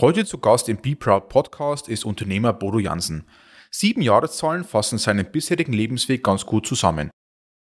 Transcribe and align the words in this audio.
Heute 0.00 0.24
zu 0.24 0.38
Gast 0.38 0.68
im 0.68 0.78
Be 0.78 0.96
Proud 0.96 1.28
Podcast 1.28 1.88
ist 1.88 2.04
Unternehmer 2.04 2.52
Bodo 2.52 2.80
Jansen. 2.80 3.28
Sieben 3.70 4.02
Jahreszahlen 4.02 4.64
fassen 4.64 4.98
seinen 4.98 5.30
bisherigen 5.30 5.72
Lebensweg 5.72 6.24
ganz 6.24 6.44
gut 6.44 6.66
zusammen. 6.66 7.10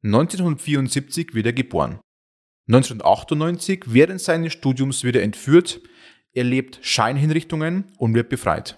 1974 0.03 1.33
wird 1.33 1.47
er 1.47 1.53
geboren. 1.53 1.99
1998 2.67 3.85
während 3.87 4.21
seines 4.21 4.53
Studiums 4.53 5.03
wird 5.03 5.15
er 5.15 5.23
entführt, 5.23 5.81
erlebt 6.31 6.77
Scheinhinrichtungen 6.83 7.91
und 7.97 8.13
wird 8.13 8.29
befreit. 8.29 8.77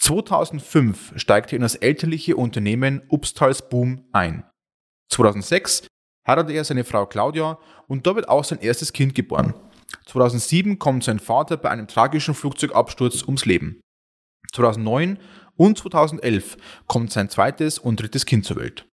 2005 0.00 1.12
steigt 1.16 1.52
er 1.52 1.56
in 1.56 1.62
das 1.62 1.74
elterliche 1.74 2.36
Unternehmen 2.36 3.02
Upstals 3.10 3.68
Boom 3.68 4.08
ein. 4.12 4.44
2006 5.12 5.86
heiratet 6.26 6.56
er 6.56 6.64
seine 6.64 6.84
Frau 6.84 7.04
Claudia 7.04 7.58
und 7.86 8.06
da 8.06 8.16
wird 8.16 8.30
auch 8.30 8.44
sein 8.44 8.60
erstes 8.60 8.94
Kind 8.94 9.14
geboren. 9.14 9.52
2007 10.06 10.78
kommt 10.78 11.04
sein 11.04 11.18
Vater 11.18 11.56
bei 11.56 11.70
einem 11.70 11.88
tragischen 11.88 12.34
Flugzeugabsturz 12.34 13.22
ums 13.22 13.44
Leben. 13.44 13.80
2009 14.52 15.18
und 15.56 15.78
2011 15.78 16.56
kommt 16.86 17.12
sein 17.12 17.28
zweites 17.28 17.78
und 17.78 18.00
drittes 18.00 18.26
Kind 18.26 18.44
zur 18.44 18.56
Welt. 18.56 18.86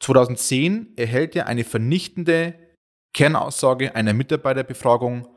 2010 0.00 0.94
erhält 0.96 1.36
er 1.36 1.46
eine 1.46 1.64
vernichtende 1.64 2.54
Kernaussage 3.14 3.94
einer 3.94 4.14
Mitarbeiterbefragung. 4.14 5.28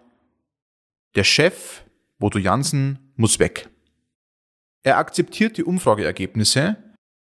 Der 1.16 1.24
Chef, 1.24 1.84
Bodo 2.18 2.40
Jansen, 2.40 3.14
muss 3.16 3.40
weg. 3.40 3.70
Er 4.84 4.98
akzeptiert 4.98 5.58
die 5.58 5.64
Umfrageergebnisse 5.64 6.78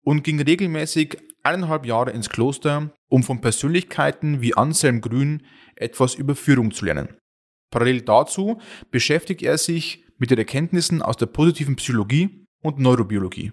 und 0.04 0.24
ging 0.24 0.42
regelmäßig 0.42 1.18
eineinhalb 1.44 1.86
Jahre 1.86 2.12
ins 2.12 2.30
Kloster, 2.30 2.92
um 3.10 3.24
von 3.24 3.42
Persönlichkeiten 3.42 4.42
wie 4.42 4.56
Anselm 4.56 5.02
Grün 5.02 5.46
etwas 5.76 6.16
über 6.16 6.36
Führung 6.36 6.72
zu 6.72 6.86
lernen. 6.86 7.18
Parallel 7.72 8.02
dazu 8.02 8.60
beschäftigt 8.92 9.42
er 9.42 9.58
sich 9.58 10.06
mit 10.18 10.32
den 10.32 10.38
Erkenntnissen 10.38 11.02
aus 11.02 11.18
der 11.18 11.28
positiven 11.28 11.76
Psychologie 11.76 12.46
und 12.64 12.80
Neurobiologie. 12.80 13.52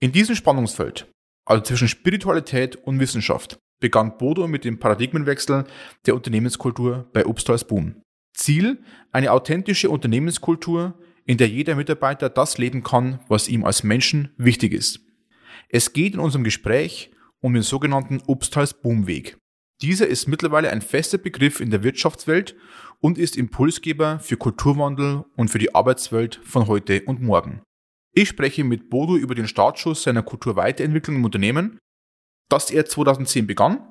In 0.00 0.12
diesem 0.12 0.34
Spannungsfeld, 0.34 1.10
also 1.46 1.62
zwischen 1.62 1.88
Spiritualität 1.88 2.76
und 2.76 3.00
Wissenschaft, 3.00 3.58
begann 3.80 4.16
Bodo 4.16 4.48
mit 4.48 4.64
dem 4.64 4.78
Paradigmenwechsel 4.78 5.64
der 6.06 6.14
Unternehmenskultur 6.14 7.08
bei 7.12 7.26
Upstals 7.26 7.64
Boom. 7.64 8.02
Ziel, 8.34 8.82
eine 9.12 9.30
authentische 9.30 9.90
Unternehmenskultur, 9.90 10.98
in 11.24 11.38
der 11.38 11.48
jeder 11.48 11.74
Mitarbeiter 11.74 12.28
das 12.28 12.58
leben 12.58 12.82
kann, 12.82 13.20
was 13.28 13.48
ihm 13.48 13.64
als 13.64 13.82
Menschen 13.82 14.34
wichtig 14.36 14.72
ist. 14.72 15.00
Es 15.68 15.92
geht 15.92 16.14
in 16.14 16.20
unserem 16.20 16.44
Gespräch 16.44 17.10
um 17.40 17.54
den 17.54 17.62
sogenannten 17.62 18.20
Upstals 18.26 18.74
Boomweg. 18.74 19.36
Dieser 19.82 20.06
ist 20.06 20.28
mittlerweile 20.28 20.70
ein 20.70 20.82
fester 20.82 21.18
Begriff 21.18 21.60
in 21.60 21.70
der 21.70 21.82
Wirtschaftswelt 21.82 22.56
und 23.04 23.18
ist 23.18 23.36
Impulsgeber 23.36 24.18
für 24.18 24.38
Kulturwandel 24.38 25.26
und 25.36 25.50
für 25.50 25.58
die 25.58 25.74
Arbeitswelt 25.74 26.40
von 26.42 26.68
heute 26.68 27.02
und 27.02 27.20
morgen. 27.20 27.60
Ich 28.14 28.30
spreche 28.30 28.64
mit 28.64 28.88
Bodo 28.88 29.14
über 29.14 29.34
den 29.34 29.46
Startschuss 29.46 30.04
seiner 30.04 30.22
Kulturweiterentwicklung 30.22 31.16
im 31.16 31.24
Unternehmen, 31.26 31.78
das 32.48 32.70
er 32.70 32.86
2010 32.86 33.46
begann 33.46 33.86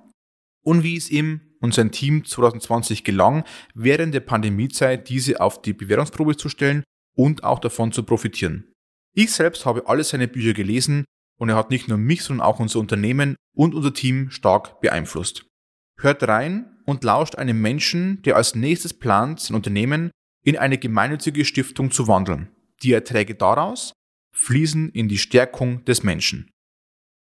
und 0.63 0.81
wie 0.81 0.97
es 0.97 1.11
ihm 1.11 1.41
und 1.61 1.75
sein 1.75 1.91
Team 1.91 2.25
2020 2.25 3.03
gelang, 3.03 3.43
während 3.75 4.15
der 4.15 4.21
Pandemiezeit 4.21 5.07
diese 5.09 5.41
auf 5.41 5.61
die 5.61 5.73
Bewährungsprobe 5.73 6.35
zu 6.35 6.49
stellen 6.49 6.83
und 7.15 7.43
auch 7.43 7.59
davon 7.59 7.91
zu 7.91 8.01
profitieren. 8.01 8.73
Ich 9.13 9.31
selbst 9.31 9.67
habe 9.67 9.87
alle 9.87 10.03
seine 10.03 10.27
Bücher 10.27 10.53
gelesen 10.53 11.05
und 11.37 11.49
er 11.49 11.55
hat 11.55 11.69
nicht 11.69 11.87
nur 11.87 11.99
mich, 11.99 12.23
sondern 12.23 12.47
auch 12.47 12.59
unser 12.59 12.79
Unternehmen 12.79 13.35
und 13.55 13.75
unser 13.75 13.93
Team 13.93 14.31
stark 14.31 14.81
beeinflusst. 14.81 15.45
Hört 15.99 16.27
rein 16.27 16.72
und 16.85 17.03
lauscht 17.03 17.35
einem 17.35 17.61
Menschen, 17.61 18.21
der 18.23 18.35
als 18.35 18.55
nächstes 18.55 18.93
plant, 18.93 19.39
sein 19.39 19.55
Unternehmen 19.55 20.11
in 20.43 20.57
eine 20.57 20.77
gemeinnützige 20.77 21.45
Stiftung 21.45 21.91
zu 21.91 22.07
wandeln. 22.07 22.49
Die 22.83 22.93
Erträge 22.93 23.35
daraus 23.35 23.93
fließen 24.33 24.89
in 24.89 25.07
die 25.07 25.17
Stärkung 25.17 25.85
des 25.85 26.03
Menschen. 26.03 26.49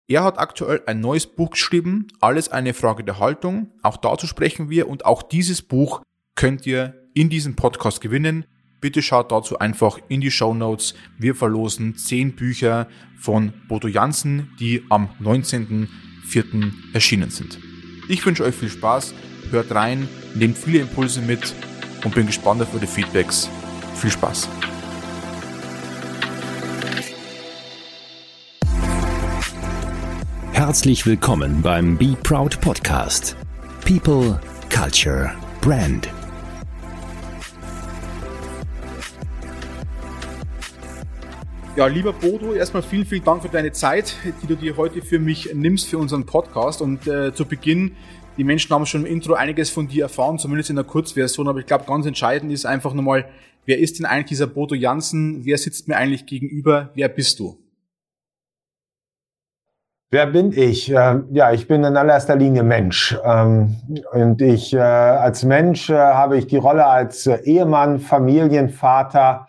Er 0.09 0.23
hat 0.23 0.39
aktuell 0.39 0.83
ein 0.87 1.01
neues 1.01 1.27
Buch 1.27 1.51
geschrieben, 1.51 2.07
alles 2.21 2.49
eine 2.49 2.75
Frage 2.75 3.03
der 3.03 3.19
Haltung. 3.19 3.73
Auch 3.83 3.97
dazu 3.97 4.27
sprechen 4.27 4.71
wir 4.71 4.89
und 4.89 5.05
auch 5.05 5.23
dieses 5.23 5.63
Buch 5.63 6.03
könnt 6.37 6.65
ihr 6.67 6.95
in 7.15 7.29
diesem 7.29 7.57
Podcast 7.57 8.01
gewinnen. 8.01 8.45
Bitte 8.81 9.03
schaut 9.03 9.33
dazu 9.33 9.59
einfach 9.59 9.99
in 10.09 10.21
die 10.21 10.31
Show 10.31 10.55
Notes. 10.55 10.95
Wir 11.19 11.35
verlosen 11.35 11.97
zehn 11.97 12.37
Bücher 12.37 12.89
von 13.19 13.53
Bodo 13.67 13.89
Jansen, 13.89 14.53
die 14.61 14.85
am 14.91 15.09
19.04. 15.21 16.73
erschienen 16.93 17.31
sind. 17.31 17.59
Ich 18.09 18.25
wünsche 18.25 18.45
euch 18.45 18.55
viel 18.55 18.69
Spaß, 18.69 19.13
hört 19.51 19.75
rein, 19.75 20.09
nehmt 20.35 20.59
viele 20.59 20.81
Impulse 20.81 21.21
mit 21.21 21.55
und 22.05 22.15
bin 22.15 22.27
gespannt 22.27 22.63
auf 22.63 22.75
eure 22.75 22.87
Feedbacks. 22.87 23.49
Viel 23.95 24.11
Spaß! 24.11 24.49
Herzlich 30.53 31.07
willkommen 31.07 31.63
beim 31.63 31.97
Be 31.97 32.17
Proud 32.23 32.61
Podcast. 32.61 33.37
People, 33.85 34.41
Culture, 34.71 35.33
Brand. 35.61 36.09
Ja, 41.77 41.87
lieber 41.89 42.15
Bodo, 42.15 42.55
erstmal 42.55 42.83
vielen, 42.83 43.05
vielen 43.05 43.23
Dank 43.23 43.43
für 43.43 43.51
deine 43.51 43.71
Zeit, 43.71 44.17
die 44.43 44.47
du 44.47 44.57
dir 44.57 44.79
heute 44.79 45.03
für 45.03 45.19
mich 45.19 45.51
nimmst 45.53 45.89
für 45.89 45.99
unseren 45.99 46.25
Podcast. 46.25 46.81
Und 46.81 47.07
äh, 47.07 47.35
zu 47.35 47.45
Beginn, 47.45 47.97
die 48.37 48.45
Menschen 48.45 48.75
haben 48.75 48.87
schon 48.87 49.07
im 49.07 49.13
Intro 49.13 49.35
einiges 49.35 49.71
von 49.71 49.89
dir 49.89 50.05
erfahren, 50.05 50.39
zumindest 50.39 50.71
in 50.71 50.77
der 50.77 50.85
Kurzversion, 50.85 51.49
aber 51.49 51.61
ich 51.61 51.67
glaube, 51.67 51.85
ganz 51.87 52.07
entscheidend 52.07 52.53
ist 52.53 52.67
einfach 52.67 52.93
nochmal, 52.93 53.27
wer 53.65 53.79
ist 53.79 53.99
denn 53.99 54.07
eigentlich 54.07 54.27
dieser 54.27 54.47
Bodo 54.47 54.75
Jansen? 54.75 55.45
Wer 55.45 55.59
sitzt 55.59 55.89
mir 55.89 55.97
eigentlich 55.97 56.27
gegenüber? 56.27 56.91
Wer 56.95 57.09
bist 57.09 57.39
du? 57.39 57.59
Wer 60.11 60.27
bin 60.27 60.53
ich? 60.53 60.89
Ähm, 60.91 61.27
ja, 61.33 61.53
ich 61.53 61.67
bin 61.67 61.83
in 61.83 61.97
allererster 61.97 62.37
Linie 62.37 62.63
Mensch. 62.63 63.19
Ähm, 63.25 63.77
und 64.13 64.41
ich 64.41 64.73
äh, 64.73 64.79
als 64.79 65.45
Mensch 65.45 65.91
äh, 65.91 65.95
habe 65.95 66.39
ich 66.39 66.47
die 66.47 66.59
Rolle 66.59 66.87
als 66.87 67.27
äh, 67.27 67.41
Ehemann, 67.43 67.99
Familienvater, 67.99 69.49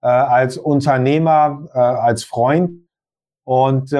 als 0.00 0.56
Unternehmer, 0.56 1.68
als 1.72 2.22
Freund. 2.22 2.86
Und 3.42 3.92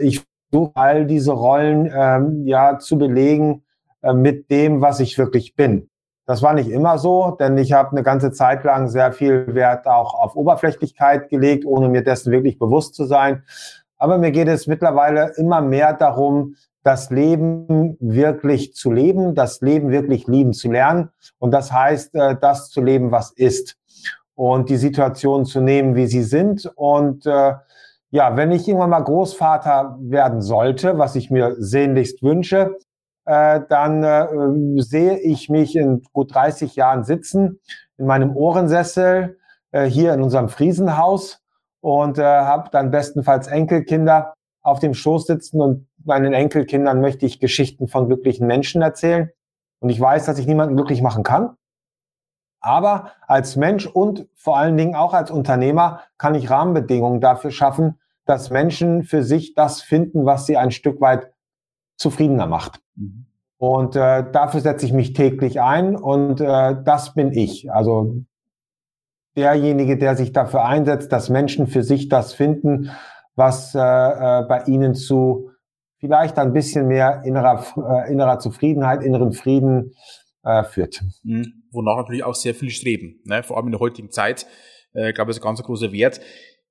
ich 0.00 0.22
versuche 0.50 0.72
all 0.74 1.04
diese 1.04 1.32
Rollen 1.32 1.92
ähm, 1.94 2.46
ja 2.46 2.78
zu 2.78 2.96
belegen 2.96 3.61
mit 4.14 4.50
dem, 4.50 4.80
was 4.80 5.00
ich 5.00 5.18
wirklich 5.18 5.54
bin. 5.54 5.88
Das 6.26 6.42
war 6.42 6.54
nicht 6.54 6.70
immer 6.70 6.98
so, 6.98 7.36
denn 7.38 7.58
ich 7.58 7.72
habe 7.72 7.90
eine 7.90 8.02
ganze 8.02 8.30
Zeit 8.30 8.62
lang 8.64 8.88
sehr 8.88 9.12
viel 9.12 9.54
Wert 9.54 9.86
auch 9.86 10.14
auf 10.14 10.36
Oberflächlichkeit 10.36 11.28
gelegt, 11.28 11.64
ohne 11.64 11.88
mir 11.88 12.04
dessen 12.04 12.32
wirklich 12.32 12.58
bewusst 12.58 12.94
zu 12.94 13.04
sein. 13.04 13.42
Aber 13.98 14.18
mir 14.18 14.30
geht 14.30 14.48
es 14.48 14.66
mittlerweile 14.66 15.32
immer 15.36 15.60
mehr 15.60 15.92
darum, 15.94 16.54
das 16.84 17.10
Leben 17.10 17.96
wirklich 18.00 18.74
zu 18.74 18.90
leben, 18.90 19.34
das 19.34 19.60
Leben 19.60 19.90
wirklich 19.90 20.26
lieben 20.26 20.52
zu 20.52 20.70
lernen. 20.70 21.10
Und 21.38 21.52
das 21.52 21.72
heißt, 21.72 22.14
äh, 22.14 22.36
das 22.40 22.70
zu 22.70 22.80
leben, 22.80 23.12
was 23.12 23.30
ist 23.30 23.76
und 24.34 24.68
die 24.68 24.76
Situation 24.76 25.44
zu 25.44 25.60
nehmen, 25.60 25.94
wie 25.94 26.06
sie 26.06 26.22
sind. 26.22 26.66
Und 26.74 27.26
äh, 27.26 27.54
ja, 28.10 28.36
wenn 28.36 28.50
ich 28.50 28.66
irgendwann 28.66 28.90
mal 28.90 29.00
Großvater 29.00 29.96
werden 30.00 30.42
sollte, 30.42 30.98
was 30.98 31.14
ich 31.14 31.30
mir 31.30 31.54
sehnlichst 31.58 32.22
wünsche, 32.22 32.76
äh, 33.24 33.60
dann 33.68 34.02
äh, 34.02 34.80
sehe 34.82 35.18
ich 35.18 35.48
mich 35.48 35.76
in 35.76 36.02
gut 36.12 36.34
30 36.34 36.74
Jahren 36.76 37.04
sitzen 37.04 37.60
in 37.96 38.06
meinem 38.06 38.36
Ohrensessel 38.36 39.38
äh, 39.70 39.84
hier 39.84 40.12
in 40.14 40.22
unserem 40.22 40.48
Friesenhaus 40.48 41.40
und 41.80 42.18
habe 42.18 42.70
dann 42.70 42.92
bestenfalls 42.92 43.48
Enkelkinder 43.48 44.34
auf 44.62 44.78
dem 44.78 44.94
Schoß 44.94 45.26
sitzen 45.26 45.60
und 45.60 45.88
meinen 46.04 46.32
Enkelkindern 46.32 47.00
möchte 47.00 47.26
ich 47.26 47.40
Geschichten 47.40 47.88
von 47.88 48.06
glücklichen 48.06 48.46
Menschen 48.46 48.82
erzählen. 48.82 49.30
Und 49.80 49.90
ich 49.90 50.00
weiß, 50.00 50.26
dass 50.26 50.38
ich 50.38 50.46
niemanden 50.46 50.76
glücklich 50.76 51.02
machen 51.02 51.24
kann. 51.24 51.56
Aber 52.60 53.10
als 53.26 53.56
Mensch 53.56 53.86
und 53.86 54.28
vor 54.36 54.56
allen 54.56 54.76
Dingen 54.76 54.94
auch 54.94 55.12
als 55.12 55.32
Unternehmer 55.32 56.02
kann 56.18 56.36
ich 56.36 56.50
Rahmenbedingungen 56.50 57.20
dafür 57.20 57.50
schaffen, 57.50 57.98
dass 58.24 58.50
Menschen 58.50 59.02
für 59.02 59.24
sich 59.24 59.54
das 59.54 59.82
finden, 59.82 60.24
was 60.24 60.46
sie 60.46 60.56
ein 60.56 60.70
Stück 60.70 61.00
weit 61.00 61.32
zufriedener 61.96 62.46
macht. 62.46 62.81
Mhm. 62.96 63.26
Und 63.58 63.94
äh, 63.94 64.24
dafür 64.32 64.60
setze 64.60 64.86
ich 64.86 64.92
mich 64.92 65.12
täglich 65.12 65.60
ein 65.60 65.94
und 65.94 66.40
äh, 66.40 66.76
das 66.84 67.14
bin 67.14 67.32
ich. 67.32 67.70
Also 67.70 68.24
derjenige, 69.36 69.96
der 69.96 70.16
sich 70.16 70.32
dafür 70.32 70.64
einsetzt, 70.64 71.12
dass 71.12 71.30
Menschen 71.30 71.68
für 71.68 71.84
sich 71.84 72.08
das 72.08 72.34
finden, 72.34 72.90
was 73.36 73.74
äh, 73.74 73.78
äh 73.78 74.44
bei 74.48 74.64
ihnen 74.66 74.94
zu 74.94 75.50
vielleicht 76.00 76.38
ein 76.38 76.52
bisschen 76.52 76.88
mehr 76.88 77.22
innerer, 77.24 77.64
äh, 77.76 78.12
innerer 78.12 78.40
Zufriedenheit, 78.40 79.02
inneren 79.02 79.32
Frieden 79.32 79.92
äh, 80.42 80.64
führt. 80.64 81.00
Mhm. 81.22 81.62
Wonach 81.70 81.98
natürlich 81.98 82.24
auch 82.24 82.34
sehr 82.34 82.56
viel 82.56 82.70
streben, 82.70 83.20
ne? 83.24 83.44
vor 83.44 83.56
allem 83.56 83.66
in 83.66 83.72
der 83.72 83.80
heutigen 83.80 84.10
Zeit. 84.10 84.46
Ich 84.94 85.14
glaube, 85.14 85.28
das 85.28 85.36
ist 85.36 85.42
ein 85.42 85.46
ganz 85.46 85.62
großer 85.62 85.92
Wert. 85.92 86.20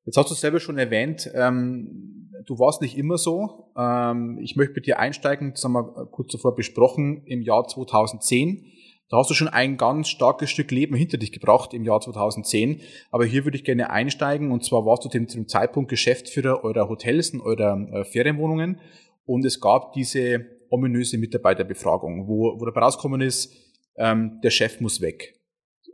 Jetzt 0.05 0.17
hast 0.17 0.29
du 0.29 0.35
selber 0.35 0.59
schon 0.59 0.77
erwähnt, 0.77 1.31
ähm, 1.33 2.20
du 2.45 2.59
warst 2.59 2.81
nicht 2.81 2.97
immer 2.97 3.17
so. 3.17 3.71
Ähm, 3.77 4.39
ich 4.41 4.55
möchte 4.55 4.75
mit 4.75 4.85
dir 4.85 4.99
einsteigen, 4.99 5.51
das 5.51 5.63
haben 5.63 5.73
wir 5.73 6.07
kurz 6.11 6.31
zuvor 6.31 6.55
besprochen, 6.55 7.23
im 7.25 7.41
Jahr 7.41 7.67
2010. 7.67 8.65
Da 9.09 9.17
hast 9.17 9.29
du 9.29 9.33
schon 9.33 9.49
ein 9.49 9.75
ganz 9.75 10.07
starkes 10.07 10.49
Stück 10.49 10.71
Leben 10.71 10.95
hinter 10.95 11.17
dich 11.17 11.33
gebracht 11.33 11.73
im 11.73 11.83
Jahr 11.83 11.99
2010. 11.99 12.79
Aber 13.11 13.25
hier 13.25 13.43
würde 13.43 13.57
ich 13.57 13.65
gerne 13.65 13.89
einsteigen. 13.89 14.51
Und 14.51 14.63
zwar 14.63 14.85
warst 14.85 15.03
du 15.03 15.09
zu 15.09 15.19
dem 15.19 15.47
Zeitpunkt 15.47 15.89
Geschäftsführer 15.89 16.63
eurer 16.63 16.87
Hotels 16.87 17.31
und 17.31 17.41
eurer 17.41 17.87
äh, 17.91 18.05
Ferienwohnungen. 18.05 18.79
Und 19.25 19.45
es 19.45 19.59
gab 19.59 19.93
diese 19.93 20.45
ominöse 20.69 21.17
Mitarbeiterbefragung, 21.17 22.27
wo, 22.27 22.57
wo 22.57 22.65
dabei 22.65 22.81
rausgekommen 22.81 23.19
ist, 23.19 23.53
ähm, 23.97 24.39
der 24.43 24.49
Chef 24.49 24.79
muss 24.79 25.01
weg. 25.01 25.35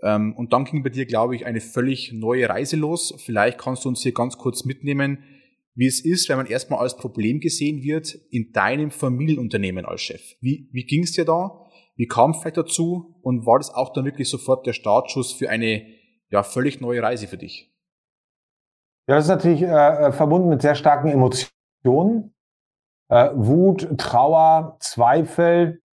Ähm, 0.04 0.36
und 0.36 0.54
dann 0.54 0.66
ging 0.66 0.84
bei 0.84 0.90
dir, 0.90 1.08
glaube 1.08 1.36
ich, 1.36 1.46
eine 1.46 1.60
völlig 1.60 2.14
neue 2.14 2.48
Reise 2.48 2.76
los. 2.76 3.16
Vielleicht 3.18 3.58
kannst 3.58 3.84
du 3.84 3.90
uns 3.90 4.04
hier 4.04 4.14
ganz 4.14 4.38
kurz 4.38 4.64
mitnehmen, 4.64 5.24
wie 5.78 5.86
es 5.86 6.04
ist, 6.04 6.28
wenn 6.28 6.38
man 6.38 6.48
erstmal 6.48 6.80
als 6.80 6.98
Problem 6.98 7.40
gesehen 7.40 7.84
wird 7.84 8.16
in 8.32 8.52
deinem 8.52 8.90
Familienunternehmen 8.90 9.86
als 9.86 10.02
Chef. 10.02 10.36
Wie, 10.42 10.68
wie 10.72 10.86
ging 10.86 11.04
es 11.04 11.12
dir 11.12 11.24
da? 11.24 11.68
Wie 11.96 12.08
kam 12.08 12.34
vielleicht 12.34 12.58
dazu? 12.58 13.16
Und 13.22 13.46
war 13.46 13.60
das 13.60 13.70
auch 13.70 13.94
dann 13.94 14.04
wirklich 14.04 14.28
sofort 14.28 14.66
der 14.66 14.74
Startschuss 14.74 15.34
für 15.34 15.52
eine 15.52 15.86
ja, 16.30 16.42
völlig 16.42 16.82
neue 16.82 17.04
Reise 17.04 17.28
für 17.28 17.38
dich? 17.38 17.72
Ja, 19.08 19.16
das 19.16 19.26
ist 19.26 19.30
natürlich 19.30 19.62
äh, 19.62 19.68
äh, 19.68 20.12
verbunden 20.12 20.50
mit 20.50 20.64
sehr 20.64 20.74
starken 20.74 21.10
Emotionen. 21.10 22.34
Äh, 23.10 23.30
Wut, 23.36 23.88
Trauer, 24.00 24.78
Zweifel, 24.80 25.84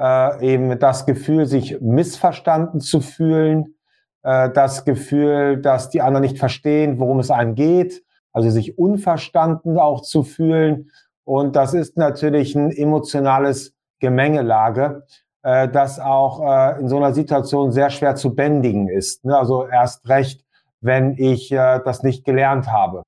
äh, 0.00 0.52
eben 0.52 0.80
das 0.80 1.06
Gefühl, 1.06 1.46
sich 1.46 1.80
missverstanden 1.80 2.80
zu 2.80 3.00
fühlen, 3.00 3.76
äh, 4.24 4.50
das 4.50 4.84
Gefühl, 4.84 5.62
dass 5.62 5.90
die 5.90 6.02
anderen 6.02 6.22
nicht 6.22 6.38
verstehen, 6.38 6.98
worum 6.98 7.20
es 7.20 7.30
einem 7.30 7.54
geht, 7.54 8.02
also 8.38 8.50
sich 8.50 8.78
unverstanden 8.78 9.78
auch 9.78 10.02
zu 10.02 10.22
fühlen. 10.22 10.90
Und 11.24 11.56
das 11.56 11.74
ist 11.74 11.96
natürlich 11.96 12.54
ein 12.54 12.70
emotionales 12.70 13.74
Gemengelage 14.00 15.02
äh, 15.42 15.68
das 15.68 15.98
auch 16.00 16.40
äh, 16.42 16.80
in 16.80 16.88
so 16.88 16.96
einer 16.96 17.12
Situation 17.14 17.72
sehr 17.72 17.90
schwer 17.90 18.14
zu 18.16 18.34
bändigen 18.34 18.88
ist. 18.88 19.24
Ne? 19.24 19.36
Also 19.36 19.66
erst 19.66 20.08
recht, 20.08 20.44
wenn 20.80 21.14
ich 21.16 21.52
äh, 21.52 21.80
das 21.84 22.02
nicht 22.02 22.24
gelernt 22.24 22.70
habe. 22.70 23.02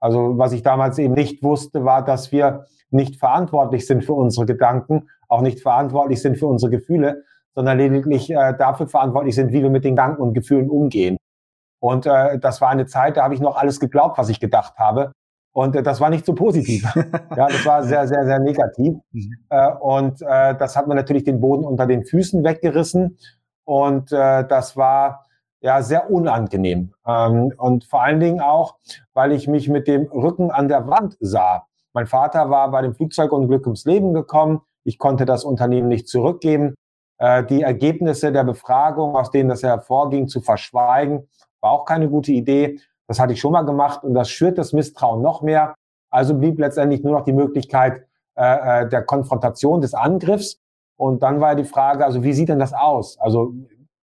Also 0.00 0.38
was 0.38 0.52
ich 0.52 0.62
damals 0.62 0.98
eben 0.98 1.14
nicht 1.14 1.42
wusste, 1.42 1.84
war, 1.84 2.04
dass 2.04 2.30
wir 2.32 2.66
nicht 2.90 3.16
verantwortlich 3.18 3.86
sind 3.86 4.04
für 4.04 4.12
unsere 4.12 4.46
Gedanken, 4.46 5.08
auch 5.28 5.40
nicht 5.40 5.60
verantwortlich 5.60 6.20
sind 6.22 6.38
für 6.38 6.46
unsere 6.46 6.70
Gefühle, 6.70 7.24
sondern 7.54 7.78
lediglich 7.78 8.30
äh, 8.30 8.54
dafür 8.56 8.86
verantwortlich 8.86 9.34
sind, 9.34 9.52
wie 9.52 9.62
wir 9.62 9.70
mit 9.70 9.84
den 9.84 9.96
Gedanken 9.96 10.22
und 10.22 10.34
Gefühlen 10.34 10.70
umgehen. 10.70 11.16
Und 11.84 12.06
äh, 12.06 12.38
das 12.38 12.62
war 12.62 12.70
eine 12.70 12.86
Zeit, 12.86 13.18
da 13.18 13.24
habe 13.24 13.34
ich 13.34 13.40
noch 13.40 13.56
alles 13.56 13.78
geglaubt, 13.78 14.16
was 14.16 14.30
ich 14.30 14.40
gedacht 14.40 14.78
habe. 14.78 15.12
Und 15.52 15.76
äh, 15.76 15.82
das 15.82 16.00
war 16.00 16.08
nicht 16.08 16.24
so 16.24 16.34
positiv. 16.34 16.82
ja, 17.36 17.46
das 17.46 17.66
war 17.66 17.82
sehr, 17.82 18.08
sehr, 18.08 18.24
sehr 18.24 18.38
negativ. 18.38 18.94
Mhm. 19.12 19.32
Äh, 19.50 19.70
und 19.80 20.22
äh, 20.22 20.56
das 20.56 20.76
hat 20.76 20.86
mir 20.86 20.94
natürlich 20.94 21.24
den 21.24 21.42
Boden 21.42 21.62
unter 21.62 21.86
den 21.86 22.06
Füßen 22.06 22.42
weggerissen. 22.42 23.18
Und 23.64 24.12
äh, 24.12 24.46
das 24.48 24.78
war 24.78 25.26
ja 25.60 25.82
sehr 25.82 26.10
unangenehm. 26.10 26.94
Ähm, 27.06 27.52
und 27.58 27.84
vor 27.84 28.02
allen 28.02 28.18
Dingen 28.18 28.40
auch, 28.40 28.76
weil 29.12 29.32
ich 29.32 29.46
mich 29.46 29.68
mit 29.68 29.86
dem 29.86 30.04
Rücken 30.06 30.50
an 30.50 30.68
der 30.68 30.88
Wand 30.88 31.18
sah. 31.20 31.66
Mein 31.92 32.06
Vater 32.06 32.48
war 32.48 32.70
bei 32.70 32.80
dem 32.80 32.94
Flugzeugunglück 32.94 33.66
ums 33.66 33.84
Leben 33.84 34.14
gekommen. 34.14 34.62
Ich 34.84 34.98
konnte 34.98 35.26
das 35.26 35.44
Unternehmen 35.44 35.88
nicht 35.88 36.08
zurückgeben. 36.08 36.76
Äh, 37.18 37.44
die 37.44 37.60
Ergebnisse 37.60 38.32
der 38.32 38.44
Befragung, 38.44 39.16
aus 39.16 39.30
denen 39.30 39.50
das 39.50 39.62
hervorging, 39.62 40.28
zu 40.28 40.40
verschweigen, 40.40 41.28
war 41.64 41.72
auch 41.72 41.86
keine 41.86 42.08
gute 42.08 42.30
Idee. 42.30 42.78
Das 43.08 43.18
hatte 43.18 43.32
ich 43.32 43.40
schon 43.40 43.52
mal 43.52 43.62
gemacht 43.62 44.04
und 44.04 44.14
das 44.14 44.28
schürt 44.28 44.58
das 44.58 44.72
Misstrauen 44.72 45.22
noch 45.22 45.40
mehr. 45.40 45.74
Also 46.10 46.34
blieb 46.34 46.58
letztendlich 46.58 47.02
nur 47.02 47.14
noch 47.14 47.24
die 47.24 47.32
Möglichkeit 47.32 48.06
äh, 48.36 48.82
äh, 48.82 48.88
der 48.88 49.02
Konfrontation, 49.02 49.80
des 49.80 49.94
Angriffs. 49.94 50.60
Und 50.96 51.22
dann 51.22 51.40
war 51.40 51.54
die 51.54 51.64
Frage, 51.64 52.04
also 52.04 52.22
wie 52.22 52.34
sieht 52.34 52.50
denn 52.50 52.58
das 52.58 52.74
aus? 52.74 53.18
Also 53.18 53.54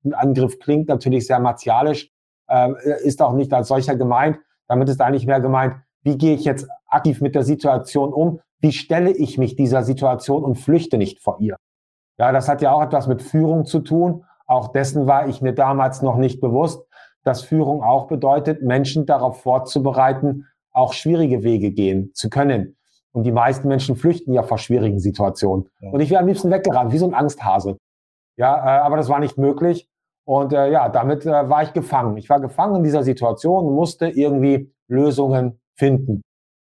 ein 0.05 0.13
Angriff 0.13 0.59
klingt 0.59 0.87
natürlich 0.87 1.25
sehr 1.25 1.39
martialisch, 1.39 2.11
äh, 2.47 2.69
ist 3.03 3.21
auch 3.21 3.33
nicht 3.33 3.51
als 3.53 3.69
solcher 3.69 3.95
gemeint. 3.95 4.37
Damit 4.67 4.87
ist 4.87 5.01
eigentlich 5.01 5.25
mehr 5.25 5.41
gemeint, 5.41 5.75
wie 6.03 6.17
gehe 6.17 6.35
ich 6.35 6.45
jetzt 6.45 6.67
aktiv 6.87 7.21
mit 7.21 7.33
der 7.33 7.43
Situation 7.43 8.13
um? 8.13 8.39
Wie 8.59 8.71
stelle 8.71 9.11
ich 9.11 9.37
mich 9.39 9.55
dieser 9.55 9.83
Situation 9.83 10.43
und 10.43 10.55
flüchte 10.55 10.97
nicht 10.97 11.21
vor 11.21 11.39
ihr? 11.39 11.57
Ja, 12.19 12.31
das 12.31 12.47
hat 12.47 12.61
ja 12.61 12.71
auch 12.71 12.83
etwas 12.83 13.07
mit 13.07 13.23
Führung 13.23 13.65
zu 13.65 13.79
tun. 13.79 14.25
Auch 14.45 14.71
dessen 14.71 15.07
war 15.07 15.27
ich 15.27 15.41
mir 15.41 15.53
damals 15.53 16.01
noch 16.01 16.17
nicht 16.17 16.39
bewusst 16.39 16.86
dass 17.27 17.41
Führung 17.41 17.83
auch 17.83 18.07
bedeutet, 18.07 18.61
Menschen 18.61 19.05
darauf 19.05 19.41
vorzubereiten, 19.41 20.47
auch 20.71 20.93
schwierige 20.93 21.43
Wege 21.43 21.71
gehen 21.71 22.11
zu 22.13 22.29
können. 22.29 22.77
Und 23.11 23.23
die 23.23 23.31
meisten 23.31 23.67
Menschen 23.67 23.95
flüchten 23.95 24.33
ja 24.33 24.43
vor 24.43 24.57
schwierigen 24.57 24.99
Situationen. 24.99 25.69
Ja. 25.81 25.89
Und 25.91 25.99
ich 25.99 26.09
wäre 26.09 26.21
am 26.21 26.27
liebsten 26.27 26.51
weggerannt, 26.51 26.93
wie 26.93 26.97
so 26.97 27.07
ein 27.07 27.13
Angsthase. 27.13 27.77
Ja, 28.37 28.55
äh, 28.55 28.81
aber 28.81 28.97
das 28.97 29.09
war 29.09 29.19
nicht 29.19 29.37
möglich. 29.37 29.89
Und 30.23 30.53
äh, 30.53 30.71
ja, 30.71 30.89
damit 30.89 31.25
äh, 31.25 31.49
war 31.49 31.63
ich 31.63 31.73
gefangen. 31.73 32.17
Ich 32.17 32.29
war 32.29 32.39
gefangen 32.39 32.75
in 32.77 32.83
dieser 32.83 33.03
Situation 33.03 33.65
und 33.65 33.75
musste 33.75 34.07
irgendwie 34.07 34.71
Lösungen 34.87 35.59
finden. 35.75 36.21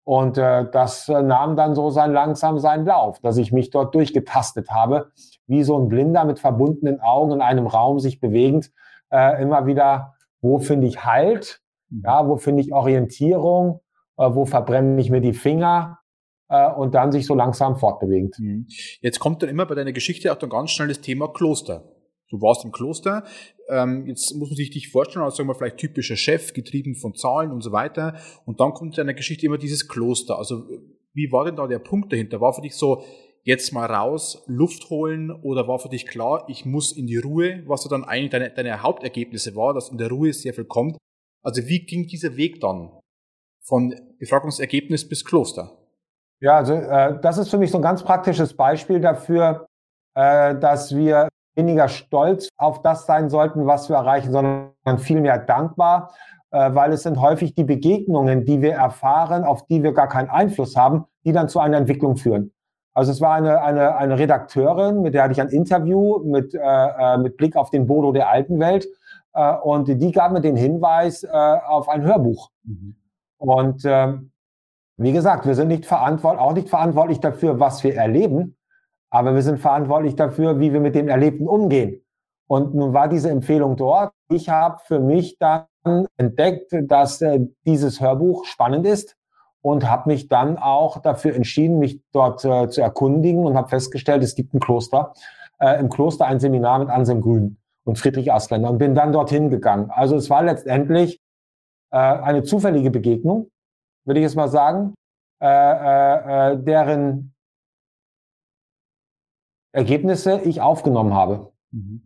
Und 0.04 0.38
äh, 0.38 0.70
das 0.72 1.08
äh, 1.10 1.22
nahm 1.22 1.56
dann 1.56 1.76
so 1.76 1.90
sein 1.92 2.12
langsam 2.12 2.60
seinen 2.60 2.86
Lauf, 2.86 3.20
dass 3.20 3.38
ich 3.38 3.52
mich 3.52 3.70
dort 3.70 3.94
durchgetastet 3.94 4.72
habe, 4.72 5.12
wie 5.48 5.64
so 5.64 5.78
ein 5.78 5.90
Blinder 5.90 6.26
mit 6.26 6.40
verbundenen 6.40 7.00
Augen 7.02 7.34
in 7.34 7.42
einem 7.42 7.68
Raum 7.68 8.00
sich 8.00 8.20
bewegend, 8.20 8.72
äh, 9.12 9.42
immer 9.42 9.66
wieder 9.68 10.16
wo 10.42 10.60
finde 10.60 10.88
ich 10.88 11.06
Halt, 11.06 11.62
mhm. 11.90 12.02
ja, 12.06 12.28
wo 12.28 12.38
finde 12.38 12.62
ich 12.62 12.74
Orientierung, 12.74 13.82
äh, 14.18 14.30
wo 14.34 14.46
verbrenne 14.46 15.00
ich 15.00 15.10
mir 15.10 15.22
die 15.22 15.34
Finger 15.34 16.00
äh, 16.50 16.72
und 16.72 16.96
dann 16.96 17.12
sich 17.12 17.26
so 17.26 17.36
langsam 17.36 17.78
fortbewegend. 17.78 18.38
Mhm. 18.40 18.68
Jetzt 19.02 19.20
kommt 19.20 19.42
dann 19.42 19.50
immer 19.50 19.66
bei 19.66 19.76
deiner 19.76 19.94
Geschichte 19.94 20.32
auch 20.32 20.38
dann 20.38 20.50
ganz 20.50 20.72
schnell 20.72 20.88
das 20.88 21.02
Thema 21.02 21.28
Kloster. 21.28 21.84
Du 22.30 22.42
warst 22.42 22.64
im 22.64 22.72
Kloster, 22.72 23.26
ähm, 23.68 24.08
jetzt 24.08 24.34
muss 24.36 24.50
man 24.50 24.56
sich 24.56 24.70
dich 24.70 24.90
vorstellen, 24.90 25.26
als 25.26 25.36
sagen 25.36 25.50
wir 25.50 25.56
vielleicht 25.56 25.78
typischer 25.78 26.16
Chef, 26.16 26.54
getrieben 26.54 26.96
von 26.96 27.14
Zahlen 27.14 27.52
und 27.52 27.62
so 27.62 27.74
weiter. 27.74 28.16
Und 28.46 28.62
dann 28.62 28.74
kommt 28.74 28.94
in 28.94 29.06
deiner 29.06 29.14
Geschichte 29.14 29.46
immer 29.46 29.58
dieses 29.58 29.90
Kloster. 29.90 30.38
Also 30.38 30.64
wie 31.14 31.30
war 31.32 31.44
denn 31.44 31.58
da 31.58 31.68
der 31.68 31.80
Punkt 31.80 32.14
dahinter? 32.14 32.40
War 32.40 32.54
für 32.54 32.62
dich 32.62 32.76
so, 32.76 33.04
jetzt 33.44 33.74
mal 33.74 33.92
raus, 33.92 34.44
Luft 34.48 34.90
holen 34.90 35.32
oder 35.32 35.68
war 35.68 35.80
für 35.80 35.90
dich 35.90 36.08
klar, 36.08 36.46
ich 36.48 36.66
muss 36.66 36.92
in 36.92 37.08
die 37.08 37.18
Ruhe, 37.18 37.64
was 37.66 37.84
so 37.84 37.90
dann 37.90 38.04
eigentlich 38.04 38.32
deine, 38.32 38.52
deine 38.52 38.84
Hauptergebnisse 38.84 39.56
war, 39.56 39.74
dass 39.74 39.90
in 39.90 39.98
der 39.98 40.10
Ruhe 40.10 40.34
sehr 40.34 40.54
viel 40.54 40.66
kommt. 40.66 40.98
Also 41.44 41.68
wie 41.68 41.86
ging 41.86 42.08
dieser 42.08 42.38
Weg 42.38 42.62
dann 42.62 42.92
von 43.64 43.96
Befragungsergebnis 44.20 45.08
bis 45.08 45.26
Kloster? 45.26 45.72
Ja, 46.40 46.58
also 46.58 46.74
äh, 46.74 47.20
das 47.22 47.38
ist 47.38 47.50
für 47.50 47.58
mich 47.58 47.72
so 47.72 47.78
ein 47.78 47.84
ganz 47.84 48.04
praktisches 48.04 48.56
Beispiel 48.56 49.00
dafür, 49.00 49.68
äh, 50.16 50.56
dass 50.56 50.96
wir 50.96 51.30
weniger 51.56 51.88
stolz 51.88 52.50
auf 52.58 52.82
das 52.82 53.06
sein 53.06 53.30
sollten, 53.30 53.66
was 53.66 53.90
wir 53.90 53.96
erreichen, 53.98 54.32
sondern 54.32 54.98
vielmehr 54.98 55.38
dankbar, 55.38 56.14
äh, 56.52 56.74
weil 56.74 56.94
es 56.94 57.04
sind 57.04 57.20
häufig 57.20 57.54
die 57.56 57.64
Begegnungen, 57.64 58.46
die 58.46 58.62
wir 58.62 58.74
erfahren, 58.74 59.44
auf 59.44 59.66
die 59.68 59.84
wir 59.84 59.94
gar 59.94 60.08
keinen 60.08 60.30
Einfluss 60.30 60.76
haben, 60.76 61.06
die 61.26 61.32
dann 61.32 61.50
zu 61.50 61.60
einer 61.60 61.78
Entwicklung 61.78 62.18
führen. 62.18 62.52
Also 62.94 63.12
es 63.12 63.22
war 63.22 63.36
eine, 63.36 63.62
eine, 63.62 63.96
eine 63.96 64.20
Redakteurin, 64.20 65.02
mit 65.02 65.14
der 65.14 65.24
hatte 65.24 65.32
ich 65.34 65.42
ein 65.42 65.50
Interview 65.50 66.20
mit, 66.26 66.54
äh, 66.54 66.60
äh, 66.60 67.18
mit 67.18 67.38
Blick 67.38 67.56
auf 67.56 67.70
den 67.70 67.88
Bodo 67.88 68.12
der 68.12 68.30
alten 68.30 68.60
Welt. 68.60 68.88
Äh, 69.34 69.56
und 69.58 69.88
die 69.88 70.12
gab 70.12 70.32
mir 70.32 70.42
den 70.42 70.58
Hinweis 70.58 71.24
äh, 71.24 71.30
auf 71.30 71.88
ein 71.88 72.04
Hörbuch. 72.04 72.50
Mhm. 72.64 72.96
Und 73.38 73.86
äh, 73.86 74.14
wie 74.98 75.14
gesagt, 75.14 75.46
wir 75.46 75.56
sind 75.56 75.70
nicht 75.70 75.86
verantwortlich, 75.86 76.42
auch 76.42 76.54
nicht 76.54 76.70
verantwortlich 76.70 77.20
dafür, 77.20 77.60
was 77.60 77.84
wir 77.84 77.96
erleben, 77.96 78.58
aber 79.10 79.34
wir 79.36 79.42
sind 79.42 79.60
verantwortlich 79.60 80.16
dafür, 80.16 80.60
wie 80.60 80.74
wir 80.74 80.80
mit 80.80 80.96
dem 80.96 81.08
Erlebten 81.08 81.48
umgehen. 81.48 82.04
Und 82.48 82.76
nun 82.76 82.94
war 82.94 83.08
diese 83.08 83.30
Empfehlung 83.30 83.78
dort. 83.78 84.12
Ich 84.30 84.50
habe 84.50 84.80
für 84.86 85.00
mich 85.00 85.38
dann 85.40 85.66
entdeckt, 86.18 86.76
dass 86.84 87.22
äh, 87.22 87.40
dieses 87.66 88.02
Hörbuch 88.02 88.44
spannend 88.46 88.86
ist 88.86 89.16
und 89.62 89.90
habe 89.90 90.10
mich 90.10 90.28
dann 90.28 90.58
auch 90.58 91.00
dafür 91.02 91.36
entschieden, 91.36 91.80
mich 91.80 92.02
dort 92.12 92.44
äh, 92.46 92.70
zu 92.70 92.82
erkundigen 92.82 93.46
und 93.46 93.56
habe 93.56 93.70
festgestellt, 93.70 94.24
es 94.24 94.36
gibt 94.36 94.54
ein 94.54 94.60
Kloster, 94.60 95.14
äh, 95.60 95.80
im 95.80 95.90
Kloster 95.90 96.26
ein 96.26 96.40
Seminar 96.40 96.80
mit 96.80 96.90
Anselm 96.90 97.22
Grün 97.22 97.58
und 97.84 97.98
Friedrich 97.98 98.32
Astländer 98.32 98.70
und 98.70 98.78
bin 98.78 98.96
dann 98.96 99.12
dorthin 99.12 99.50
gegangen. 99.50 99.92
Also 99.92 100.16
es 100.16 100.30
war 100.30 100.44
letztendlich 100.44 101.20
äh, 101.92 101.98
eine 101.98 102.44
zufällige 102.44 102.92
Begegnung, 102.92 103.52
würde 104.06 104.20
ich 104.20 104.24
jetzt 104.24 104.36
mal 104.36 104.50
sagen, 104.50 104.94
äh, 105.42 105.48
äh, 105.48 106.54
äh, 106.54 106.64
deren 106.64 107.34
Ergebnisse 109.74 110.42
ich 110.42 110.62
aufgenommen 110.62 111.14
habe. 111.14 111.52
Mhm. 111.72 112.02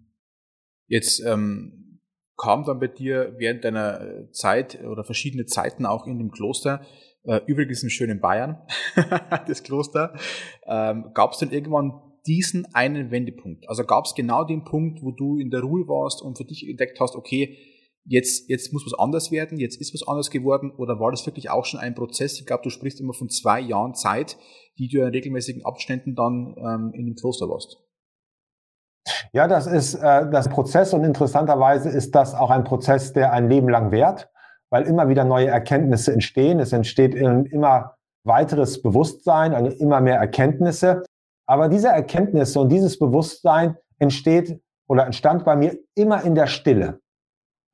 Jetzt 0.88 1.20
ähm, 1.26 2.00
kam 2.38 2.64
dann 2.64 2.80
bei 2.80 2.88
dir 2.88 3.34
während 3.38 3.64
deiner 3.64 4.32
Zeit 4.32 4.84
oder 4.84 5.04
verschiedene 5.04 5.46
Zeiten 5.46 5.86
auch 5.86 6.06
in 6.06 6.20
dem 6.20 6.32
Kloster 6.32 6.82
äh, 7.26 7.42
übrigens 7.46 7.84
im 7.84 7.90
schönen 7.90 8.20
Bayern, 8.20 8.62
das 9.48 9.64
Kloster, 9.64 10.14
ähm, 10.68 11.12
gab 11.14 11.34
es 11.34 11.40
denn 11.40 11.52
irgendwann 11.52 12.02
diesen 12.28 12.66
einen 12.74 13.12
Wendepunkt? 13.12 13.70
Also 13.70 13.84
gab 13.84 14.06
es 14.06 14.16
genau 14.16 14.44
den 14.44 14.64
Punkt, 14.64 15.02
wo 15.04 15.12
du 15.12 15.38
in 15.38 15.52
der 15.52 15.62
Ruhe 15.62 15.88
warst 15.88 16.22
und 16.22 16.38
für 16.38 16.46
dich 16.46 16.68
entdeckt 16.68 17.00
hast, 17.00 17.16
okay, 17.16 17.58
jetzt, 18.06 18.50
jetzt 18.50 18.74
muss 18.74 18.86
was 18.86 18.98
anders 18.98 19.32
werden, 19.32 19.60
jetzt 19.60 19.80
ist 19.82 19.94
was 19.94 20.08
anders 20.08 20.30
geworden, 20.30 20.72
oder 20.78 21.00
war 21.00 21.12
das 21.12 21.26
wirklich 21.26 21.50
auch 21.50 21.66
schon 21.66 21.80
ein 21.80 21.96
Prozess? 21.96 22.40
Ich 22.40 22.46
glaube, 22.46 22.64
du 22.64 22.70
sprichst 22.70 23.00
immer 23.00 23.14
von 23.14 23.30
zwei 23.30 23.60
Jahren 23.60 23.94
Zeit, 23.96 24.38
die 24.78 24.88
du 24.88 25.02
in 25.02 25.10
regelmäßigen 25.10 25.66
Abständen 25.66 26.16
dann 26.16 26.56
ähm, 26.58 26.92
in 26.94 27.06
dem 27.06 27.16
Kloster 27.16 27.48
warst. 27.50 27.78
Ja, 29.34 29.48
das 29.48 29.68
ist 29.68 29.96
äh, 29.96 30.30
das 30.30 30.50
Prozess 30.50 30.94
und 30.94 31.04
interessanterweise 31.04 31.90
ist 31.90 32.16
das 32.16 32.34
auch 32.34 32.50
ein 32.50 32.64
Prozess, 32.64 33.14
der 33.14 33.34
ein 33.34 33.50
Leben 33.50 33.70
lang 33.70 33.92
währt, 33.92 34.30
weil 34.70 34.84
immer 34.84 35.10
wieder 35.10 35.24
neue 35.24 35.48
Erkenntnisse 35.48 36.14
entstehen. 36.14 36.60
Es 36.60 36.74
entsteht 36.74 37.16
immer 37.16 37.96
weiteres 38.24 38.82
Bewusstsein, 38.82 39.54
also 39.54 39.72
immer 39.78 40.02
mehr 40.02 40.18
Erkenntnisse. 40.18 41.04
Aber 41.48 41.70
diese 41.70 41.90
Erkenntnisse 41.90 42.60
und 42.60 42.70
dieses 42.70 42.98
Bewusstsein 42.98 43.78
entsteht 44.00 44.60
oder 44.88 45.06
entstand 45.06 45.46
bei 45.46 45.56
mir 45.56 45.78
immer 45.96 46.24
in 46.24 46.36
der 46.36 46.48
Stille. 46.48 47.00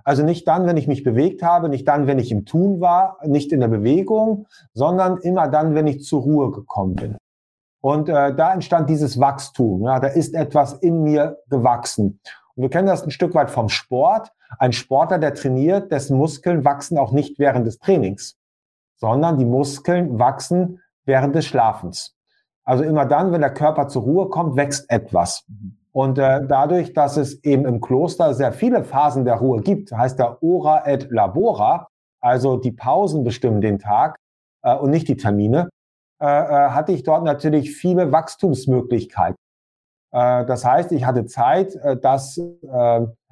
Also 0.03 0.24
nicht 0.24 0.48
dann, 0.48 0.65
wenn 0.65 0.77
ich 0.77 0.88
mich 0.88 1.03
bewegt 1.03 1.43
habe, 1.43 1.69
nicht 1.69 1.88
dann, 1.88 2.07
wenn 2.07 2.19
ich 2.19 2.31
im 2.31 2.45
Tun 2.45 2.81
war, 2.81 3.17
nicht 3.24 3.51
in 3.51 3.60
der 3.60 3.67
Bewegung, 3.67 4.48
sondern 4.74 5.17
immer 5.17 5.48
dann, 5.48 5.75
wenn 5.75 5.88
ich 5.88 6.03
zur 6.03 6.21
Ruhe 6.21 6.51
gekommen 6.51 6.95
bin. 6.95 7.17
Und 7.81 8.10
äh, 8.10 8.36
da 8.36 8.53
entstand 8.53 8.89
dieses 8.89 9.19
Wachstum. 9.19 9.83
Ja, 9.83 10.00
da 10.00 10.07
ist 10.07 10.33
etwas 10.36 10.74
in 10.74 11.03
mir 11.03 11.39
gewachsen. 11.50 12.19
Und 12.55 12.63
wir 12.63 12.69
kennen 12.69 12.88
das 12.88 13.03
ein 13.03 13.12
Stück 13.12 13.33
weit 13.33 13.50
vom 13.50 13.69
Sport. 13.69 14.31
Ein 14.60 14.74
Sportler, 14.74 15.20
der 15.20 15.34
trainiert, 15.34 15.91
dessen 15.91 16.17
Muskeln 16.17 16.65
wachsen 16.65 16.98
auch 16.98 17.12
nicht 17.12 17.39
während 17.39 17.65
des 17.65 17.79
Trainings, 17.79 18.38
sondern 18.98 19.38
die 19.38 19.46
Muskeln 19.46 20.20
wachsen 20.20 20.81
während 21.05 21.36
des 21.36 21.46
Schlafens. 21.46 22.15
Also 22.63 22.84
immer 22.84 23.05
dann, 23.05 23.31
wenn 23.31 23.41
der 23.41 23.53
Körper 23.53 23.88
zur 23.88 24.03
Ruhe 24.03 24.29
kommt, 24.29 24.55
wächst 24.55 24.89
etwas. 24.89 25.43
Mhm. 25.48 25.77
Und 25.93 26.17
äh, 26.17 26.46
dadurch, 26.48 26.93
dass 26.93 27.17
es 27.17 27.43
eben 27.43 27.65
im 27.65 27.81
Kloster 27.81 28.34
sehr 28.34 28.53
viele 28.53 28.84
Phasen 28.84 29.25
der 29.25 29.36
Ruhe 29.36 29.62
gibt, 29.62 29.91
heißt 29.91 30.17
der 30.20 30.41
Ora 30.41 30.88
et 30.88 31.12
Labora, 31.12 31.88
also 32.22 32.58
die 32.58 32.72
Pausen 32.72 33.24
bestimmen 33.24 33.62
den 33.62 33.79
Tag 33.79 34.15
äh, 34.63 34.75
und 34.75 34.91
nicht 34.91 35.08
die 35.08 35.17
Termine, 35.17 35.70
äh, 36.22 36.25
äh, 36.25 36.70
hatte 36.70 36.93
ich 36.93 37.03
dort 37.03 37.24
natürlich 37.24 37.75
viele 37.75 38.12
Wachstumsmöglichkeiten. 38.12 39.36
Äh, 40.12 40.46
das 40.46 40.63
heißt, 40.63 40.93
ich 40.93 41.05
hatte 41.05 41.25
Zeit, 41.25 41.75
äh, 41.75 41.98
das 41.98 42.39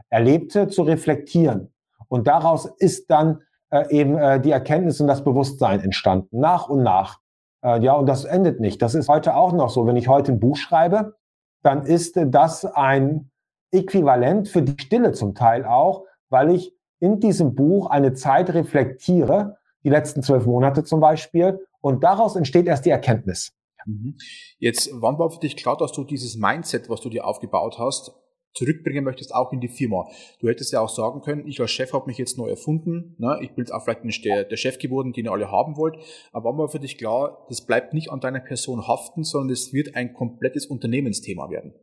Erlebte 0.09 0.67
zu 0.67 0.83
reflektieren. 0.83 1.73
Und 2.07 2.27
daraus 2.27 2.65
ist 2.65 3.09
dann 3.11 3.41
äh, 3.69 3.95
eben 3.95 4.17
äh, 4.17 4.41
die 4.41 4.51
Erkenntnis 4.51 4.99
und 4.99 5.07
das 5.07 5.23
Bewusstsein 5.23 5.79
entstanden, 5.79 6.39
nach 6.39 6.69
und 6.69 6.83
nach. 6.83 7.19
Äh, 7.63 7.81
ja, 7.83 7.93
und 7.93 8.07
das 8.07 8.25
endet 8.25 8.59
nicht. 8.59 8.81
Das 8.81 8.95
ist 8.95 9.07
heute 9.09 9.35
auch 9.35 9.53
noch 9.53 9.69
so. 9.69 9.85
Wenn 9.85 9.95
ich 9.95 10.07
heute 10.07 10.31
ein 10.31 10.39
Buch 10.39 10.57
schreibe, 10.57 11.15
dann 11.61 11.85
ist 11.85 12.17
das 12.17 12.65
ein 12.65 13.29
Äquivalent 13.71 14.47
für 14.47 14.61
die 14.61 14.81
Stille 14.81 15.11
zum 15.11 15.35
Teil 15.35 15.65
auch, 15.65 16.05
weil 16.29 16.51
ich 16.51 16.73
in 16.99 17.19
diesem 17.19 17.55
Buch 17.55 17.89
eine 17.89 18.13
Zeit 18.13 18.53
reflektiere, 18.53 19.57
die 19.83 19.89
letzten 19.89 20.23
zwölf 20.23 20.45
Monate 20.45 20.83
zum 20.83 20.99
Beispiel, 20.99 21.65
und 21.81 22.03
daraus 22.03 22.35
entsteht 22.35 22.67
erst 22.67 22.85
die 22.85 22.89
Erkenntnis. 22.89 23.53
Mhm. 23.85 24.15
Jetzt, 24.57 24.89
wann 24.93 25.17
war 25.19 25.29
für 25.29 25.39
dich 25.39 25.55
klar, 25.55 25.77
dass 25.77 25.91
du 25.91 26.03
dieses 26.03 26.35
Mindset, 26.35 26.89
was 26.89 27.01
du 27.01 27.09
dir 27.09 27.25
aufgebaut 27.25 27.77
hast, 27.79 28.13
zurückbringen 28.53 29.03
möchtest, 29.03 29.33
auch 29.33 29.53
in 29.53 29.59
die 29.59 29.67
Firma. 29.67 30.07
Du 30.39 30.47
hättest 30.47 30.73
ja 30.73 30.81
auch 30.81 30.89
sagen 30.89 31.21
können, 31.21 31.47
ich 31.47 31.59
als 31.61 31.71
Chef 31.71 31.93
habe 31.93 32.07
mich 32.07 32.17
jetzt 32.17 32.37
neu 32.37 32.49
erfunden, 32.49 33.15
ne? 33.17 33.39
ich 33.41 33.49
bin 33.49 33.63
jetzt 33.63 33.71
auch 33.71 33.83
vielleicht 33.83 34.05
nicht 34.05 34.25
der, 34.25 34.43
der 34.43 34.57
Chef 34.57 34.77
geworden, 34.79 35.13
den 35.13 35.25
ihr 35.25 35.31
alle 35.31 35.51
haben 35.51 35.77
wollt, 35.77 35.97
aber 36.31 36.57
war 36.57 36.69
für 36.69 36.79
dich 36.79 36.97
klar, 36.97 37.45
das 37.47 37.65
bleibt 37.65 37.93
nicht 37.93 38.11
an 38.11 38.19
deiner 38.19 38.39
Person 38.39 38.87
haften, 38.87 39.23
sondern 39.23 39.51
es 39.51 39.73
wird 39.73 39.95
ein 39.95 40.13
komplettes 40.13 40.65
Unternehmensthema 40.65 41.49
werden. 41.49 41.73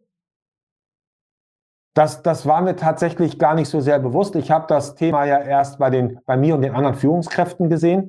Das, 1.95 2.23
das 2.23 2.45
war 2.45 2.61
mir 2.61 2.77
tatsächlich 2.77 3.39
gar 3.39 3.55
nicht 3.55 3.71
so 3.71 3.81
sehr 3.81 3.99
bewusst. 3.99 4.37
Ich 4.37 4.51
habe 4.51 4.67
das 4.69 4.97
Thema 4.97 5.25
ja 5.25 5.41
erst 5.41 5.79
bei, 5.79 5.89
den, 5.89 6.21
bei 6.27 6.37
mir 6.37 6.55
und 6.55 6.61
den 6.61 6.75
anderen 6.75 6.95
Führungskräften 6.95 7.71
gesehen. 7.71 8.09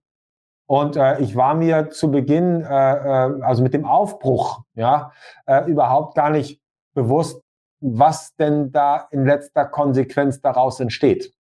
Und 0.70 0.98
äh, 0.98 1.22
ich 1.22 1.38
war 1.38 1.56
mir 1.56 1.90
zu 1.90 2.12
Beginn, 2.12 2.62
äh, 2.62 2.66
äh, 2.66 3.42
also 3.42 3.64
mit 3.64 3.74
dem 3.74 3.86
Aufbruch, 3.86 4.64
ja, 4.76 5.14
äh, 5.46 5.64
überhaupt 5.72 6.16
gar 6.16 6.30
nicht 6.30 6.62
bewusst, 6.94 7.42
was 7.80 8.36
denn 8.36 8.72
da 8.72 9.08
in 9.12 9.26
letzter 9.26 9.66
Konsequenz 9.66 10.42
daraus 10.42 10.80
entsteht. 10.80 11.34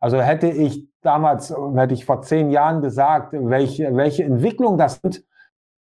Also 0.00 0.20
hätte 0.20 0.48
ich 0.48 0.86
damals, 1.02 1.54
hätte 1.76 1.94
ich 1.94 2.04
vor 2.04 2.22
zehn 2.22 2.50
Jahren 2.50 2.82
gesagt, 2.82 3.32
welche, 3.32 3.94
welche 3.96 4.24
Entwicklung 4.24 4.78
das 4.78 5.00
sind, 5.02 5.24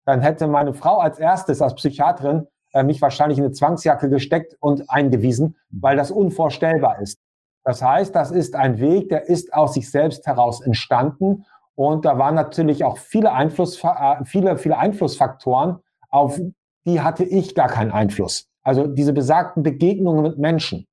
dann 0.05 0.21
hätte 0.21 0.47
meine 0.49 0.75
Frau 0.75 0.99
als 0.99 1.19
erstes, 1.19 1.63
als 1.63 1.75
Psychiaterin, 1.75 2.47
äh, 2.73 2.83
mich 2.83 3.01
wahrscheinlich 3.01 3.39
in 3.39 3.45
eine 3.45 3.53
Zwangsjacke 3.53 4.09
gesteckt 4.09 4.57
und 4.61 4.91
eingewiesen, 4.91 5.57
weil 5.71 5.97
das 5.97 6.11
unvorstellbar 6.11 7.01
ist. 7.01 7.21
Das 7.65 7.83
heißt, 7.83 8.15
das 8.15 8.31
ist 8.31 8.57
ein 8.57 8.81
Weg, 8.81 9.09
der 9.09 9.29
ist 9.29 9.55
aus 9.55 9.75
sich 9.75 9.91
selbst 9.91 10.27
heraus 10.27 10.61
entstanden. 10.61 11.45
Und 11.75 12.05
da 12.05 12.19
waren 12.19 12.35
natürlich 12.35 12.85
auch 12.85 12.99
viele, 12.99 13.33
Einfluss, 13.33 13.83
äh, 13.85 14.25
viele, 14.25 14.59
viele 14.59 14.79
Einflussfaktoren, 14.79 15.79
auf 16.11 16.41
die 16.85 17.01
hatte 17.01 17.25
ich 17.25 17.55
gar 17.55 17.69
keinen 17.69 17.93
Einfluss. 17.93 18.52
Also 18.63 18.87
diese 18.87 19.13
besagten 19.13 19.63
Begegnungen 19.63 20.23
mit 20.23 20.39
Menschen. 20.39 20.87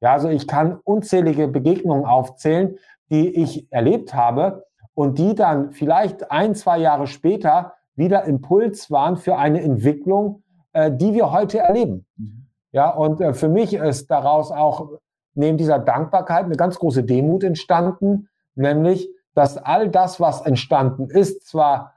Ja, 0.00 0.12
also 0.12 0.28
ich 0.28 0.46
kann 0.46 0.78
unzählige 0.84 1.48
Begegnungen 1.48 2.04
aufzählen, 2.04 2.76
die 3.10 3.28
ich 3.28 3.70
erlebt 3.70 4.14
habe 4.14 4.64
und 4.94 5.18
die 5.18 5.34
dann 5.34 5.72
vielleicht 5.72 6.30
ein, 6.30 6.54
zwei 6.54 6.78
Jahre 6.78 7.06
später 7.06 7.74
wieder 7.96 8.24
Impuls 8.24 8.90
waren 8.90 9.16
für 9.16 9.36
eine 9.36 9.60
Entwicklung, 9.60 10.42
äh, 10.72 10.90
die 10.90 11.12
wir 11.12 11.32
heute 11.32 11.58
erleben. 11.58 12.06
Mhm. 12.16 12.46
Ja, 12.72 12.90
und 12.90 13.20
äh, 13.20 13.34
für 13.34 13.48
mich 13.48 13.74
ist 13.74 14.10
daraus 14.10 14.50
auch 14.52 14.88
neben 15.34 15.58
dieser 15.58 15.78
Dankbarkeit 15.78 16.44
eine 16.44 16.56
ganz 16.56 16.78
große 16.78 17.04
Demut 17.04 17.44
entstanden, 17.44 18.28
nämlich, 18.54 19.08
dass 19.34 19.56
all 19.56 19.88
das, 19.88 20.20
was 20.20 20.42
entstanden 20.42 21.08
ist, 21.08 21.46
zwar 21.46 21.94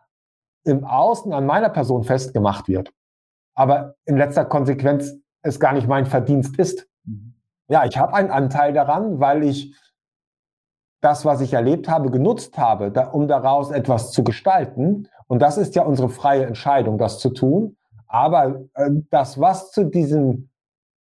im 0.65 0.85
Außen 0.85 1.33
an 1.33 1.45
meiner 1.45 1.69
Person 1.69 2.03
festgemacht 2.03 2.67
wird, 2.67 2.91
aber 3.55 3.95
in 4.05 4.17
letzter 4.17 4.45
Konsequenz 4.45 5.13
es 5.41 5.59
gar 5.59 5.73
nicht 5.73 5.87
mein 5.87 6.05
Verdienst 6.05 6.57
ist. 6.57 6.87
Mhm. 7.05 7.33
Ja, 7.67 7.85
ich 7.85 7.97
habe 7.97 8.13
einen 8.13 8.31
Anteil 8.31 8.73
daran, 8.73 9.19
weil 9.19 9.43
ich 9.43 9.75
das, 11.01 11.25
was 11.25 11.41
ich 11.41 11.53
erlebt 11.53 11.89
habe, 11.89 12.09
genutzt 12.11 12.57
habe, 12.57 12.91
da, 12.91 13.09
um 13.09 13.27
daraus 13.27 13.71
etwas 13.71 14.11
zu 14.11 14.23
gestalten. 14.23 15.09
Und 15.27 15.41
das 15.41 15.57
ist 15.57 15.75
ja 15.75 15.83
unsere 15.83 16.09
freie 16.09 16.45
Entscheidung, 16.45 16.97
das 16.97 17.19
zu 17.19 17.29
tun. 17.29 17.75
Aber 18.07 18.61
äh, 18.75 18.89
das, 19.09 19.39
was 19.39 19.71
zu 19.71 19.85
diesen 19.85 20.49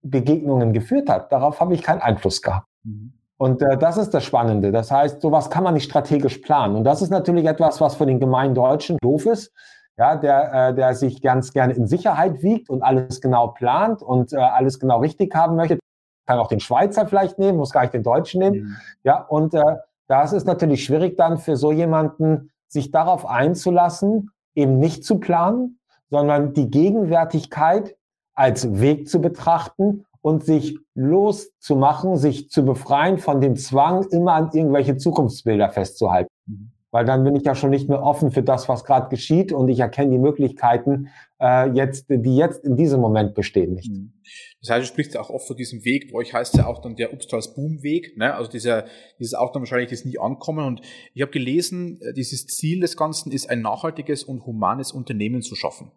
Begegnungen 0.02 0.74
geführt 0.74 1.10
hat, 1.10 1.32
darauf 1.32 1.60
habe 1.60 1.74
ich 1.76 1.84
keinen 1.84 2.02
Einfluss 2.02 2.42
gehabt. 2.42 2.68
Mhm. 2.84 3.14
Und 3.38 3.62
äh, 3.62 3.78
das 3.78 3.98
ist 3.98 4.14
das 4.14 4.24
Spannende. 4.24 4.72
Das 4.72 4.92
heißt, 4.92 5.22
sowas 5.22 5.50
kann 5.50 5.64
man 5.64 5.74
nicht 5.74 5.86
strategisch 5.86 6.38
planen. 6.40 6.76
Und 6.76 6.84
das 6.84 7.02
ist 7.02 7.10
natürlich 7.10 7.46
etwas, 7.46 7.82
was 7.82 7.96
für 7.96 8.06
den 8.06 8.20
gemeinen 8.20 8.56
Deutschen 8.56 8.98
doof 9.02 9.26
ist, 9.26 9.52
ja, 9.98 10.16
der, 10.16 10.70
äh, 10.70 10.76
der 10.76 10.96
sich 10.96 11.22
ganz 11.22 11.54
gerne 11.54 11.74
in 11.74 11.88
Sicherheit 11.88 12.42
wiegt 12.42 12.70
und 12.70 12.82
alles 12.82 13.22
genau 13.22 13.50
plant 13.50 14.02
und 14.02 14.34
äh, 14.34 14.38
alles 14.38 14.80
genau 14.80 15.00
richtig 15.00 15.36
haben 15.36 15.56
möchte. 15.56 15.80
Kann 16.26 16.40
auch 16.40 16.48
den 16.48 16.60
Schweizer 16.60 17.08
vielleicht 17.08 17.40
nehmen, 17.40 17.58
muss 17.58 17.72
gar 17.72 17.82
nicht 17.82 17.94
den 17.94 18.04
Deutschen 18.04 18.40
nehmen. 18.40 18.56
Mhm. 18.56 18.76
Ja, 19.04 19.22
und 19.22 19.54
äh, 19.54 19.78
das 20.08 20.34
ist 20.34 20.48
natürlich 20.48 20.86
schwierig 20.86 21.18
dann 21.18 21.38
für 21.38 21.56
so 21.56 21.72
jemanden, 21.72 22.52
sich 22.68 22.92
darauf 22.92 23.26
einzulassen, 23.26 24.32
eben 24.56 24.80
nicht 24.80 25.04
zu 25.04 25.20
planen, 25.20 25.80
sondern 26.10 26.54
die 26.54 26.70
Gegenwärtigkeit 26.70 27.96
als 28.34 28.80
Weg 28.80 29.10
zu 29.10 29.20
betrachten 29.22 30.06
und 30.22 30.44
sich 30.46 30.78
loszumachen, 30.94 32.18
sich 32.18 32.50
zu 32.50 32.64
befreien 32.64 33.18
von 33.18 33.42
dem 33.42 33.56
Zwang, 33.56 34.06
immer 34.12 34.34
an 34.34 34.50
irgendwelche 34.54 34.98
Zukunftsbilder 34.98 35.70
festzuhalten. 35.70 36.30
Mhm 36.46 36.72
weil 36.92 37.06
dann 37.06 37.24
bin 37.24 37.36
ich 37.36 37.44
ja 37.44 37.56
schon 37.56 37.70
nicht 37.70 37.90
mehr 37.90 38.04
offen 38.04 38.32
für 38.32 38.44
das, 38.44 38.68
was 38.70 38.84
gerade 38.84 39.10
geschieht 39.10 39.54
und 39.54 39.70
ich 39.70 39.80
erkenne 39.80 40.12
die 40.12 40.18
Möglichkeiten, 40.18 41.08
äh, 41.40 41.72
jetzt, 41.72 42.06
die 42.10 42.36
jetzt 42.36 42.64
in 42.66 42.76
diesem 42.76 43.00
Moment 43.00 43.34
bestehen 43.34 43.74
nicht. 43.74 43.92
Mhm. 43.92 44.14
Das 44.60 44.70
heißt, 44.70 44.84
du 44.84 44.88
sprichst 44.88 45.14
ja 45.16 45.22
auch 45.22 45.30
oft 45.30 45.48
von 45.48 45.56
diesem 45.56 45.84
Weg, 45.86 46.12
bei 46.12 46.20
euch 46.20 46.34
heißt 46.34 46.54
es 46.54 46.60
ja 46.60 46.68
auch 46.68 46.82
dann 46.82 46.96
der 46.96 47.14
Upstars 47.14 47.56
Boom-Weg, 47.56 48.18
ne? 48.18 48.36
also 48.36 48.52
dieser, 48.52 48.86
dieses 49.20 49.34
auch 49.34 49.52
dann 49.52 49.62
wahrscheinlich 49.62 49.90
das 49.90 50.06
nie 50.06 50.20
ankommen 50.20 50.66
und 50.66 50.82
ich 51.14 51.22
habe 51.22 51.32
gelesen, 51.32 52.00
äh, 52.02 52.14
dieses 52.14 52.46
Ziel 52.46 52.82
des 52.82 52.98
Ganzen 52.98 53.32
ist, 53.32 53.50
ein 53.50 53.62
nachhaltiges 53.62 54.24
und 54.24 54.46
humanes 54.46 54.92
Unternehmen 54.92 55.42
zu 55.42 55.56
schaffen. 55.56 55.92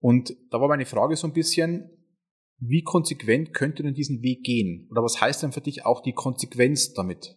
Und 0.00 0.34
da 0.50 0.60
war 0.60 0.68
meine 0.68 0.86
Frage 0.86 1.14
so 1.16 1.26
ein 1.26 1.34
bisschen, 1.34 1.90
wie 2.58 2.82
konsequent 2.82 3.54
könnte 3.54 3.82
denn 3.82 3.94
diesen 3.94 4.22
Weg 4.22 4.42
gehen? 4.42 4.88
Oder 4.90 5.02
was 5.02 5.20
heißt 5.20 5.42
denn 5.42 5.52
für 5.52 5.60
dich 5.60 5.86
auch 5.86 6.02
die 6.02 6.12
Konsequenz 6.12 6.92
damit? 6.92 7.36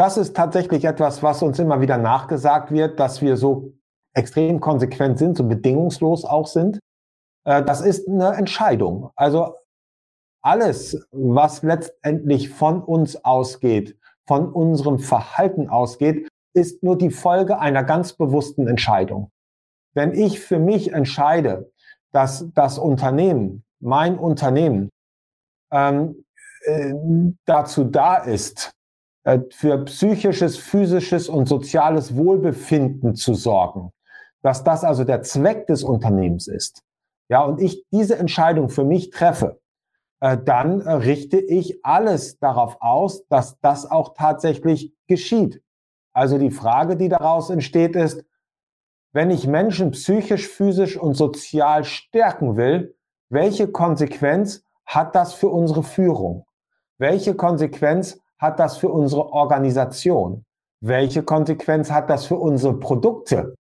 Das 0.00 0.16
ist 0.16 0.34
tatsächlich 0.34 0.86
etwas, 0.86 1.22
was 1.22 1.42
uns 1.42 1.58
immer 1.58 1.82
wieder 1.82 1.98
nachgesagt 1.98 2.72
wird, 2.72 2.98
dass 2.98 3.20
wir 3.20 3.36
so 3.36 3.74
extrem 4.14 4.58
konsequent 4.58 5.18
sind, 5.18 5.36
so 5.36 5.46
bedingungslos 5.46 6.24
auch 6.24 6.46
sind. 6.46 6.80
Äh, 7.44 7.62
das 7.62 7.82
ist 7.82 8.08
eine 8.08 8.32
Entscheidung. 8.32 9.10
Also 9.14 9.56
alles, 10.42 11.06
was 11.10 11.62
letztendlich 11.62 12.48
von 12.48 12.82
uns 12.82 13.22
ausgeht, 13.26 13.98
von 14.26 14.50
unserem 14.50 15.00
Verhalten 15.00 15.68
ausgeht, 15.68 16.26
ist 16.54 16.82
nur 16.82 16.96
die 16.96 17.10
Folge 17.10 17.58
einer 17.58 17.84
ganz 17.84 18.14
bewussten 18.14 18.68
Entscheidung. 18.68 19.30
Wenn 19.94 20.14
ich 20.14 20.40
für 20.40 20.58
mich 20.58 20.94
entscheide, 20.94 21.70
dass 22.10 22.46
das 22.54 22.78
Unternehmen, 22.78 23.64
mein 23.80 24.18
Unternehmen, 24.18 24.88
ähm, 25.70 26.24
äh, 26.64 26.94
dazu 27.44 27.84
da 27.84 28.16
ist, 28.16 28.72
für 29.50 29.84
psychisches, 29.84 30.56
physisches 30.56 31.28
und 31.28 31.46
soziales 31.46 32.16
Wohlbefinden 32.16 33.14
zu 33.14 33.34
sorgen. 33.34 33.92
Dass 34.42 34.64
das 34.64 34.84
also 34.84 35.04
der 35.04 35.22
Zweck 35.22 35.66
des 35.66 35.84
Unternehmens 35.84 36.48
ist. 36.48 36.82
Ja, 37.28 37.42
und 37.42 37.60
ich 37.60 37.84
diese 37.92 38.18
Entscheidung 38.18 38.70
für 38.70 38.84
mich 38.84 39.10
treffe, 39.10 39.60
äh, 40.20 40.36
dann 40.36 40.80
äh, 40.80 40.92
richte 40.92 41.38
ich 41.38 41.84
alles 41.84 42.38
darauf 42.38 42.78
aus, 42.80 43.26
dass 43.28 43.58
das 43.60 43.90
auch 43.90 44.14
tatsächlich 44.14 44.94
geschieht. 45.06 45.62
Also 46.12 46.38
die 46.38 46.50
Frage, 46.50 46.96
die 46.96 47.08
daraus 47.08 47.50
entsteht, 47.50 47.96
ist, 47.96 48.24
wenn 49.12 49.30
ich 49.30 49.46
Menschen 49.46 49.90
psychisch, 49.92 50.48
physisch 50.48 50.96
und 50.96 51.14
sozial 51.14 51.84
stärken 51.84 52.56
will, 52.56 52.96
welche 53.28 53.68
Konsequenz 53.68 54.64
hat 54.86 55.14
das 55.14 55.34
für 55.34 55.48
unsere 55.48 55.82
Führung? 55.82 56.46
Welche 56.98 57.34
Konsequenz 57.34 58.20
hat 58.40 58.58
das 58.58 58.78
für 58.78 58.88
unsere 58.88 59.32
Organisation? 59.32 60.44
Welche 60.80 61.22
Konsequenz 61.22 61.90
hat 61.90 62.08
das 62.08 62.24
für 62.24 62.36
unsere 62.36 62.78
Produkte? 62.78 63.54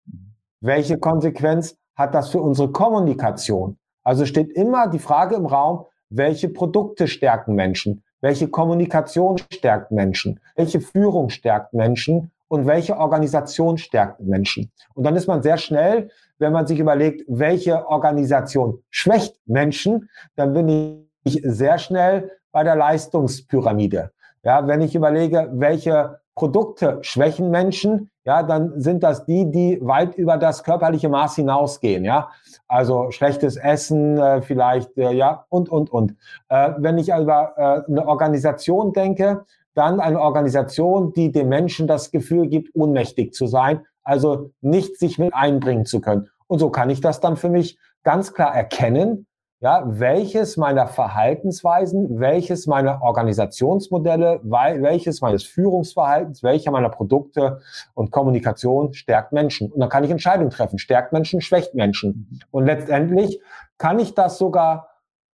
Welche 0.60 0.98
Konsequenz 0.98 1.76
hat 1.96 2.14
das 2.14 2.28
für 2.28 2.40
unsere 2.40 2.70
Kommunikation? 2.70 3.78
Also 4.04 4.26
steht 4.26 4.52
immer 4.52 4.88
die 4.88 4.98
Frage 4.98 5.34
im 5.34 5.46
Raum, 5.46 5.86
welche 6.10 6.48
Produkte 6.48 7.08
stärken 7.08 7.54
Menschen? 7.54 8.04
Welche 8.20 8.48
Kommunikation 8.48 9.38
stärkt 9.52 9.90
Menschen? 9.90 10.40
Welche 10.54 10.80
Führung 10.80 11.30
stärkt 11.30 11.72
Menschen? 11.72 12.30
und 12.48 12.66
welche 12.66 12.96
Organisation 12.96 13.78
stärkt 13.78 14.20
Menschen. 14.20 14.70
Und 14.94 15.04
dann 15.04 15.16
ist 15.16 15.26
man 15.26 15.42
sehr 15.42 15.58
schnell, 15.58 16.10
wenn 16.38 16.52
man 16.52 16.66
sich 16.66 16.78
überlegt, 16.78 17.24
welche 17.26 17.86
Organisation 17.88 18.82
schwächt 18.90 19.36
Menschen, 19.46 20.08
dann 20.36 20.52
bin 20.52 21.08
ich 21.24 21.40
sehr 21.42 21.78
schnell 21.78 22.30
bei 22.52 22.62
der 22.62 22.76
Leistungspyramide. 22.76 24.12
Ja, 24.42 24.66
wenn 24.66 24.80
ich 24.80 24.94
überlege, 24.94 25.50
welche 25.52 26.20
Produkte 26.34 26.98
schwächen 27.00 27.50
Menschen, 27.50 28.10
ja, 28.24 28.42
dann 28.42 28.78
sind 28.78 29.02
das 29.02 29.24
die, 29.24 29.50
die 29.50 29.78
weit 29.80 30.16
über 30.16 30.36
das 30.36 30.62
körperliche 30.64 31.08
Maß 31.08 31.36
hinausgehen, 31.36 32.04
ja. 32.04 32.28
Also 32.68 33.10
schlechtes 33.10 33.56
Essen, 33.56 34.18
äh, 34.18 34.42
vielleicht, 34.42 34.96
äh, 34.98 35.12
ja, 35.12 35.46
und, 35.48 35.68
und, 35.68 35.90
und. 35.90 36.14
Äh, 36.48 36.72
wenn 36.78 36.98
ich 36.98 37.08
über 37.08 37.54
äh, 37.56 37.90
eine 37.90 38.06
Organisation 38.06 38.92
denke, 38.92 39.44
dann 39.74 40.00
eine 40.00 40.20
Organisation, 40.20 41.12
die 41.12 41.32
dem 41.32 41.48
Menschen 41.48 41.86
das 41.86 42.10
Gefühl 42.10 42.48
gibt, 42.48 42.74
ohnmächtig 42.74 43.32
zu 43.32 43.46
sein, 43.46 43.86
also 44.02 44.50
nicht 44.60 44.98
sich 44.98 45.18
mit 45.18 45.34
einbringen 45.34 45.86
zu 45.86 46.00
können. 46.00 46.28
Und 46.46 46.58
so 46.58 46.70
kann 46.70 46.90
ich 46.90 47.00
das 47.00 47.20
dann 47.20 47.36
für 47.36 47.48
mich 47.48 47.78
ganz 48.02 48.34
klar 48.34 48.54
erkennen, 48.54 49.25
ja, 49.60 49.82
welches 49.86 50.58
meiner 50.58 50.86
Verhaltensweisen, 50.86 52.20
welches 52.20 52.66
meiner 52.66 53.00
Organisationsmodelle, 53.02 54.40
welches 54.42 55.22
meines 55.22 55.44
Führungsverhaltens, 55.44 56.42
welcher 56.42 56.70
meiner 56.70 56.90
Produkte 56.90 57.60
und 57.94 58.10
Kommunikation 58.10 58.92
stärkt 58.92 59.32
Menschen. 59.32 59.72
Und 59.72 59.80
dann 59.80 59.88
kann 59.88 60.04
ich 60.04 60.10
Entscheidungen 60.10 60.50
treffen, 60.50 60.78
stärkt 60.78 61.12
Menschen, 61.12 61.40
schwächt 61.40 61.74
Menschen. 61.74 62.40
Und 62.50 62.66
letztendlich 62.66 63.40
kann 63.78 63.98
ich 63.98 64.14
das 64.14 64.36
sogar 64.36 64.88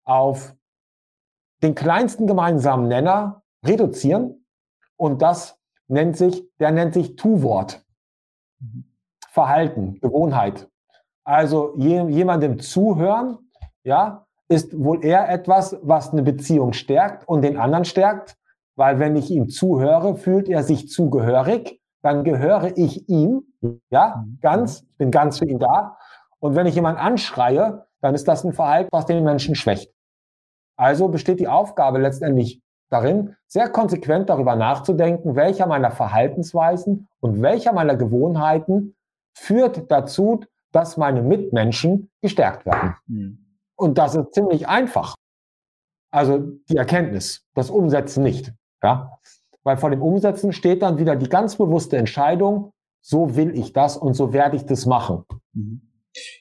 auf 0.05 0.55
den 1.63 1.75
kleinsten 1.75 2.27
gemeinsamen 2.27 2.89
Nenner 2.89 3.43
reduzieren 3.65 4.45
und 4.97 5.23
das 5.23 5.59
nennt 5.87 6.17
sich, 6.17 6.45
der 6.59 6.73
nennt 6.73 6.95
sich 6.95 7.17
Tu-Wort. 7.17 7.85
Verhalten, 9.31 10.01
Gewohnheit. 10.01 10.69
Also 11.23 11.75
je, 11.77 12.09
jemandem 12.09 12.59
zuhören, 12.59 13.48
ja, 13.89 14.27
ist 14.49 14.79
wohl 14.79 15.05
eher 15.05 15.29
etwas, 15.29 15.77
was 15.83 16.13
eine 16.13 16.23
Beziehung 16.23 16.73
stärkt 16.73 17.27
und 17.27 17.43
den 17.43 17.57
anderen 17.57 17.85
stärkt, 17.85 18.37
weil 18.77 18.99
wenn 18.99 19.17
ich 19.17 19.31
ihm 19.31 19.49
zuhöre, 19.49 20.17
fühlt 20.17 20.49
er 20.49 20.63
sich 20.63 20.89
zugehörig, 20.89 21.81
dann 22.03 22.23
gehöre 22.23 22.77
ich 22.77 23.09
ihm, 23.09 23.43
ja, 23.91 24.25
ganz, 24.41 24.87
bin 24.99 25.11
ganz 25.11 25.39
für 25.39 25.47
ihn 25.47 25.59
da. 25.59 25.99
Und 26.39 26.55
wenn 26.55 26.67
ich 26.67 26.77
jemanden 26.77 27.01
anschreie, 27.01 27.87
dann 28.01 28.15
ist 28.15 28.29
das 28.29 28.45
ein 28.45 28.53
Verhalten, 28.53 28.91
was 28.93 29.07
den 29.07 29.25
Menschen 29.25 29.57
schwächt. 29.57 29.93
Also 30.77 31.09
besteht 31.09 31.41
die 31.41 31.49
Aufgabe 31.49 31.99
letztendlich 31.99 32.63
darin, 32.89 33.35
sehr 33.49 33.69
konsequent 33.69 34.31
darüber 34.31 34.55
nachzudenken, 34.55 35.35
welcher 35.35 35.67
meiner 35.67 35.91
Verhaltensweisen 35.91 37.09
und 37.21 37.43
welcher 37.43 37.73
meiner 37.73 37.97
Gewohnheiten 37.97 38.95
führt 39.35 39.91
dazu, 39.91 40.41
dass 40.71 40.97
meine 40.97 41.23
Mitmenschen 41.23 42.11
gestärkt 42.23 42.65
werden. 42.65 42.95
Mhm. 43.07 43.48
Und 43.79 43.97
das 43.97 44.17
ist 44.17 44.35
ziemlich 44.35 44.67
einfach. 44.67 45.15
Also 46.11 46.39
die 46.69 46.77
Erkenntnis, 46.77 47.47
das 47.55 47.71
Umsetzen 47.71 48.23
nicht. 48.23 48.53
Ja? 48.83 49.19
Weil 49.63 49.77
vor 49.77 49.91
dem 49.91 50.03
Umsetzen 50.03 50.53
steht 50.53 50.83
dann 50.83 50.99
wieder 50.99 51.17
die 51.17 51.29
ganz 51.29 51.57
bewusste 51.57 51.97
Entscheidung, 51.97 52.73
so 53.01 53.37
will 53.37 53.57
ich 53.57 53.73
das 53.73 53.97
und 53.97 54.15
so 54.15 54.33
werde 54.33 54.57
ich 54.57 54.65
das 54.65 54.87
machen. 54.87 55.25
Mhm. 55.53 55.83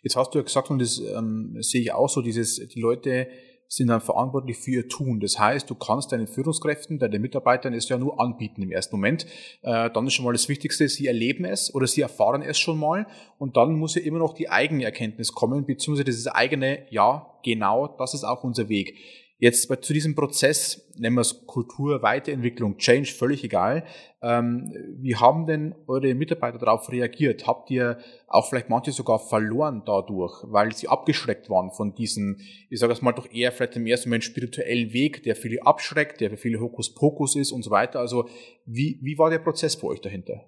Jetzt 0.02 0.16
hast 0.16 0.34
du 0.34 0.40
ja 0.40 0.44
gesagt, 0.44 0.72
und 0.72 0.80
das 0.80 1.00
ähm, 1.00 1.58
sehe 1.60 1.82
ich 1.82 1.94
auch 1.94 2.10
so, 2.10 2.22
dieses, 2.22 2.56
die 2.56 2.80
Leute 2.80 3.28
sind 3.68 3.88
dann 3.88 4.02
verantwortlich 4.02 4.58
für 4.58 4.72
ihr 4.72 4.88
Tun. 4.88 5.20
Das 5.20 5.38
heißt, 5.40 5.70
du 5.70 5.76
kannst 5.76 6.12
deinen 6.12 6.28
Führungskräften, 6.28 7.00
deinen 7.00 7.22
Mitarbeitern 7.22 7.74
es 7.74 7.90
ja 7.90 7.98
nur 7.98 8.20
anbieten 8.20 8.62
im 8.62 8.72
ersten 8.72 8.96
Moment. 8.96 9.26
Äh, 9.62 9.90
dann 9.92 10.08
ist 10.08 10.14
schon 10.14 10.26
mal 10.26 10.34
das 10.34 10.50
Wichtigste, 10.50 10.88
sie 10.88 11.08
erleben 11.08 11.46
es 11.46 11.74
oder 11.74 11.88
sie 11.88 12.02
erfahren 12.02 12.42
es 12.42 12.58
schon 12.58 12.80
mal 12.80 13.08
und 13.38 13.58
dann 13.58 13.74
muss 13.74 13.96
ja 13.96 14.02
immer 14.02 14.20
noch 14.20 14.34
die 14.34 14.50
eigene 14.50 14.86
Erkenntnis 14.86 15.32
kommen, 15.32 15.66
beziehungsweise 15.66 16.06
dieses 16.06 16.28
eigene, 16.28 16.86
ja, 16.90 17.34
genau, 17.44 17.88
das 17.88 18.14
ist 18.14 18.24
auch 18.24 18.44
unser 18.44 18.70
Weg. 18.70 18.96
Jetzt 19.40 19.70
zu 19.84 19.94
diesem 19.94 20.16
Prozess, 20.16 20.90
nennen 20.98 21.16
wir 21.16 21.22
es 21.22 21.46
Kultur, 21.46 22.02
Weiterentwicklung, 22.02 22.78
Change, 22.78 23.12
völlig 23.12 23.44
egal. 23.44 23.84
Ähm, 24.24 24.74
wie 24.98 25.16
haben 25.16 25.46
denn 25.46 25.76
eure 25.86 26.16
Mitarbeiter 26.16 26.58
darauf 26.58 26.92
reagiert? 26.92 27.46
Habt 27.46 27.70
ihr 27.70 28.00
auch 28.28 28.50
vielleicht 28.50 28.70
manche 28.70 28.92
sogar 28.92 29.20
verloren 29.20 29.84
dadurch, 29.86 30.44
weil 30.46 30.74
sie 30.74 30.88
abgeschreckt 30.88 31.52
waren 31.52 31.70
von 31.70 31.94
diesem, 31.94 32.40
ich 32.72 32.80
sage 32.80 32.94
es 32.94 33.04
mal 33.04 33.12
doch 33.12 33.32
eher 33.32 33.52
vielleicht 33.52 33.76
im 33.76 33.86
ersten 33.86 34.10
Moment 34.10 34.24
spirituellen 34.24 34.92
Weg, 34.92 35.22
der 35.22 35.36
viele 35.36 35.64
abschreckt, 35.64 36.20
der 36.20 36.32
für 36.32 36.38
viele 36.38 36.60
Hokuspokus 36.60 37.36
ist 37.36 37.52
und 37.52 37.62
so 37.62 37.70
weiter. 37.70 38.00
Also 38.00 38.28
wie, 38.66 38.98
wie 39.04 39.20
war 39.20 39.30
der 39.30 39.40
Prozess 39.40 39.78
bei 39.78 39.88
euch 39.88 40.02
dahinter? 40.02 40.46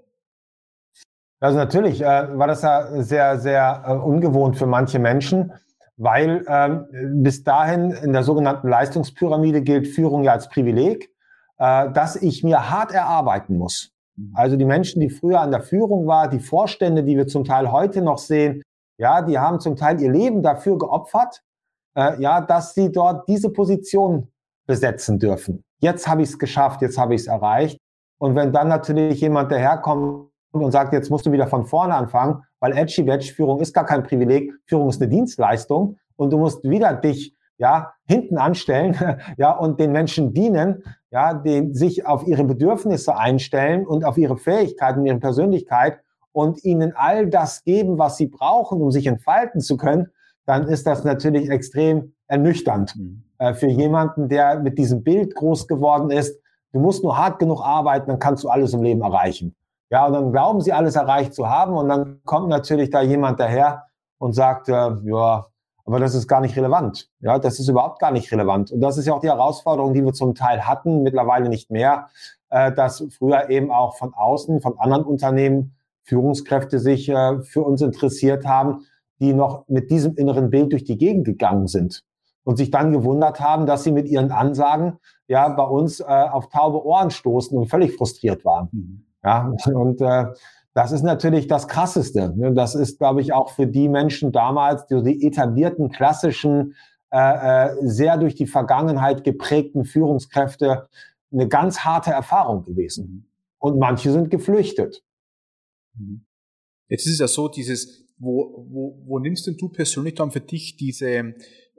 Also 1.40 1.60
natürlich 1.60 2.02
äh, 2.02 2.06
war 2.06 2.48
das 2.48 2.64
ja 2.64 3.04
sehr, 3.04 3.38
sehr 3.38 3.84
äh, 3.86 3.94
ungewohnt 3.94 4.58
für 4.58 4.66
manche 4.66 4.98
Menschen 4.98 5.54
weil 6.00 6.46
ähm, 6.48 7.24
bis 7.24 7.44
dahin 7.44 7.92
in 7.92 8.14
der 8.14 8.24
sogenannten 8.24 8.70
Leistungspyramide 8.70 9.62
gilt 9.62 9.86
Führung 9.86 10.24
ja 10.24 10.32
als 10.32 10.48
Privileg, 10.48 11.12
äh, 11.58 11.92
dass 11.92 12.16
ich 12.16 12.42
mir 12.42 12.72
hart 12.72 12.94
erarbeiten 12.94 13.58
muss. 13.58 13.92
Mhm. 14.16 14.32
Also 14.34 14.56
die 14.56 14.66
Menschen, 14.66 15.02
die 15.02 15.10
früher 15.10 15.42
an 15.42 15.52
der 15.52 15.62
Führung 15.62 16.08
waren, 16.08 16.32
die 16.32 16.40
Vorstände, 16.40 17.04
die 17.04 17.18
wir 17.18 17.28
zum 17.28 17.44
Teil 17.44 17.72
heute 17.74 18.02
noch 18.02 18.18
sehen, 18.18 18.64
ja, 18.98 19.22
die 19.22 19.38
haben 19.40 19.60
zum 19.60 19.76
Teil 19.76 20.02
ihr 20.02 20.12
Leben 20.12 20.42
dafür 20.42 20.78
geopfert, 20.78 21.42
äh, 21.96 22.20
ja, 22.22 22.40
dass 22.40 22.74
sie 22.74 22.92
dort 22.92 23.28
diese 23.28 23.50
Position 23.50 24.30
besetzen 24.68 25.20
dürfen. 25.20 25.64
Jetzt 25.82 26.08
habe 26.08 26.22
ich 26.22 26.30
es 26.30 26.40
geschafft, 26.40 26.82
jetzt 26.82 26.98
habe 26.98 27.14
ich 27.14 27.22
es 27.22 27.28
erreicht. 27.28 27.78
Und 28.20 28.36
wenn 28.36 28.54
dann 28.54 28.70
natürlich 28.70 29.20
jemand 29.20 29.52
daherkommt 29.52 30.29
und 30.52 30.72
sagt, 30.72 30.94
jetzt 30.94 31.10
musst 31.10 31.26
du 31.26 31.32
wieder 31.32 31.48
von 31.48 31.66
vorne 31.66 31.96
anfangen, 31.96 32.44
weil 32.60 32.76
Edgy 32.76 33.04
Badge 33.04 33.34
Führung 33.34 33.60
ist 33.60 33.74
gar 33.74 33.86
kein 33.86 34.04
Privileg, 34.04 34.52
Führung 34.66 34.90
ist 34.90 35.02
eine 35.02 35.10
Dienstleistung 35.10 35.98
und 36.16 36.32
du 36.32 36.38
musst 36.38 36.64
wieder 36.64 36.94
dich 36.94 37.36
ja 37.58 37.94
hinten 38.08 38.38
anstellen, 38.38 38.96
ja 39.38 39.52
und 39.52 39.80
den 39.80 39.92
Menschen 39.92 40.34
dienen, 40.34 40.84
ja, 41.12 41.34
den 41.34 41.74
sich 41.74 42.06
auf 42.06 42.26
ihre 42.28 42.44
Bedürfnisse 42.44 43.16
einstellen 43.16 43.86
und 43.86 44.06
auf 44.06 44.18
ihre 44.18 44.38
Fähigkeiten, 44.38 45.06
ihre 45.06 45.20
Persönlichkeit 45.20 46.00
und 46.32 46.64
ihnen 46.64 46.94
all 46.96 47.28
das 47.28 47.64
geben, 47.64 47.98
was 47.98 48.18
sie 48.18 48.28
brauchen, 48.28 48.82
um 48.82 48.92
sich 48.92 49.08
entfalten 49.08 49.62
zu 49.62 49.78
können, 49.78 50.08
dann 50.46 50.68
ist 50.68 50.88
das 50.88 51.04
natürlich 51.04 51.50
extrem 51.50 52.14
ernüchternd 52.28 52.96
mhm. 52.96 53.24
äh, 53.38 53.54
für 53.54 53.68
jemanden, 53.68 54.30
der 54.30 54.60
mit 54.60 54.78
diesem 54.78 55.04
Bild 55.04 55.36
groß 55.36 55.68
geworden 55.68 56.12
ist. 56.12 56.40
Du 56.72 56.80
musst 56.80 57.04
nur 57.04 57.18
hart 57.18 57.40
genug 57.40 57.62
arbeiten, 57.62 58.08
dann 58.08 58.20
kannst 58.20 58.44
du 58.44 58.50
alles 58.50 58.74
im 58.74 58.84
Leben 58.84 59.02
erreichen. 59.02 59.56
Ja, 59.90 60.06
und 60.06 60.14
dann 60.14 60.32
glauben 60.32 60.62
sie, 60.62 60.72
alles 60.72 60.96
erreicht 60.96 61.34
zu 61.34 61.50
haben. 61.50 61.74
Und 61.74 61.90
dann 61.90 62.22
kommt 62.26 62.50
natürlich 62.50 62.90
da 62.90 63.02
jemand 63.02 63.40
daher 63.40 63.86
und 64.18 64.34
sagt, 64.34 64.70
äh, 64.70 64.92
ja, 65.04 65.48
aber 65.86 66.00
das 66.00 66.14
ist 66.14 66.28
gar 66.28 66.42
nicht 66.42 66.56
relevant. 66.56 67.10
Ja, 67.20 67.40
das 67.40 67.60
ist 67.60 67.68
überhaupt 67.68 68.00
gar 68.00 68.12
nicht 68.12 68.32
relevant. 68.32 68.72
Und 68.72 68.82
das 68.82 68.98
ist 68.98 69.08
ja 69.08 69.14
auch 69.14 69.22
die 69.22 69.30
Herausforderung, 69.30 69.94
die 69.94 70.06
wir 70.06 70.14
zum 70.14 70.36
Teil 70.36 70.68
hatten, 70.68 71.02
mittlerweile 71.02 71.50
nicht 71.50 71.72
mehr, 71.72 72.10
äh, 72.50 72.72
dass 72.72 73.04
früher 73.18 73.50
eben 73.50 73.72
auch 73.72 73.98
von 73.98 74.14
außen, 74.14 74.62
von 74.62 74.78
anderen 74.78 75.04
Unternehmen 75.06 75.76
Führungskräfte 76.04 76.80
sich 76.80 77.10
äh, 77.10 77.42
für 77.42 77.64
uns 77.64 77.82
interessiert 77.82 78.46
haben, 78.46 78.86
die 79.20 79.34
noch 79.34 79.68
mit 79.68 79.90
diesem 79.90 80.16
inneren 80.16 80.50
Bild 80.50 80.72
durch 80.72 80.84
die 80.84 80.98
Gegend 80.98 81.26
gegangen 81.26 81.68
sind 81.68 82.04
und 82.44 82.58
sich 82.58 82.72
dann 82.72 82.92
gewundert 82.92 83.40
haben, 83.40 83.66
dass 83.66 83.84
sie 83.84 83.92
mit 83.92 84.08
ihren 84.08 84.32
Ansagen 84.32 85.00
ja 85.28 85.50
bei 85.50 85.64
uns 85.64 86.00
äh, 86.00 86.04
auf 86.04 86.50
taube 86.50 86.86
Ohren 86.86 87.12
stoßen 87.12 87.58
und 87.58 87.68
völlig 87.68 87.96
frustriert 87.96 88.46
waren. 88.46 88.70
Mhm. 88.72 89.09
Ja, 89.24 89.54
und 89.74 90.02
äh, 90.02 90.26
das 90.74 90.92
ist 90.92 91.04
natürlich 91.04 91.48
das 91.48 91.68
Krasseste. 91.68 92.34
Das 92.54 92.76
ist, 92.76 93.00
glaube 93.00 93.22
ich, 93.22 93.34
auch 93.34 93.50
für 93.52 93.68
die 93.68 93.90
Menschen 93.90 94.32
damals, 94.32 94.86
die, 94.88 95.02
die 95.04 95.28
etablierten, 95.28 95.90
klassischen, 95.90 96.76
äh, 97.12 97.68
äh, 97.68 97.76
sehr 97.82 98.18
durch 98.18 98.36
die 98.36 98.46
Vergangenheit 98.46 99.24
geprägten 99.24 99.84
Führungskräfte 99.84 100.88
eine 101.32 101.48
ganz 101.48 101.80
harte 101.80 102.12
Erfahrung 102.12 102.64
gewesen. 102.64 103.28
Und 103.58 103.80
manche 103.80 104.12
sind 104.12 104.30
geflüchtet. 104.30 105.04
Mhm. 105.98 106.26
Jetzt 106.88 107.06
ist 107.08 107.14
es 107.14 107.20
ja 107.20 107.28
so, 107.28 107.48
dieses, 107.48 108.06
wo, 108.18 108.66
wo, 108.70 109.04
wo 109.06 109.20
nimmst 109.20 109.48
denn 109.48 109.58
du 109.58 109.70
persönlich 109.70 110.16
dann 110.16 110.32
für 110.32 110.40
dich 110.40 110.78
diese 110.78 111.34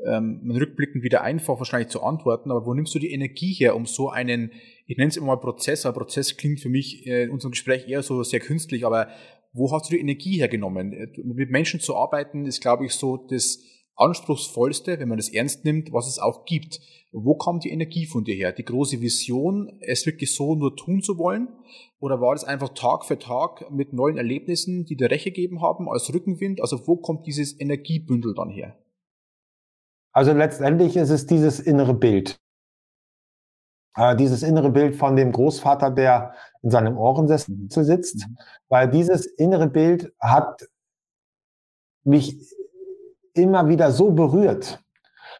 ähm, 0.04 0.50
rückblickend 0.50 1.02
wieder 1.02 1.22
einfach 1.22 1.58
wahrscheinlich 1.58 1.90
zu 1.90 2.02
antworten, 2.02 2.50
aber 2.50 2.66
wo 2.66 2.74
nimmst 2.74 2.94
du 2.94 2.98
die 2.98 3.12
Energie 3.12 3.52
her, 3.52 3.76
um 3.76 3.86
so 3.86 4.10
einen, 4.10 4.52
ich 4.90 4.96
nenne 4.96 5.10
es 5.10 5.16
immer 5.16 5.36
Prozess, 5.36 5.86
aber 5.86 6.00
Prozess 6.00 6.36
klingt 6.36 6.58
für 6.58 6.68
mich 6.68 7.06
äh, 7.06 7.22
in 7.22 7.30
unserem 7.30 7.52
Gespräch 7.52 7.86
eher 7.86 8.02
so 8.02 8.24
sehr 8.24 8.40
künstlich, 8.40 8.84
aber 8.84 9.06
wo 9.52 9.70
hast 9.70 9.88
du 9.88 9.94
die 9.94 10.00
Energie 10.00 10.38
hergenommen? 10.38 10.92
Äh, 10.92 11.12
mit 11.22 11.48
Menschen 11.48 11.78
zu 11.78 11.94
arbeiten 11.94 12.44
ist, 12.44 12.60
glaube 12.60 12.86
ich, 12.86 12.94
so 12.94 13.16
das 13.16 13.60
anspruchsvollste, 13.94 14.98
wenn 14.98 15.08
man 15.08 15.18
das 15.18 15.28
ernst 15.28 15.64
nimmt, 15.64 15.92
was 15.92 16.08
es 16.08 16.18
auch 16.18 16.44
gibt. 16.44 16.80
Wo 17.12 17.36
kam 17.36 17.60
die 17.60 17.70
Energie 17.70 18.04
von 18.04 18.24
dir 18.24 18.34
her? 18.34 18.50
Die 18.50 18.64
große 18.64 19.00
Vision, 19.00 19.78
es 19.80 20.06
wirklich 20.06 20.34
so 20.34 20.56
nur 20.56 20.74
tun 20.74 21.02
zu 21.02 21.18
wollen? 21.18 21.46
Oder 22.00 22.20
war 22.20 22.34
das 22.34 22.42
einfach 22.42 22.70
Tag 22.70 23.04
für 23.04 23.18
Tag 23.18 23.70
mit 23.70 23.92
neuen 23.92 24.16
Erlebnissen, 24.16 24.86
die 24.86 24.96
dir 24.96 25.08
Recht 25.08 25.24
gegeben 25.24 25.62
haben, 25.62 25.88
als 25.88 26.12
Rückenwind? 26.12 26.60
Also 26.60 26.88
wo 26.88 26.96
kommt 26.96 27.28
dieses 27.28 27.60
Energiebündel 27.60 28.34
dann 28.34 28.50
her? 28.50 28.76
Also 30.10 30.32
letztendlich 30.32 30.96
ist 30.96 31.10
es 31.10 31.26
dieses 31.26 31.60
innere 31.60 31.94
Bild. 31.94 32.40
Äh, 33.96 34.16
dieses 34.16 34.42
innere 34.42 34.70
Bild 34.70 34.96
von 34.96 35.16
dem 35.16 35.32
Großvater, 35.32 35.90
der 35.90 36.34
in 36.62 36.70
seinem 36.70 36.96
Ohrensessel 36.96 37.54
mhm. 37.54 37.68
sitzt, 37.70 38.28
mhm. 38.28 38.38
weil 38.68 38.88
dieses 38.88 39.26
innere 39.26 39.66
Bild 39.66 40.12
hat 40.20 40.68
mich 42.04 42.38
immer 43.34 43.68
wieder 43.68 43.90
so 43.90 44.10
berührt. 44.10 44.82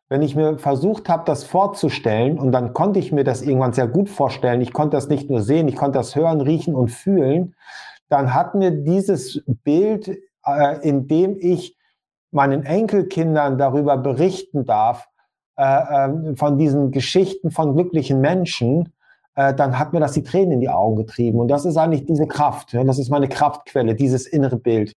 Wenn 0.09 0.23
ich 0.23 0.35
mir 0.35 0.59
versucht 0.59 1.09
habe, 1.09 1.25
das 1.25 1.45
vorzustellen, 1.45 2.39
und 2.39 2.53
dann 2.53 2.73
konnte 2.73 2.99
ich 2.99 3.13
mir 3.13 3.25
das 3.25 3.43
irgendwann 3.43 3.73
sehr 3.73 3.87
gut 3.87 4.09
vorstellen, 4.09 4.61
ich 4.61 4.73
konnte 4.73 4.97
das 4.97 5.09
nicht 5.09 5.31
nur 5.31 5.43
sehen, 5.43 5.69
ich 5.69 5.77
konnte 5.77 5.99
das 5.99 6.17
hören, 6.17 6.41
riechen 6.41 6.75
und 6.75 6.89
fühlen, 6.89 7.55
dann 8.09 8.35
hat 8.35 8.57
mir 8.57 8.73
dieses 8.73 9.45
Bild, 9.47 10.09
äh, 10.45 10.89
in 10.89 11.07
dem 11.07 11.37
ich 11.39 11.77
meinen 12.33 12.65
Enkelkindern 12.65 13.59
darüber 13.59 13.97
berichten 13.97 14.65
darf, 14.65 15.09
äh, 15.61 16.07
äh, 16.07 16.37
von 16.37 16.57
diesen 16.57 16.91
Geschichten 16.91 17.51
von 17.51 17.75
glücklichen 17.75 18.23
Menschen, 18.23 18.95
äh, 19.35 19.53
dann 19.53 19.79
hat 19.79 19.93
mir 19.93 20.01
das 20.01 20.13
die 20.13 20.23
Tränen 20.23 20.53
in 20.53 20.61
die 20.61 20.71
Augen 20.71 20.97
getrieben. 20.97 21.39
Und 21.39 21.49
das 21.49 21.67
ist 21.67 21.77
eigentlich 21.77 22.07
diese 22.07 22.27
Kraft. 22.27 22.73
Ja, 22.73 22.83
das 22.83 22.99
ist 22.99 23.11
meine 23.11 23.29
Kraftquelle, 23.29 23.95
dieses 23.95 24.27
innere 24.27 24.57
Bild. 24.57 24.95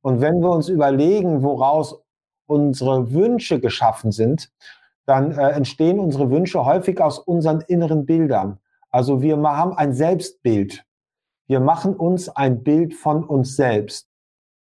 Und 0.00 0.22
wenn 0.22 0.40
wir 0.40 0.48
uns 0.48 0.70
überlegen, 0.70 1.42
woraus 1.42 2.00
unsere 2.46 3.12
Wünsche 3.12 3.60
geschaffen 3.60 4.10
sind, 4.10 4.50
dann 5.04 5.32
äh, 5.32 5.50
entstehen 5.50 5.98
unsere 5.98 6.30
Wünsche 6.30 6.64
häufig 6.64 7.02
aus 7.02 7.18
unseren 7.18 7.60
inneren 7.68 8.06
Bildern. 8.06 8.60
Also 8.90 9.20
wir 9.20 9.36
haben 9.36 9.74
ein 9.74 9.92
Selbstbild. 9.92 10.86
Wir 11.48 11.60
machen 11.60 11.94
uns 11.94 12.30
ein 12.30 12.62
Bild 12.62 12.94
von 12.94 13.24
uns 13.24 13.56
selbst. 13.56 14.08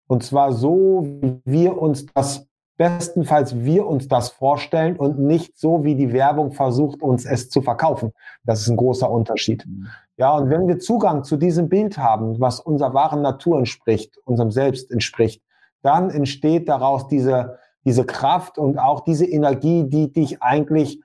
Und 0.08 0.24
zwar 0.24 0.50
so, 0.52 1.06
wie 1.20 1.40
wir 1.44 1.80
uns 1.80 2.06
das, 2.14 2.45
bestenfalls 2.76 3.64
wir 3.64 3.86
uns 3.86 4.08
das 4.08 4.28
vorstellen 4.28 4.96
und 4.96 5.18
nicht 5.18 5.58
so, 5.58 5.84
wie 5.84 5.94
die 5.94 6.12
Werbung 6.12 6.52
versucht, 6.52 7.02
uns 7.02 7.24
es 7.24 7.48
zu 7.48 7.62
verkaufen. 7.62 8.12
Das 8.44 8.60
ist 8.60 8.68
ein 8.68 8.76
großer 8.76 9.10
Unterschied. 9.10 9.64
Mhm. 9.66 9.88
Ja, 10.18 10.34
und 10.36 10.50
wenn 10.50 10.66
wir 10.66 10.78
Zugang 10.78 11.24
zu 11.24 11.36
diesem 11.36 11.68
Bild 11.68 11.98
haben, 11.98 12.40
was 12.40 12.60
unserer 12.60 12.94
wahren 12.94 13.22
Natur 13.22 13.58
entspricht, 13.58 14.18
unserem 14.24 14.50
Selbst 14.50 14.90
entspricht, 14.90 15.42
dann 15.82 16.10
entsteht 16.10 16.68
daraus 16.68 17.06
diese, 17.08 17.58
diese 17.84 18.04
Kraft 18.04 18.58
und 18.58 18.78
auch 18.78 19.00
diese 19.00 19.26
Energie, 19.26 19.84
die 19.84 20.12
dich 20.12 20.42
eigentlich, 20.42 21.00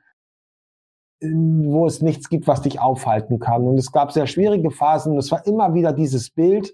wo 1.21 1.85
es 1.85 2.01
nichts 2.01 2.29
gibt, 2.29 2.47
was 2.47 2.61
dich 2.61 2.79
aufhalten 2.79 3.39
kann. 3.39 3.67
Und 3.67 3.77
es 3.77 3.91
gab 3.91 4.11
sehr 4.11 4.27
schwierige 4.27 4.71
Phasen. 4.71 5.17
Es 5.17 5.31
war 5.31 5.45
immer 5.45 5.73
wieder 5.73 5.93
dieses 5.93 6.31
Bild, 6.31 6.73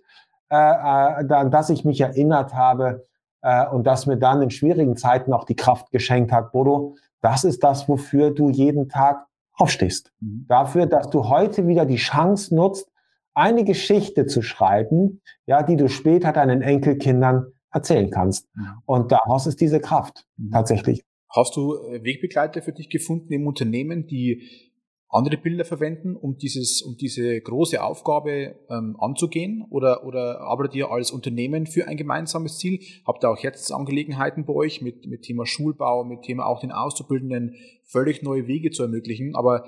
äh, 0.49 0.55
äh, 0.55 1.33
an 1.33 1.51
das 1.51 1.69
ich 1.69 1.86
mich 1.86 1.99
erinnert 2.01 2.53
habe 2.53 3.05
äh, 3.41 3.67
und 3.67 3.86
das 3.86 4.06
mir 4.06 4.17
dann 4.17 4.41
in 4.41 4.50
schwierigen 4.50 4.95
Zeiten 4.95 5.34
auch 5.34 5.45
die 5.45 5.56
Kraft 5.56 5.91
geschenkt 5.91 6.32
hat. 6.32 6.52
Bodo, 6.52 6.95
das 7.21 7.43
ist 7.43 7.63
das, 7.63 7.88
wofür 7.89 8.32
du 8.32 8.50
jeden 8.50 8.89
Tag 8.89 9.26
aufstehst. 9.54 10.12
Mhm. 10.19 10.45
Dafür, 10.47 10.86
dass 10.86 11.10
du 11.10 11.30
heute 11.30 11.67
wieder 11.67 11.86
die 11.86 11.95
Chance 11.97 12.56
nutzt, 12.56 12.89
eine 13.34 13.63
Geschichte 13.63 14.26
zu 14.26 14.41
schreiben, 14.41 15.21
ja, 15.45 15.63
die 15.63 15.76
du 15.76 15.89
später 15.89 16.32
deinen 16.32 16.62
Enkelkindern 16.62 17.45
erzählen 17.71 18.10
kannst. 18.10 18.47
Mhm. 18.56 18.67
Und 18.86 19.12
daraus 19.12 19.47
ist 19.47 19.62
diese 19.62 19.80
Kraft 19.80 20.26
mhm. 20.38 20.52
tatsächlich. 20.52 21.04
Hast 21.30 21.56
du 21.56 21.76
äh, 21.76 22.04
Wegbegleiter 22.04 22.62
für 22.62 22.71
dich 22.71 22.89
gefunden 22.89 23.32
im 23.34 23.45
Unternehmen, 23.47 24.08
die 24.08 24.66
andere 25.10 25.38
Bilder 25.38 25.63
verwenden, 25.63 26.15
um 26.15 26.38
dieses, 26.38 26.82
um 26.82 26.98
diese 26.98 27.39
große 27.39 27.82
Aufgabe 27.82 28.56
ähm, 28.70 28.98
anzugehen? 29.00 29.65
Oder, 29.70 30.06
oder 30.06 30.41
arbeitet 30.41 30.76
ihr 30.76 30.91
als 30.91 31.12
Unternehmen 31.12 31.65
für 31.65 31.88
ein 31.88 31.98
gemeinsames 31.98 32.58
Ziel? 32.58 32.80
Habt 33.06 33.24
ihr 33.24 33.30
auch 33.30 33.39
jetzt 33.39 33.72
Angelegenheiten 33.72 34.46
bei 34.46 34.54
euch 34.54 34.82
mit, 34.82 35.06
mit 35.06 35.24
Thema 35.24 35.46
Schulbau, 35.46 36.04
mit 36.04 36.24
Thema 36.24 36.46
auch 36.46 36.60
den 36.60 36.72
Auszubildenden 36.72 37.56
völlig 37.86 38.22
neue 38.22 38.48
Wege 38.48 38.72
zu 38.72 38.84
ermöglichen? 38.84 39.36
Aber 39.36 39.65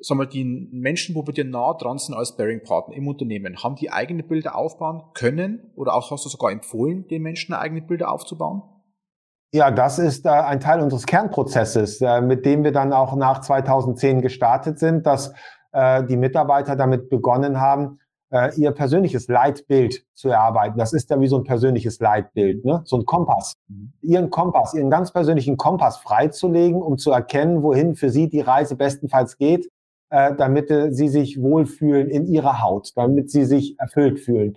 sag 0.00 0.16
mal, 0.16 0.26
die 0.26 0.44
Menschen, 0.44 1.14
wo 1.14 1.26
wir 1.26 1.34
dir 1.34 1.44
nah 1.44 1.74
dran 1.74 1.98
sind 1.98 2.14
als 2.14 2.36
Bearing-Partner 2.36 2.96
im 2.96 3.06
Unternehmen, 3.06 3.62
haben 3.62 3.76
die 3.76 3.90
eigene 3.90 4.22
Bilder 4.22 4.56
aufbauen 4.56 5.02
können 5.14 5.72
oder 5.76 5.94
auch 5.94 6.10
hast 6.10 6.24
du 6.24 6.30
sogar 6.30 6.52
empfohlen, 6.52 7.06
den 7.08 7.22
Menschen 7.22 7.54
eigene 7.54 7.82
Bilder 7.82 8.10
aufzubauen? 8.10 8.62
Ja, 9.52 9.70
das 9.70 9.98
ist 9.98 10.26
äh, 10.26 10.30
ein 10.30 10.60
Teil 10.60 10.80
unseres 10.80 11.06
Kernprozesses, 11.06 12.00
äh, 12.00 12.20
mit 12.20 12.46
dem 12.46 12.62
wir 12.62 12.72
dann 12.72 12.92
auch 12.92 13.16
nach 13.16 13.40
2010 13.40 14.20
gestartet 14.20 14.78
sind, 14.78 15.06
dass 15.06 15.32
äh, 15.72 16.04
die 16.04 16.16
Mitarbeiter 16.16 16.76
damit 16.76 17.10
begonnen 17.10 17.60
haben, 17.60 17.98
äh, 18.32 18.54
ihr 18.54 18.70
persönliches 18.70 19.26
Leitbild 19.26 20.04
zu 20.14 20.28
erarbeiten. 20.28 20.78
Das 20.78 20.92
ist 20.92 21.10
ja 21.10 21.20
wie 21.20 21.26
so 21.26 21.36
ein 21.36 21.44
persönliches 21.44 21.98
Leitbild, 21.98 22.64
ne? 22.64 22.82
so 22.84 22.96
ein 22.96 23.06
Kompass. 23.06 23.54
Mhm. 23.66 23.92
Ihren 24.02 24.30
Kompass, 24.30 24.74
ihren 24.74 24.88
ganz 24.88 25.12
persönlichen 25.12 25.56
Kompass 25.56 25.96
freizulegen, 25.96 26.80
um 26.80 26.96
zu 26.96 27.10
erkennen, 27.10 27.64
wohin 27.64 27.96
für 27.96 28.10
sie 28.10 28.28
die 28.28 28.40
Reise 28.40 28.76
bestenfalls 28.76 29.36
geht 29.36 29.68
äh, 30.10 30.34
damit 30.34 30.70
äh, 30.70 30.92
sie 30.92 31.08
sich 31.08 31.40
wohlfühlen 31.40 32.08
in 32.10 32.26
ihrer 32.26 32.60
Haut, 32.60 32.90
damit 32.96 33.30
sie 33.30 33.44
sich 33.44 33.78
erfüllt 33.78 34.20
fühlen. 34.20 34.56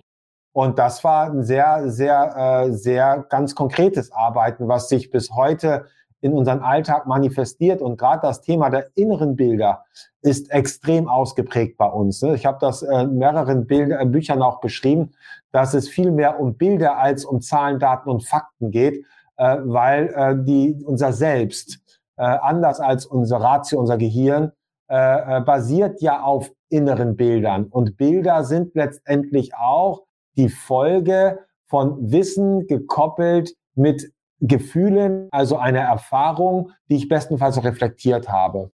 Und 0.54 0.78
das 0.78 1.02
war 1.02 1.30
ein 1.30 1.42
sehr, 1.42 1.90
sehr, 1.90 2.64
äh, 2.66 2.72
sehr 2.72 3.26
ganz 3.28 3.56
konkretes 3.56 4.12
Arbeiten, 4.12 4.68
was 4.68 4.88
sich 4.88 5.10
bis 5.10 5.32
heute 5.32 5.86
in 6.20 6.32
unseren 6.32 6.60
Alltag 6.60 7.06
manifestiert. 7.08 7.82
Und 7.82 7.98
gerade 7.98 8.22
das 8.22 8.40
Thema 8.40 8.70
der 8.70 8.86
inneren 8.94 9.34
Bilder 9.34 9.84
ist 10.22 10.52
extrem 10.52 11.08
ausgeprägt 11.08 11.76
bei 11.76 11.88
uns. 11.88 12.22
Ne? 12.22 12.36
Ich 12.36 12.46
habe 12.46 12.58
das 12.60 12.82
äh, 12.82 13.02
in 13.02 13.18
mehreren 13.18 13.66
Bilder, 13.66 14.00
äh, 14.00 14.06
Büchern 14.06 14.42
auch 14.42 14.60
beschrieben, 14.60 15.10
dass 15.50 15.74
es 15.74 15.88
viel 15.88 16.12
mehr 16.12 16.38
um 16.38 16.56
Bilder 16.56 16.98
als 16.98 17.24
um 17.24 17.40
Zahlen, 17.40 17.80
Daten 17.80 18.08
und 18.08 18.24
Fakten 18.24 18.70
geht, 18.70 19.04
äh, 19.36 19.56
weil 19.64 20.14
äh, 20.14 20.36
die, 20.38 20.80
unser 20.86 21.12
Selbst, 21.12 21.80
äh, 22.16 22.22
anders 22.22 22.78
als 22.78 23.06
unser 23.06 23.38
Ratio, 23.38 23.80
unser 23.80 23.98
Gehirn, 23.98 24.52
äh, 24.88 25.38
äh, 25.38 25.40
basiert 25.40 26.00
ja 26.00 26.22
auf 26.22 26.52
inneren 26.68 27.16
Bildern. 27.16 27.64
Und 27.64 27.96
Bilder 27.96 28.44
sind 28.44 28.76
letztendlich 28.76 29.56
auch 29.56 30.03
die 30.36 30.48
Folge 30.48 31.40
von 31.66 32.10
Wissen 32.10 32.66
gekoppelt 32.66 33.54
mit 33.74 34.12
Gefühlen, 34.40 35.28
also 35.30 35.56
einer 35.56 35.80
Erfahrung, 35.80 36.70
die 36.90 36.96
ich 36.96 37.08
bestenfalls 37.08 37.62
reflektiert 37.62 38.28
habe. 38.28 38.70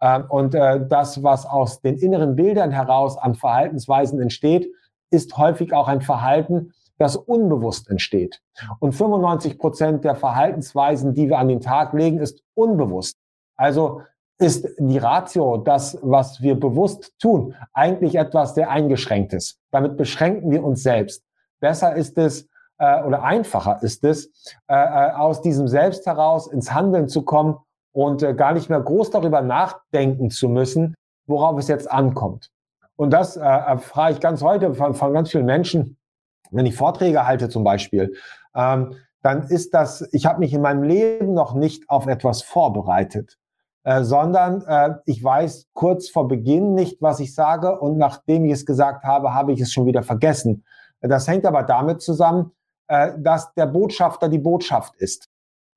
Ähm, 0.00 0.26
und 0.28 0.54
äh, 0.54 0.86
das, 0.86 1.22
was 1.22 1.46
aus 1.46 1.80
den 1.80 1.96
inneren 1.96 2.36
Bildern 2.36 2.70
heraus 2.70 3.16
an 3.16 3.34
Verhaltensweisen 3.34 4.20
entsteht, 4.20 4.70
ist 5.10 5.36
häufig 5.38 5.72
auch 5.72 5.88
ein 5.88 6.02
Verhalten, 6.02 6.72
das 6.98 7.16
unbewusst 7.16 7.88
entsteht. 7.88 8.40
Und 8.80 8.92
95 8.92 9.58
Prozent 9.58 10.04
der 10.04 10.14
Verhaltensweisen, 10.14 11.14
die 11.14 11.28
wir 11.28 11.38
an 11.38 11.48
den 11.48 11.60
Tag 11.60 11.92
legen, 11.92 12.18
ist 12.18 12.42
unbewusst. 12.54 13.18
Also 13.56 14.02
ist 14.38 14.68
die 14.78 14.98
Ratio, 14.98 15.58
das, 15.58 15.98
was 16.02 16.42
wir 16.42 16.58
bewusst 16.58 17.12
tun, 17.20 17.54
eigentlich 17.72 18.16
etwas 18.16 18.54
sehr 18.54 18.70
eingeschränktes. 18.70 19.60
Damit 19.70 19.96
beschränken 19.96 20.50
wir 20.50 20.64
uns 20.64 20.82
selbst. 20.82 21.24
Besser 21.60 21.94
ist 21.94 22.18
es 22.18 22.48
äh, 22.78 23.02
oder 23.02 23.22
einfacher 23.22 23.82
ist 23.82 24.04
es, 24.04 24.26
äh, 24.68 24.74
äh, 24.74 25.12
aus 25.12 25.40
diesem 25.40 25.68
Selbst 25.68 26.06
heraus 26.06 26.46
ins 26.48 26.72
Handeln 26.72 27.08
zu 27.08 27.22
kommen 27.22 27.58
und 27.92 28.22
äh, 28.22 28.34
gar 28.34 28.52
nicht 28.52 28.68
mehr 28.68 28.80
groß 28.80 29.10
darüber 29.10 29.40
nachdenken 29.40 30.30
zu 30.30 30.48
müssen, 30.48 30.94
worauf 31.26 31.58
es 31.58 31.68
jetzt 31.68 31.90
ankommt. 31.90 32.50
Und 32.96 33.10
das 33.10 33.36
äh, 33.36 33.40
erfahre 33.40 34.12
ich 34.12 34.20
ganz 34.20 34.42
heute 34.42 34.74
von, 34.74 34.94
von 34.94 35.12
ganz 35.12 35.30
vielen 35.30 35.46
Menschen, 35.46 35.96
wenn 36.50 36.66
ich 36.66 36.76
Vorträge 36.76 37.26
halte 37.26 37.48
zum 37.48 37.64
Beispiel. 37.64 38.14
Ähm, 38.54 38.96
dann 39.22 39.44
ist 39.44 39.72
das, 39.72 40.06
ich 40.12 40.26
habe 40.26 40.40
mich 40.40 40.52
in 40.52 40.60
meinem 40.60 40.82
Leben 40.82 41.32
noch 41.32 41.54
nicht 41.54 41.88
auf 41.88 42.06
etwas 42.06 42.42
vorbereitet. 42.42 43.38
Äh, 43.84 44.02
sondern 44.02 44.62
äh, 44.62 44.94
ich 45.04 45.22
weiß 45.22 45.68
kurz 45.74 46.08
vor 46.08 46.26
Beginn 46.26 46.74
nicht, 46.74 47.02
was 47.02 47.20
ich 47.20 47.34
sage 47.34 47.78
und 47.78 47.98
nachdem 47.98 48.46
ich 48.46 48.52
es 48.52 48.66
gesagt 48.66 49.04
habe, 49.04 49.34
habe 49.34 49.52
ich 49.52 49.60
es 49.60 49.72
schon 49.72 49.84
wieder 49.84 50.02
vergessen. 50.02 50.64
Das 51.00 51.28
hängt 51.28 51.44
aber 51.44 51.62
damit 51.62 52.00
zusammen, 52.00 52.52
äh, 52.88 53.12
dass 53.18 53.52
der 53.52 53.66
Botschafter 53.66 54.30
die 54.30 54.38
Botschaft 54.38 54.94
ist. 54.96 55.28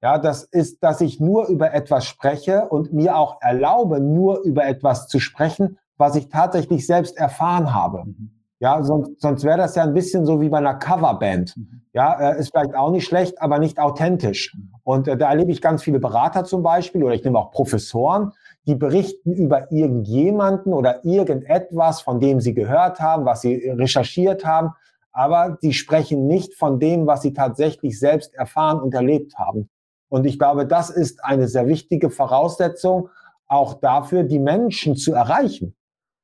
Ja, 0.02 0.20
das 0.20 0.44
ist, 0.44 0.82
dass 0.84 1.02
ich 1.02 1.20
nur 1.20 1.48
über 1.48 1.74
etwas 1.74 2.06
spreche 2.06 2.70
und 2.70 2.94
mir 2.94 3.18
auch 3.18 3.42
erlaube, 3.42 4.00
nur 4.00 4.40
über 4.42 4.66
etwas 4.66 5.08
zu 5.08 5.20
sprechen, 5.20 5.78
was 5.98 6.16
ich 6.16 6.30
tatsächlich 6.30 6.86
selbst 6.86 7.18
erfahren 7.18 7.74
habe. 7.74 8.06
Mhm. 8.06 8.37
Ja, 8.60 8.82
sonst, 8.82 9.22
sonst 9.22 9.44
wäre 9.44 9.58
das 9.58 9.76
ja 9.76 9.84
ein 9.84 9.94
bisschen 9.94 10.26
so 10.26 10.42
wie 10.42 10.50
bei 10.50 10.58
einer 10.58 10.74
Coverband. 10.74 11.56
Mhm. 11.56 11.82
Ja, 11.94 12.32
äh, 12.32 12.40
ist 12.40 12.52
vielleicht 12.52 12.76
auch 12.76 12.92
nicht 12.92 13.06
schlecht, 13.06 13.40
aber 13.42 13.60
nicht 13.60 13.80
authentisch. 13.80 14.56
Mhm. 14.56 14.74
Und 14.84 15.08
äh, 15.08 15.16
da 15.16 15.30
erlebe 15.30 15.52
ich 15.52 15.62
ganz 15.62 15.84
viele 15.84 16.00
Berater 16.00 16.44
zum 16.44 16.64
Beispiel 16.64 17.04
oder 17.04 17.14
ich 17.14 17.24
nehme 17.24 17.38
auch 17.38 17.52
Professoren, 17.52 18.32
die 18.66 18.76
berichten 18.76 19.34
über 19.34 19.72
irgendjemanden 19.72 20.74
oder 20.74 21.06
irgendetwas, 21.06 22.02
von 22.02 22.20
dem 22.20 22.42
sie 22.42 22.54
gehört 22.54 23.00
haben, 23.00 23.26
was 23.26 23.42
sie 23.42 23.56
recherchiert 23.70 24.44
haben, 24.44 24.74
aber 25.12 25.58
die 25.62 25.74
sprechen 25.74 26.28
nicht 26.28 26.54
von 26.56 26.80
dem, 26.80 27.08
was 27.08 27.22
sie 27.22 27.34
tatsächlich 27.34 28.00
selbst 28.00 28.34
erfahren 28.36 28.80
und 28.80 28.94
erlebt 28.94 29.36
haben. 29.38 29.70
Und 30.10 30.26
ich 30.26 30.38
glaube, 30.40 30.66
das 30.66 30.90
ist 30.90 31.24
eine 31.24 31.48
sehr 31.48 31.68
wichtige 31.68 32.10
Voraussetzung 32.10 33.10
auch 33.48 33.76
dafür, 33.76 34.24
die 34.24 34.40
Menschen 34.40 34.96
zu 34.96 35.14
erreichen. 35.14 35.76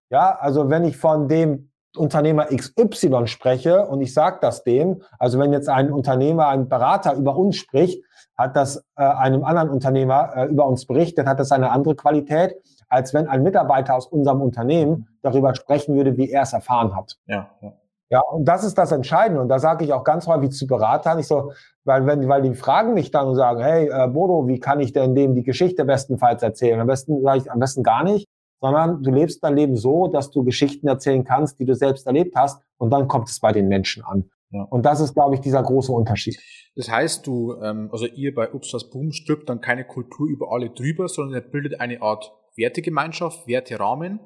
Ja, 0.09 0.37
also 0.39 0.69
wenn 0.69 0.83
ich 0.83 0.97
von 0.97 1.27
dem 1.27 1.69
Unternehmer 1.95 2.45
XY 2.45 3.27
spreche 3.27 3.85
und 3.87 4.01
ich 4.01 4.13
sage 4.13 4.37
das 4.41 4.63
dem, 4.63 5.01
also 5.19 5.39
wenn 5.39 5.53
jetzt 5.53 5.69
ein 5.69 5.91
Unternehmer, 5.91 6.47
ein 6.47 6.67
Berater 6.67 7.13
über 7.13 7.35
uns 7.35 7.55
spricht, 7.55 8.03
hat 8.37 8.55
das 8.55 8.77
äh, 8.95 9.03
einem 9.03 9.43
anderen 9.43 9.69
Unternehmer 9.69 10.31
äh, 10.35 10.45
über 10.45 10.65
uns 10.65 10.85
berichtet, 10.85 11.27
hat 11.27 11.39
das 11.39 11.51
eine 11.51 11.71
andere 11.71 11.95
Qualität, 11.95 12.55
als 12.89 13.13
wenn 13.13 13.27
ein 13.27 13.43
Mitarbeiter 13.43 13.95
aus 13.95 14.07
unserem 14.07 14.41
Unternehmen 14.41 15.07
darüber 15.21 15.55
sprechen 15.55 15.95
würde, 15.95 16.17
wie 16.17 16.29
er 16.29 16.43
es 16.43 16.53
erfahren 16.53 16.95
hat. 16.95 17.17
Ja, 17.27 17.49
ja. 17.61 17.73
Ja, 18.09 18.19
und 18.19 18.45
das 18.45 18.63
ist 18.63 18.77
das 18.77 18.91
Entscheidende. 18.91 19.41
Und 19.41 19.49
da 19.49 19.57
sage 19.57 19.83
ich 19.83 19.91
auch 19.91 20.03
ganz 20.03 20.27
häufig 20.27 20.51
zu 20.51 20.67
Beratern, 20.67 21.17
ich 21.17 21.25
so, 21.25 21.51
weil, 21.83 22.05
wenn, 22.05 22.27
weil 22.29 22.43
die 22.43 22.53
fragen 22.53 22.93
mich 22.93 23.09
dann 23.09 23.27
und 23.27 23.33
sagen, 23.33 23.59
hey, 23.59 23.89
äh, 23.89 24.07
Bodo, 24.07 24.47
wie 24.47 24.59
kann 24.59 24.79
ich 24.81 24.93
denn 24.93 25.15
dem 25.15 25.33
die 25.33 25.41
Geschichte 25.41 25.83
bestenfalls 25.83 26.43
erzählen? 26.43 26.79
Am 26.79 26.85
besten 26.85 27.23
sage 27.23 27.39
ich 27.39 27.51
am 27.51 27.57
besten 27.57 27.81
gar 27.81 28.03
nicht, 28.03 28.27
sondern 28.61 29.03
du 29.03 29.11
lebst 29.11 29.43
dein 29.43 29.55
Leben 29.55 29.75
so, 29.75 30.07
dass 30.07 30.31
du 30.31 30.43
Geschichten 30.43 30.87
erzählen 30.87 31.23
kannst, 31.23 31.59
die 31.59 31.65
du 31.65 31.75
selbst 31.75 32.07
erlebt 32.07 32.35
hast, 32.35 32.61
und 32.77 32.91
dann 32.91 33.07
kommt 33.07 33.29
es 33.29 33.39
bei 33.39 33.51
den 33.51 33.67
Menschen 33.67 34.03
an. 34.03 34.29
Ja. 34.51 34.63
Und 34.69 34.85
das 34.85 34.99
ist, 34.99 35.13
glaube 35.13 35.35
ich, 35.35 35.41
dieser 35.41 35.63
große 35.63 35.91
Unterschied. 35.91 36.39
Das 36.75 36.89
heißt, 36.89 37.25
du, 37.25 37.55
ähm, 37.61 37.89
also 37.91 38.05
ihr 38.05 38.33
bei 38.33 38.51
Upsas 38.53 38.89
Boom 38.89 39.11
stülpt 39.11 39.49
dann 39.49 39.61
keine 39.61 39.85
Kultur 39.85 40.27
über 40.27 40.51
alle 40.51 40.69
drüber, 40.69 41.07
sondern 41.07 41.41
ihr 41.41 41.49
bildet 41.49 41.79
eine 41.79 42.01
Art 42.01 42.31
Wertegemeinschaft, 42.55 43.47
Werterahmen, 43.47 44.19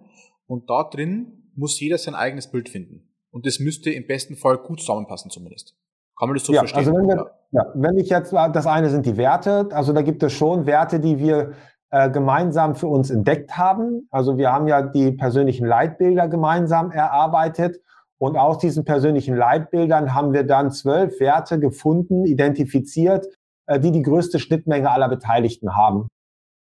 und 0.48 0.70
da 0.70 0.84
drin 0.84 1.52
muss 1.56 1.80
jeder 1.80 1.98
sein 1.98 2.16
eigenes 2.16 2.50
Bild 2.50 2.70
finden. 2.70 3.10
Und 3.32 3.46
das 3.46 3.60
müsste 3.60 3.92
im 3.92 4.08
besten 4.08 4.36
Fall 4.36 4.58
gut 4.58 4.80
zusammenpassen 4.80 5.30
zumindest. 5.30 5.76
Kann 6.18 6.30
man 6.30 6.38
das 6.38 6.46
so 6.46 6.54
ja, 6.54 6.60
verstehen? 6.62 6.80
Also 6.80 6.94
wenn, 6.94 7.08
wir, 7.08 7.32
ja, 7.52 7.66
wenn 7.76 7.98
ich 7.98 8.10
jetzt, 8.10 8.34
das 8.34 8.66
eine 8.66 8.90
sind 8.90 9.06
die 9.06 9.18
Werte, 9.18 9.70
also 9.72 9.94
da 9.94 10.02
gibt 10.02 10.24
es 10.24 10.34
schon 10.34 10.66
Werte, 10.66 11.00
die 11.00 11.20
wir 11.20 11.54
äh, 11.90 12.10
gemeinsam 12.10 12.76
für 12.76 12.88
uns 12.88 13.10
entdeckt 13.10 13.58
haben. 13.58 14.08
Also 14.12 14.38
wir 14.38 14.52
haben 14.52 14.68
ja 14.68 14.82
die 14.82 15.12
persönlichen 15.12 15.66
Leitbilder 15.66 16.28
gemeinsam 16.28 16.92
erarbeitet 16.92 17.78
und 18.20 18.36
aus 18.36 18.58
diesen 18.58 18.84
persönlichen 18.84 19.36
Leitbildern 19.36 20.14
haben 20.14 20.34
wir 20.34 20.44
dann 20.44 20.72
zwölf 20.72 21.20
Werte 21.20 21.60
gefunden, 21.60 22.26
identifiziert, 22.26 23.28
äh, 23.68 23.80
die 23.80 23.92
die 23.92 24.02
größte 24.02 24.40
Schnittmenge 24.40 24.90
aller 24.90 25.10
Beteiligten 25.10 25.76
haben. 25.76 26.08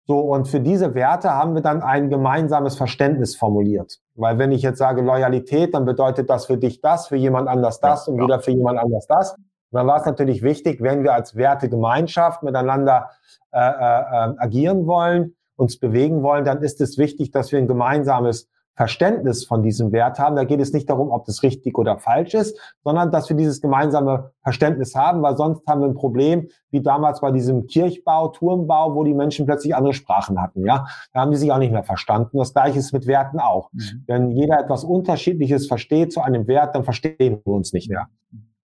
So, 0.06 0.18
und 0.18 0.48
für 0.48 0.60
diese 0.60 0.94
Werte 0.94 1.30
haben 1.30 1.54
wir 1.54 1.62
dann 1.62 1.82
ein 1.82 2.08
gemeinsames 2.08 2.76
Verständnis 2.76 3.36
formuliert. 3.36 3.98
Weil 4.14 4.38
wenn 4.38 4.50
ich 4.50 4.62
jetzt 4.62 4.78
sage 4.78 5.02
Loyalität, 5.02 5.74
dann 5.74 5.84
bedeutet 5.84 6.30
das 6.30 6.46
für 6.46 6.56
dich 6.56 6.80
das, 6.80 7.08
für 7.08 7.16
jemand 7.16 7.48
anders 7.48 7.78
das 7.80 8.06
ja, 8.06 8.12
und 8.12 8.20
wieder 8.20 8.40
für 8.40 8.50
jemand 8.50 8.78
anders 8.78 9.06
das. 9.06 9.36
Und 9.70 9.78
dann 9.78 9.86
war 9.86 9.98
es 9.98 10.06
natürlich 10.06 10.42
wichtig, 10.42 10.82
wenn 10.82 11.02
wir 11.02 11.14
als 11.14 11.36
Wertegemeinschaft 11.36 12.42
miteinander 12.42 13.10
äh, 13.52 13.58
äh, 13.58 13.62
äh, 13.62 14.34
agieren 14.38 14.86
wollen, 14.86 15.34
uns 15.56 15.78
bewegen 15.78 16.22
wollen, 16.22 16.44
dann 16.44 16.62
ist 16.62 16.80
es 16.80 16.98
wichtig, 16.98 17.30
dass 17.30 17.52
wir 17.52 17.58
ein 17.58 17.68
gemeinsames 17.68 18.48
Verständnis 18.80 19.44
von 19.44 19.62
diesem 19.62 19.92
Wert 19.92 20.18
haben. 20.18 20.36
Da 20.36 20.44
geht 20.44 20.60
es 20.60 20.72
nicht 20.72 20.88
darum, 20.88 21.10
ob 21.10 21.26
das 21.26 21.42
richtig 21.42 21.76
oder 21.76 21.98
falsch 21.98 22.32
ist, 22.32 22.58
sondern 22.82 23.10
dass 23.10 23.28
wir 23.28 23.36
dieses 23.36 23.60
gemeinsame 23.60 24.30
Verständnis 24.42 24.94
haben, 24.94 25.20
weil 25.20 25.36
sonst 25.36 25.66
haben 25.66 25.82
wir 25.82 25.88
ein 25.88 25.94
Problem, 25.94 26.48
wie 26.70 26.80
damals 26.80 27.20
bei 27.20 27.30
diesem 27.30 27.66
Kirchbau, 27.66 28.28
Turmbau, 28.28 28.94
wo 28.94 29.04
die 29.04 29.12
Menschen 29.12 29.44
plötzlich 29.44 29.74
andere 29.74 29.92
Sprachen 29.92 30.40
hatten. 30.40 30.64
Ja, 30.64 30.86
da 31.12 31.20
haben 31.20 31.30
die 31.30 31.36
sich 31.36 31.52
auch 31.52 31.58
nicht 31.58 31.72
mehr 31.72 31.84
verstanden. 31.84 32.38
Das 32.38 32.54
gleiche 32.54 32.78
ist 32.78 32.92
mit 32.92 33.06
Werten 33.06 33.38
auch. 33.38 33.70
Mhm. 33.72 34.04
Wenn 34.06 34.30
jeder 34.30 34.58
etwas 34.58 34.82
Unterschiedliches 34.82 35.66
versteht 35.66 36.12
zu 36.12 36.22
einem 36.22 36.46
Wert, 36.46 36.74
dann 36.74 36.84
verstehen 36.84 37.42
wir 37.44 37.52
uns 37.52 37.74
nicht 37.74 37.90
mehr. 37.90 38.08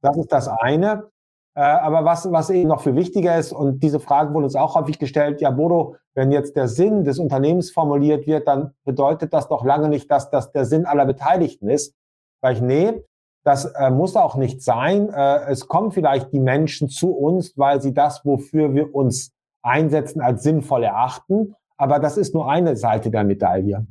Das 0.02 0.16
ist 0.16 0.32
das 0.32 0.48
eine. 0.48 1.10
Äh, 1.56 1.60
aber 1.60 2.04
was, 2.04 2.30
was 2.30 2.50
eben 2.50 2.68
noch 2.68 2.82
viel 2.82 2.96
wichtiger 2.96 3.38
ist, 3.38 3.52
und 3.52 3.82
diese 3.82 3.98
Frage 3.98 4.34
wurde 4.34 4.44
uns 4.44 4.56
auch 4.56 4.74
häufig 4.74 4.98
gestellt, 4.98 5.40
ja, 5.40 5.50
Bodo, 5.50 5.96
wenn 6.14 6.30
jetzt 6.30 6.54
der 6.54 6.68
Sinn 6.68 7.04
des 7.04 7.18
Unternehmens 7.18 7.70
formuliert 7.70 8.26
wird, 8.26 8.46
dann 8.46 8.74
bedeutet 8.84 9.32
das 9.32 9.48
doch 9.48 9.64
lange 9.64 9.88
nicht, 9.88 10.10
dass 10.10 10.30
das 10.30 10.52
der 10.52 10.66
Sinn 10.66 10.84
aller 10.84 11.06
Beteiligten 11.06 11.70
ist. 11.70 11.94
Weil 12.42 12.54
ich, 12.54 12.60
nee, 12.60 13.02
das 13.44 13.64
äh, 13.64 13.90
muss 13.90 14.16
auch 14.16 14.36
nicht 14.36 14.62
sein. 14.62 15.08
Äh, 15.08 15.50
es 15.50 15.66
kommen 15.66 15.92
vielleicht 15.92 16.32
die 16.32 16.40
Menschen 16.40 16.88
zu 16.88 17.12
uns, 17.12 17.56
weil 17.56 17.80
sie 17.80 17.94
das, 17.94 18.24
wofür 18.24 18.74
wir 18.74 18.94
uns 18.94 19.32
einsetzen, 19.62 20.20
als 20.20 20.42
sinnvoll 20.42 20.84
erachten. 20.84 21.54
Aber 21.76 21.98
das 21.98 22.16
ist 22.16 22.34
nur 22.34 22.50
eine 22.50 22.76
Seite 22.76 23.10
der 23.10 23.24
Medaille. 23.24 23.86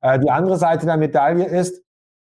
Äh, 0.00 0.18
die 0.20 0.30
andere 0.30 0.58
Seite 0.58 0.86
der 0.86 0.96
Medaille 0.96 1.46
ist, 1.46 1.82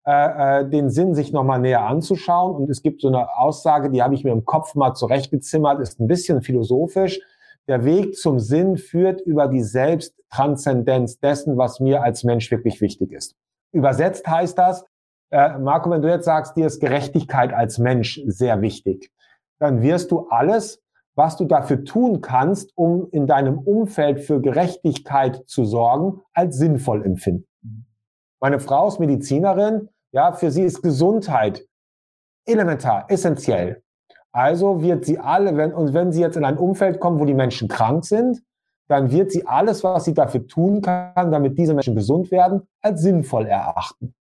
äh, 0.08 0.60
äh, 0.62 0.70
den 0.70 0.92
Sinn 0.92 1.16
sich 1.16 1.34
nochmal 1.34 1.60
näher 1.60 1.86
anzuschauen. 1.86 2.56
Und 2.56 2.70
es 2.70 2.84
gibt 2.84 3.02
so 3.02 3.08
eine 3.08 3.38
Aussage, 3.38 3.90
die 3.90 4.04
habe 4.04 4.14
ich 4.14 4.24
mir 4.24 4.34
im 4.34 4.46
Kopf 4.46 4.76
mal 4.76 4.94
zurechtgezimmert, 4.94 5.80
ist 5.80 6.00
ein 6.00 6.06
bisschen 6.06 6.44
philosophisch. 6.44 7.20
Der 7.68 7.86
Weg 7.86 8.16
zum 8.16 8.40
Sinn 8.40 8.78
führt 8.78 9.22
über 9.22 9.48
die 9.48 9.64
Selbsttranszendenz 9.64 11.20
dessen, 11.20 11.58
was 11.58 11.80
mir 11.80 12.04
als 12.04 12.24
Mensch 12.24 12.52
wirklich 12.52 12.82
wichtig 12.82 13.12
ist. 13.12 13.36
Übersetzt 13.72 14.28
heißt 14.28 14.56
das, 14.60 14.86
äh, 15.32 15.58
Marco, 15.58 15.90
wenn 15.90 16.04
du 16.04 16.10
jetzt 16.10 16.26
sagst, 16.26 16.56
dir 16.56 16.68
ist 16.68 16.80
Gerechtigkeit 16.80 17.52
als 17.52 17.80
Mensch 17.80 18.22
sehr 18.28 18.62
wichtig, 18.62 19.12
dann 19.58 19.82
wirst 19.82 20.12
du 20.12 20.28
alles, 20.30 20.84
was 21.16 21.36
du 21.36 21.46
dafür 21.46 21.84
tun 21.84 22.22
kannst, 22.22 22.78
um 22.78 23.08
in 23.12 23.26
deinem 23.26 23.58
Umfeld 23.58 24.20
für 24.20 24.40
Gerechtigkeit 24.40 25.44
zu 25.48 25.66
sorgen, 25.66 26.22
als 26.34 26.58
sinnvoll 26.58 27.04
empfinden. 27.04 27.48
Meine 28.40 28.60
Frau 28.60 28.88
ist 28.88 29.00
Medizinerin 29.00 29.90
ja, 30.16 30.32
für 30.32 30.50
sie 30.50 30.64
ist 30.64 30.82
Gesundheit 30.82 31.68
elementar, 32.48 33.06
essentiell. 33.10 33.84
Also 34.32 34.82
wird 34.82 35.04
sie 35.04 35.20
alle, 35.20 35.58
wenn, 35.58 35.74
und 35.74 35.94
wenn 35.94 36.14
sie 36.14 36.22
jetzt 36.22 36.38
in 36.38 36.46
ein 36.46 36.58
Umfeld 36.58 37.02
kommen, 37.02 37.20
wo 37.20 37.26
die 37.26 37.34
Menschen 37.34 37.68
krank 37.68 38.06
sind, 38.06 38.42
dann 38.88 39.12
wird 39.12 39.32
sie 39.32 39.46
alles, 39.46 39.84
was 39.84 40.06
sie 40.06 40.14
dafür 40.14 40.48
tun 40.48 40.82
kann, 40.82 41.32
damit 41.32 41.58
diese 41.58 41.74
Menschen 41.74 41.96
gesund 41.96 42.32
werden, 42.32 42.62
als 42.82 43.02
sinnvoll 43.02 43.46
erachten. 43.46 44.14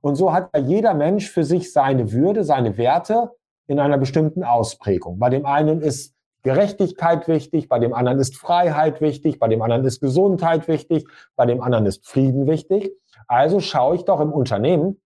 Und 0.00 0.14
so 0.14 0.32
hat 0.32 0.48
jeder 0.56 0.94
Mensch 0.94 1.30
für 1.30 1.44
sich 1.44 1.70
seine 1.70 2.12
Würde, 2.12 2.44
seine 2.44 2.78
Werte 2.78 3.30
in 3.66 3.78
einer 3.78 3.98
bestimmten 3.98 4.44
Ausprägung. 4.44 5.18
Bei 5.18 5.28
dem 5.28 5.44
einen 5.44 5.82
ist 5.82 6.14
Gerechtigkeit 6.44 7.28
wichtig, 7.28 7.68
bei 7.68 7.78
dem 7.78 7.92
anderen 7.92 8.18
ist 8.18 8.36
Freiheit 8.36 9.02
wichtig, 9.02 9.38
bei 9.38 9.48
dem 9.48 9.60
anderen 9.60 9.84
ist 9.84 10.00
Gesundheit 10.00 10.66
wichtig, 10.66 11.06
bei 11.36 11.44
dem 11.44 11.60
anderen 11.60 11.84
ist 11.84 12.06
Frieden 12.06 12.46
wichtig. 12.46 12.92
Also 13.28 13.60
schaue 13.60 13.96
ich 13.96 14.04
doch 14.04 14.20
im 14.20 14.32
Unternehmen, 14.32 15.01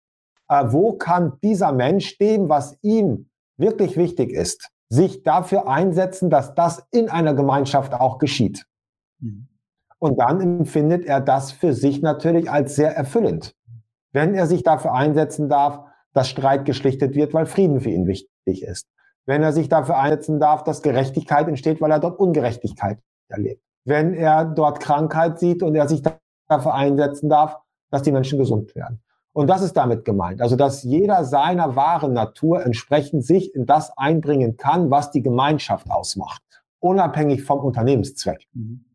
wo 0.49 0.93
kann 0.93 1.39
dieser 1.43 1.73
Mensch 1.73 2.19
dem, 2.19 2.49
was 2.49 2.77
ihm 2.83 3.29
wirklich 3.57 3.97
wichtig 3.97 4.31
ist, 4.31 4.71
sich 4.89 5.23
dafür 5.23 5.69
einsetzen, 5.69 6.31
dass 6.31 6.55
das 6.55 6.87
in 6.91 7.09
einer 7.09 7.35
Gemeinschaft 7.35 7.95
auch 7.95 8.19
geschieht. 8.19 8.65
Mhm. 9.19 9.49
Und 9.99 10.19
dann 10.19 10.41
empfindet 10.41 11.07
er 11.07 11.21
das 11.21 11.53
für 11.53 11.73
sich 11.73 12.03
natürlich 12.03 12.51
als 12.51 12.77
sehr 12.77 12.95
erfüllend. 12.95 13.55
Wenn 14.13 14.35
er 14.35 14.47
sich 14.47 14.63
dafür 14.63 14.93
einsetzen 14.93 15.49
darf, 15.49 15.81
dass 16.13 16.29
Streit 16.29 16.65
geschlichtet 16.65 17.15
wird, 17.15 17.35
weil 17.35 17.47
Frieden 17.47 17.81
für 17.81 17.91
ihn 17.91 18.07
wichtig 18.07 18.63
ist. 18.63 18.87
Wenn 19.27 19.43
er 19.43 19.53
sich 19.53 19.69
dafür 19.69 19.99
einsetzen 19.99 20.39
darf, 20.39 20.65
dass 20.65 20.83
Gerechtigkeit 20.83 21.49
entsteht, 21.49 21.81
weil 21.81 21.91
er 21.91 21.99
dort 21.99 22.19
Ungerechtigkeit 22.19 22.99
erlebt. 23.29 23.63
Wenn 23.85 24.15
er 24.15 24.45
dort 24.45 24.81
Krankheit 24.81 25.39
sieht 25.39 25.63
und 25.63 25.75
er 25.75 25.89
sich 25.89 26.03
dafür 26.49 26.75
einsetzen 26.75 27.29
darf, 27.29 27.59
dass 27.91 28.03
die 28.03 28.13
Menschen 28.13 28.39
gesund 28.39 28.75
werden. 28.75 29.03
Und 29.37 29.49
das 29.49 29.61
ist 29.61 29.75
damit 29.75 30.07
gemeint. 30.07 30.41
Also, 30.41 30.57
dass 30.57 30.83
jeder 30.83 31.23
seiner 31.23 31.77
wahren 31.77 32.15
Natur 32.15 32.65
entsprechend 32.65 33.23
sich 33.23 33.55
in 33.55 33.67
das 33.67 33.91
einbringen 33.99 34.57
kann, 34.57 34.91
was 34.91 35.11
die 35.11 35.23
Gemeinschaft 35.23 35.91
ausmacht, 35.91 36.41
unabhängig 36.79 37.43
vom 37.43 37.59
Unternehmenszweck. 37.59 38.49
Mhm. 38.55 38.87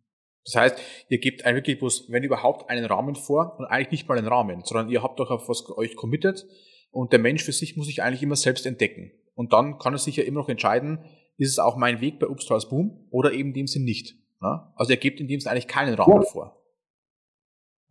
Das 0.44 0.56
heißt, 0.56 0.82
ihr 1.10 1.20
gebt 1.20 1.46
eigentlich 1.46 1.58
wirklich 1.58 1.78
bloß, 1.78 2.12
wenn 2.12 2.24
überhaupt, 2.24 2.72
einen 2.72 2.86
Rahmen 2.86 3.14
vor 3.14 3.60
und 3.60 3.66
eigentlich 3.66 3.92
nicht 3.92 4.10
mal 4.10 4.18
einen 4.18 4.28
Rahmen, 4.28 4.64
sondern 4.64 4.90
ihr 4.90 5.04
habt 5.04 5.20
doch 5.20 5.30
auf 5.30 5.48
was 5.48 5.64
euch 5.78 5.96
committed 5.96 6.48
und 6.90 7.12
der 7.12 7.20
Mensch 7.20 7.44
für 7.44 7.52
sich 7.52 7.78
muss 7.78 7.86
sich 7.86 8.02
eigentlich 8.02 8.24
immer 8.24 8.36
selbst 8.36 8.66
entdecken. 8.66 9.12
Und 9.36 9.54
dann 9.54 9.78
kann 9.78 9.94
er 9.94 10.00
sich 10.00 10.16
ja 10.16 10.24
immer 10.24 10.40
noch 10.40 10.50
entscheiden, 10.50 11.06
ist 11.38 11.52
es 11.52 11.60
auch 11.60 11.78
mein 11.78 12.02
Weg 12.02 12.18
bei 12.18 12.26
Upstrals 12.26 12.68
Boom 12.68 13.06
oder 13.12 13.32
eben 13.32 13.50
in 13.50 13.54
dem 13.54 13.68
Sinn 13.68 13.84
nicht. 13.84 14.16
Also 14.40 14.90
ihr 14.90 14.98
gebt 14.98 15.20
in 15.20 15.28
dem 15.28 15.40
Sinne 15.40 15.52
eigentlich 15.52 15.68
keinen 15.68 15.94
Rahmen 15.94 16.24
ja. 16.24 16.28
vor. 16.28 16.58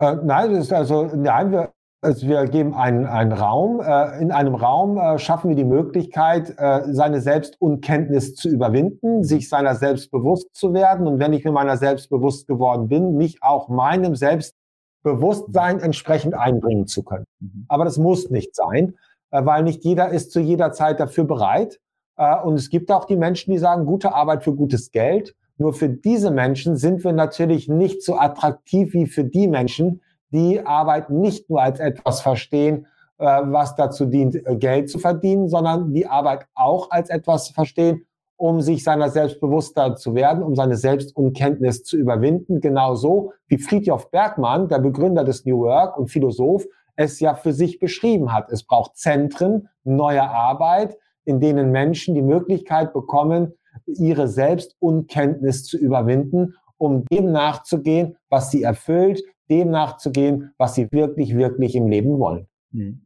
Äh, 0.01 0.17
nein, 0.25 0.53
das 0.53 0.65
ist 0.65 0.73
also, 0.73 1.05
nein, 1.15 1.53
wir, 1.53 1.73
also 2.03 2.27
wir 2.27 2.45
geben 2.47 2.75
einen, 2.75 3.07
einen 3.07 3.33
Raum. 3.33 3.81
Äh, 3.81 4.21
in 4.23 4.33
einem 4.33 4.55
Raum 4.55 4.97
äh, 4.99 5.19
schaffen 5.19 5.51
wir 5.51 5.57
die 5.57 5.65
Möglichkeit, 5.65 6.55
äh, 6.59 6.83
seine 6.93 7.21
Selbstunkenntnis 7.21 8.35
zu 8.35 8.49
überwinden, 8.49 9.23
sich 9.23 9.49
seiner 9.49 9.75
selbst 9.75 10.11
bewusst 10.11 10.55
zu 10.55 10.73
werden. 10.73 11.07
Und 11.07 11.19
wenn 11.19 11.33
ich 11.33 11.45
mir 11.45 11.53
meiner 11.53 11.77
selbst 11.77 12.09
bewusst 12.09 12.47
geworden 12.47 12.89
bin, 12.89 13.17
mich 13.17 13.43
auch 13.43 13.69
meinem 13.69 14.17
Selbstbewusstsein 14.17 15.81
entsprechend 15.81 16.35
einbringen 16.35 16.87
zu 16.87 17.03
können. 17.03 17.27
Mhm. 17.41 17.67
Aber 17.69 17.85
das 17.85 17.99
muss 17.99 18.31
nicht 18.31 18.57
sein. 18.57 18.95
äh, 19.31 19.45
weil 19.45 19.63
nicht 19.63 19.85
jeder 19.85 20.11
ist 20.11 20.33
zu 20.33 20.41
jeder 20.41 20.73
Zeit 20.73 21.01
dafür 21.01 21.25
bereit. 21.25 21.79
Äh, 22.17 22.41
und 22.43 22.55
es 22.55 22.71
gibt 22.71 22.91
auch 22.91 23.05
die 23.05 23.17
Menschen, 23.17 23.53
die 23.53 23.59
sagen, 23.59 23.87
gute 23.87 24.15
Arbeit 24.15 24.45
für 24.45 24.55
gutes 24.55 24.91
Geld. 24.91 25.35
Nur 25.57 25.73
für 25.75 25.89
diese 25.89 26.31
Menschen 26.31 26.77
sind 26.77 27.05
wir 27.05 27.13
natürlich 27.13 27.69
nicht 27.69 28.03
so 28.03 28.17
attraktiv 28.17 28.95
wie 28.95 29.07
für 29.07 29.25
die 29.25 29.47
Menschen, 29.47 30.01
die 30.31 30.65
Arbeit 30.65 31.11
nicht 31.11 31.49
nur 31.51 31.63
als 31.63 31.81
etwas 31.81 32.21
verstehen, 32.21 32.87
äh, 33.19 33.25
was 33.25 33.75
dazu 33.77 34.07
dient, 34.07 34.35
äh, 34.35 34.57
Geld 34.57 34.91
zu 34.91 34.99
verdienen, 34.99 35.49
sondern 35.49 35.93
die 35.93 36.07
Arbeit 36.07 36.47
auch 36.55 36.91
als 36.91 37.11
etwas 37.11 37.49
verstehen, 37.51 38.07
um 38.37 38.63
sich 38.63 38.83
seiner 38.83 39.11
selbst 39.11 39.41
bewusster 39.41 39.97
zu 39.97 40.15
werden, 40.15 40.43
um 40.43 40.55
seine 40.55 40.77
Selbstunkenntnis 40.77 41.85
zu 41.85 41.99
überwinden. 41.99 42.61
Genauso 42.61 43.33
wie 43.49 43.59
Friedhof 43.59 44.11
Bergmann, 44.11 44.69
der 44.69 44.79
Begründer 44.79 45.25
des 45.25 45.45
New 45.45 45.61
Work 45.61 45.99
und 45.99 46.09
Philosoph, 46.09 46.65
es 46.97 47.21
ja 47.21 47.35
für 47.35 47.53
sich 47.53 47.79
beschrieben 47.79 48.33
hat. 48.33 48.51
Es 48.51 48.63
braucht 48.63 48.97
Zentren 48.97 49.69
neuer 49.85 50.25
Arbeit, 50.25 50.97
in 51.25 51.41
denen 51.41 51.71
Menschen 51.71 52.15
die 52.15 52.23
Möglichkeit 52.23 52.93
bekommen, 52.93 53.53
ihre 53.87 54.29
Selbstunkenntnis 54.29 55.65
zu 55.65 55.77
überwinden, 55.77 56.55
um 56.79 57.05
dem 57.13 57.33
nachzugehen, 57.33 58.17
was 58.31 58.51
sie 58.51 58.63
erfüllt, 58.63 59.23
dem 59.51 59.71
nachzugehen, 59.71 60.53
was 60.57 60.75
sie 60.75 60.89
wirklich, 60.93 61.37
wirklich 61.37 61.75
im 61.75 61.89
Leben 61.89 62.19
wollen. 62.19 62.47
Hm. 62.73 63.03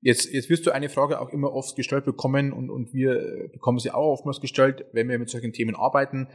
Jetzt, 0.00 0.32
jetzt 0.32 0.48
wirst 0.48 0.66
du 0.66 0.70
eine 0.70 0.88
Frage 0.88 1.20
auch 1.20 1.30
immer 1.30 1.52
oft 1.52 1.74
gestellt 1.74 2.04
bekommen 2.04 2.52
und, 2.52 2.70
und 2.70 2.94
wir 2.94 3.48
bekommen 3.52 3.78
sie 3.78 3.90
auch 3.90 4.12
oftmals 4.12 4.40
gestellt, 4.40 4.84
wenn 4.92 5.08
wir 5.08 5.18
mit 5.18 5.28
solchen 5.28 5.52
Themen 5.52 5.74
arbeiten. 5.74 6.28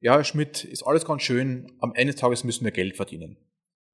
Ja, 0.00 0.14
Herr 0.14 0.24
Schmidt, 0.24 0.64
ist 0.64 0.84
alles 0.84 1.04
ganz 1.04 1.22
schön, 1.22 1.72
am 1.80 1.92
Ende 1.94 2.12
des 2.12 2.20
Tages 2.20 2.44
müssen 2.44 2.64
wir 2.64 2.70
Geld 2.70 2.96
verdienen. 2.96 3.36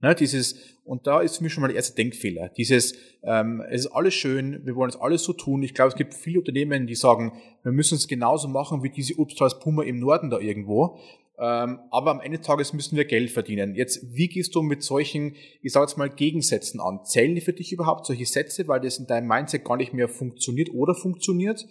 Ne, 0.02 0.14
dieses, 0.14 0.60
und 0.84 1.06
da 1.06 1.22
ist 1.22 1.38
für 1.38 1.44
mich 1.44 1.54
schon 1.54 1.62
mal 1.62 1.68
der 1.68 1.76
erste 1.76 1.96
Denkfehler. 1.96 2.50
Dieses, 2.50 2.94
ähm, 3.22 3.62
es 3.70 3.86
ist 3.86 3.92
alles 3.92 4.12
schön, 4.12 4.60
wir 4.66 4.76
wollen 4.76 4.90
es 4.90 4.96
alles 4.96 5.24
so 5.24 5.32
tun. 5.32 5.62
Ich 5.62 5.72
glaube, 5.72 5.88
es 5.88 5.94
gibt 5.96 6.12
viele 6.12 6.40
Unternehmen, 6.40 6.86
die 6.86 6.94
sagen, 6.94 7.32
wir 7.62 7.72
müssen 7.72 7.94
es 7.94 8.06
genauso 8.06 8.46
machen 8.46 8.82
wie 8.82 8.90
diese 8.90 9.18
Obsthals 9.18 9.58
Puma 9.58 9.84
im 9.84 9.98
Norden 9.98 10.28
da 10.28 10.38
irgendwo. 10.38 10.98
Ähm, 11.38 11.80
aber 11.90 12.12
am 12.12 12.20
Ende 12.20 12.38
des 12.38 12.46
Tages 12.46 12.72
müssen 12.72 12.96
wir 12.96 13.04
Geld 13.04 13.30
verdienen. 13.30 13.74
Jetzt, 13.74 14.00
wie 14.14 14.28
gehst 14.28 14.54
du 14.54 14.62
mit 14.62 14.82
solchen, 14.82 15.36
ich 15.60 15.72
sage 15.72 15.86
jetzt 15.86 15.98
mal, 15.98 16.08
Gegensätzen 16.08 16.80
an? 16.80 17.04
Zählen 17.04 17.34
die 17.34 17.42
für 17.42 17.52
dich 17.52 17.72
überhaupt 17.72 18.06
solche 18.06 18.24
Sätze, 18.24 18.66
weil 18.68 18.80
das 18.80 18.98
in 18.98 19.06
deinem 19.06 19.28
Mindset 19.28 19.64
gar 19.64 19.76
nicht 19.76 19.92
mehr 19.92 20.08
funktioniert 20.08 20.70
oder 20.72 20.94
funktioniert? 20.94 21.66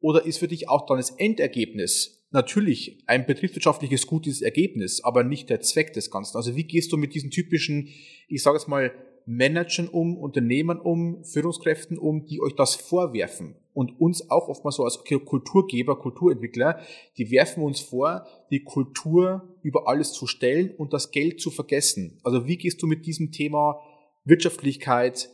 Oder 0.00 0.26
ist 0.26 0.38
für 0.38 0.48
dich 0.48 0.68
auch 0.68 0.86
dann 0.86 0.98
das 0.98 1.10
Endergebnis 1.10 2.26
natürlich 2.30 3.02
ein 3.06 3.24
betriebswirtschaftliches 3.24 4.06
gutes 4.06 4.42
Ergebnis, 4.42 5.02
aber 5.02 5.24
nicht 5.24 5.48
der 5.48 5.60
Zweck 5.60 5.94
des 5.94 6.10
Ganzen. 6.10 6.36
Also 6.36 6.54
wie 6.54 6.64
gehst 6.64 6.92
du 6.92 6.96
mit 6.98 7.14
diesen 7.14 7.30
typischen, 7.30 7.88
ich 8.28 8.42
sage 8.42 8.58
jetzt 8.58 8.68
mal, 8.68 8.92
Managern 9.24 9.88
um, 9.88 10.16
Unternehmern 10.16 10.80
um, 10.80 11.24
Führungskräften 11.24 11.98
um, 11.98 12.26
die 12.26 12.40
euch 12.40 12.54
das 12.54 12.74
vorwerfen 12.74 13.56
und 13.78 14.00
uns 14.00 14.28
auch 14.28 14.48
oftmals 14.48 14.74
so 14.74 14.82
als 14.82 15.04
Kulturgeber, 15.04 16.00
Kulturentwickler, 16.00 16.80
die 17.16 17.30
werfen 17.30 17.62
uns 17.62 17.78
vor, 17.78 18.26
die 18.50 18.64
Kultur 18.64 19.56
über 19.62 19.86
alles 19.86 20.12
zu 20.12 20.26
stellen 20.26 20.74
und 20.76 20.92
das 20.92 21.12
Geld 21.12 21.40
zu 21.40 21.52
vergessen. 21.52 22.18
Also 22.24 22.48
wie 22.48 22.56
gehst 22.56 22.82
du 22.82 22.88
mit 22.88 23.06
diesem 23.06 23.30
Thema 23.30 23.78
Wirtschaftlichkeit, 24.24 25.30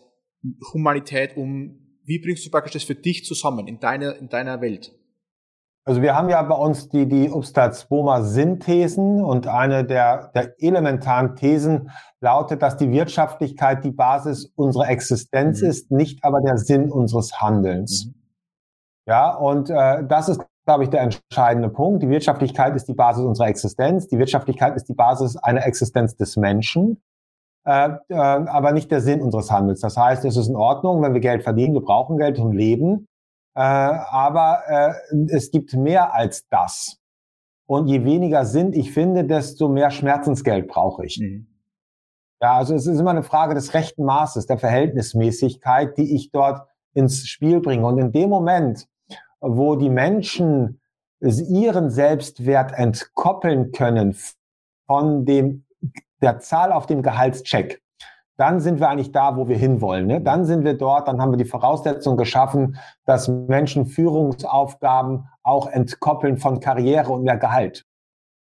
Humanität 0.74 1.38
um? 1.38 1.78
Wie 2.04 2.18
bringst 2.18 2.44
du 2.44 2.50
praktisch 2.50 2.74
das 2.74 2.84
für 2.84 2.94
dich 2.94 3.24
zusammen 3.24 3.66
in 3.66 3.80
deiner, 3.80 4.14
in 4.18 4.28
deiner 4.28 4.60
Welt? 4.60 4.94
Also 5.86 6.02
wir 6.02 6.14
haben 6.14 6.28
ja 6.28 6.42
bei 6.42 6.54
uns 6.54 6.90
die, 6.90 7.08
die 7.08 7.30
Obstats-Boma-Synthesen 7.30 9.24
und 9.24 9.46
eine 9.46 9.86
der, 9.86 10.32
der 10.34 10.52
elementaren 10.58 11.34
Thesen 11.34 11.90
lautet, 12.20 12.60
dass 12.60 12.76
die 12.76 12.92
Wirtschaftlichkeit 12.92 13.84
die 13.84 13.92
Basis 13.92 14.52
unserer 14.54 14.90
Existenz 14.90 15.62
mhm. 15.62 15.68
ist, 15.68 15.90
nicht 15.90 16.22
aber 16.24 16.42
der 16.42 16.58
Sinn 16.58 16.92
unseres 16.92 17.40
Handelns. 17.40 18.04
Mhm. 18.04 18.23
Ja, 19.06 19.34
und 19.34 19.70
äh, 19.70 20.04
das 20.06 20.28
ist, 20.28 20.44
glaube 20.66 20.84
ich, 20.84 20.90
der 20.90 21.02
entscheidende 21.02 21.68
Punkt. 21.68 22.02
Die 22.02 22.08
Wirtschaftlichkeit 22.08 22.74
ist 22.74 22.88
die 22.88 22.94
Basis 22.94 23.24
unserer 23.24 23.48
Existenz. 23.48 24.08
Die 24.08 24.18
Wirtschaftlichkeit 24.18 24.76
ist 24.76 24.88
die 24.88 24.94
Basis 24.94 25.36
einer 25.36 25.66
Existenz 25.66 26.16
des 26.16 26.36
Menschen. 26.36 27.02
Äh, 27.66 27.90
äh, 28.08 28.14
aber 28.14 28.72
nicht 28.72 28.90
der 28.90 29.00
Sinn 29.00 29.22
unseres 29.22 29.50
Handels. 29.50 29.80
Das 29.80 29.96
heißt, 29.96 30.24
es 30.24 30.36
ist 30.36 30.48
in 30.48 30.56
Ordnung, 30.56 31.02
wenn 31.02 31.14
wir 31.14 31.20
Geld 31.20 31.42
verdienen, 31.42 31.74
wir 31.74 31.80
brauchen 31.80 32.18
Geld 32.18 32.36
zum 32.36 32.52
Leben. 32.52 33.08
Äh, 33.56 33.60
aber 33.60 34.62
äh, 34.66 34.92
es 35.28 35.50
gibt 35.50 35.74
mehr 35.74 36.14
als 36.14 36.46
das. 36.48 36.98
Und 37.66 37.86
je 37.88 38.04
weniger 38.04 38.44
Sinn 38.44 38.72
ich 38.72 38.92
finde, 38.92 39.24
desto 39.24 39.68
mehr 39.68 39.90
Schmerzensgeld 39.90 40.68
brauche 40.68 41.06
ich. 41.06 41.18
Mhm. 41.20 41.46
Ja, 42.42 42.56
also 42.56 42.74
es 42.74 42.86
ist 42.86 43.00
immer 43.00 43.10
eine 43.10 43.22
Frage 43.22 43.54
des 43.54 43.72
rechten 43.72 44.04
Maßes, 44.04 44.46
der 44.46 44.58
Verhältnismäßigkeit, 44.58 45.96
die 45.96 46.14
ich 46.14 46.30
dort 46.30 46.68
ins 46.92 47.26
Spiel 47.26 47.60
bringe. 47.60 47.86
Und 47.86 47.96
in 47.98 48.12
dem 48.12 48.28
Moment, 48.28 48.86
wo 49.44 49.76
die 49.76 49.90
Menschen 49.90 50.80
ihren 51.20 51.90
Selbstwert 51.90 52.72
entkoppeln 52.72 53.72
können 53.72 54.16
von 54.86 55.24
dem, 55.24 55.64
der 56.20 56.40
Zahl 56.40 56.72
auf 56.72 56.86
dem 56.86 57.02
Gehaltscheck, 57.02 57.82
dann 58.36 58.58
sind 58.60 58.80
wir 58.80 58.88
eigentlich 58.88 59.12
da, 59.12 59.36
wo 59.36 59.48
wir 59.48 59.56
hinwollen. 59.56 60.06
Ne? 60.06 60.20
Dann 60.20 60.44
sind 60.44 60.64
wir 60.64 60.74
dort, 60.74 61.06
dann 61.06 61.20
haben 61.20 61.32
wir 61.32 61.36
die 61.36 61.44
Voraussetzung 61.44 62.16
geschaffen, 62.16 62.76
dass 63.04 63.28
Menschen 63.28 63.86
Führungsaufgaben 63.86 65.28
auch 65.42 65.68
entkoppeln 65.68 66.38
von 66.38 66.58
Karriere 66.58 67.12
und 67.12 67.22
mehr 67.22 67.36
Gehalt. 67.36 67.86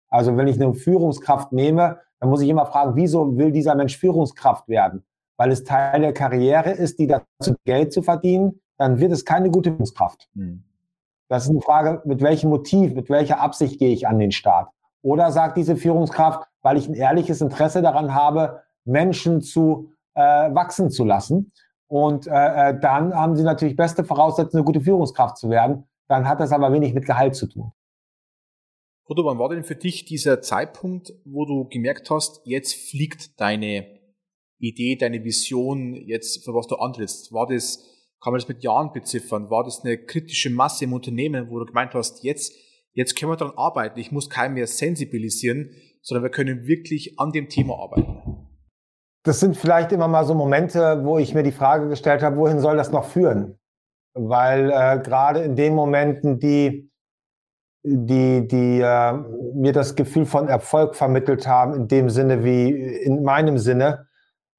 Also 0.08 0.36
wenn 0.36 0.48
ich 0.48 0.60
eine 0.60 0.72
Führungskraft 0.74 1.52
nehme, 1.52 1.98
dann 2.20 2.30
muss 2.30 2.40
ich 2.40 2.48
immer 2.48 2.66
fragen, 2.66 2.96
wieso 2.96 3.36
will 3.36 3.52
dieser 3.52 3.74
Mensch 3.74 3.98
Führungskraft 3.98 4.68
werden? 4.68 5.04
Weil 5.36 5.50
es 5.50 5.64
Teil 5.64 6.00
der 6.00 6.14
Karriere 6.14 6.70
ist, 6.70 6.98
die 6.98 7.06
dazu 7.06 7.54
Geld 7.64 7.92
zu 7.92 8.02
verdienen, 8.02 8.60
dann 8.78 8.98
wird 8.98 9.12
es 9.12 9.24
keine 9.24 9.50
gute 9.50 9.70
Führungskraft. 9.70 10.28
Mhm. 10.34 10.64
Das 11.32 11.44
ist 11.44 11.48
eine 11.48 11.62
Frage, 11.62 12.02
mit 12.04 12.20
welchem 12.20 12.50
Motiv, 12.50 12.92
mit 12.92 13.08
welcher 13.08 13.40
Absicht 13.40 13.78
gehe 13.78 13.88
ich 13.88 14.06
an 14.06 14.18
den 14.18 14.32
Start? 14.32 14.68
Oder 15.00 15.32
sagt 15.32 15.56
diese 15.56 15.76
Führungskraft, 15.76 16.46
weil 16.60 16.76
ich 16.76 16.86
ein 16.86 16.92
ehrliches 16.92 17.40
Interesse 17.40 17.80
daran 17.80 18.14
habe, 18.14 18.60
Menschen 18.84 19.40
zu 19.40 19.94
äh, 20.12 20.20
wachsen 20.20 20.90
zu 20.90 21.06
lassen. 21.06 21.50
Und 21.86 22.26
äh, 22.26 22.32
äh, 22.32 22.78
dann 22.78 23.14
haben 23.14 23.34
sie 23.34 23.44
natürlich 23.44 23.76
beste 23.76 24.04
Voraussetzungen, 24.04 24.60
eine 24.60 24.66
gute 24.66 24.82
Führungskraft 24.82 25.38
zu 25.38 25.48
werden. 25.48 25.88
Dann 26.06 26.28
hat 26.28 26.38
das 26.38 26.52
aber 26.52 26.70
wenig 26.70 26.92
mit 26.92 27.06
Gehalt 27.06 27.34
zu 27.34 27.46
tun. 27.46 27.72
Oder 29.08 29.24
wann 29.24 29.38
war 29.38 29.48
denn 29.48 29.64
für 29.64 29.74
dich 29.74 30.04
dieser 30.04 30.42
Zeitpunkt, 30.42 31.14
wo 31.24 31.46
du 31.46 31.66
gemerkt 31.66 32.10
hast, 32.10 32.42
jetzt 32.44 32.74
fliegt 32.74 33.40
deine 33.40 33.86
Idee, 34.58 34.96
deine 34.96 35.24
Vision, 35.24 35.94
jetzt 35.94 36.44
für 36.44 36.52
was 36.52 36.66
du 36.66 36.76
antrittst? 36.76 37.32
War 37.32 37.46
das, 37.46 37.88
kann 38.22 38.32
man 38.32 38.40
das 38.40 38.48
mit 38.48 38.62
Jahren 38.62 38.92
beziffern? 38.92 39.50
War 39.50 39.64
das 39.64 39.84
eine 39.84 39.98
kritische 39.98 40.50
Masse 40.50 40.84
im 40.84 40.92
Unternehmen, 40.92 41.50
wo 41.50 41.58
du 41.58 41.66
gemeint 41.66 41.94
hast, 41.94 42.22
jetzt, 42.22 42.54
jetzt 42.92 43.16
können 43.18 43.32
wir 43.32 43.36
daran 43.36 43.56
arbeiten, 43.56 43.98
ich 43.98 44.12
muss 44.12 44.30
keinen 44.30 44.54
mehr 44.54 44.66
sensibilisieren, 44.66 45.70
sondern 46.02 46.22
wir 46.22 46.30
können 46.30 46.66
wirklich 46.66 47.18
an 47.18 47.32
dem 47.32 47.48
Thema 47.48 47.78
arbeiten? 47.78 48.42
das 49.24 49.38
sind 49.38 49.56
vielleicht 49.56 49.92
immer 49.92 50.08
mal 50.08 50.24
so 50.24 50.34
Momente, 50.34 51.04
wo 51.04 51.18
ich 51.18 51.34
mir 51.34 51.42
die 51.42 51.52
Frage 51.52 51.88
gestellt 51.88 52.22
habe, 52.22 52.36
wohin 52.36 52.58
soll 52.58 52.76
das 52.76 52.90
noch 52.90 53.04
führen? 53.04 53.58
Weil 54.14 54.70
äh, 54.70 54.98
gerade 54.98 55.42
in 55.42 55.56
den 55.56 55.74
Momenten, 55.74 56.38
die, 56.38 56.90
die, 57.84 58.46
die 58.46 58.80
äh, 58.80 59.12
mir 59.54 59.72
das 59.72 59.94
Gefühl 59.94 60.26
von 60.26 60.48
Erfolg 60.48 60.96
vermittelt 60.96 61.46
haben, 61.46 61.74
in 61.74 61.88
dem 61.88 62.10
Sinne 62.10 62.44
wie 62.44 62.70
in 62.70 63.22
meinem 63.22 63.58
Sinne, 63.58 64.08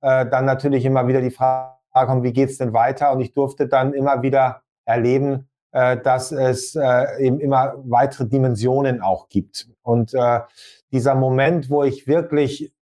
äh, 0.01 0.25
dann 0.25 0.45
natürlich 0.45 0.85
immer 0.85 1.07
wieder 1.07 1.21
die 1.21 1.31
Frage 1.31 1.73
kommt, 1.93 2.23
wie 2.23 2.33
geht's 2.33 2.57
denn 2.57 2.73
weiter? 2.73 3.11
Und 3.11 3.21
ich 3.21 3.33
durfte 3.33 3.67
dann 3.67 3.93
immer 3.93 4.21
wieder 4.21 4.61
erleben, 4.85 5.49
äh, 5.71 5.97
dass 5.97 6.31
es 6.31 6.75
äh, 6.75 7.23
eben 7.25 7.39
immer 7.39 7.75
weitere 7.85 8.27
Dimensionen 8.27 9.01
auch 9.01 9.29
gibt. 9.29 9.69
Und 9.81 10.13
äh, 10.13 10.41
dieser 10.91 11.15
Moment, 11.15 11.69
wo 11.69 11.83
ich 11.83 12.07
wirklich 12.07 12.73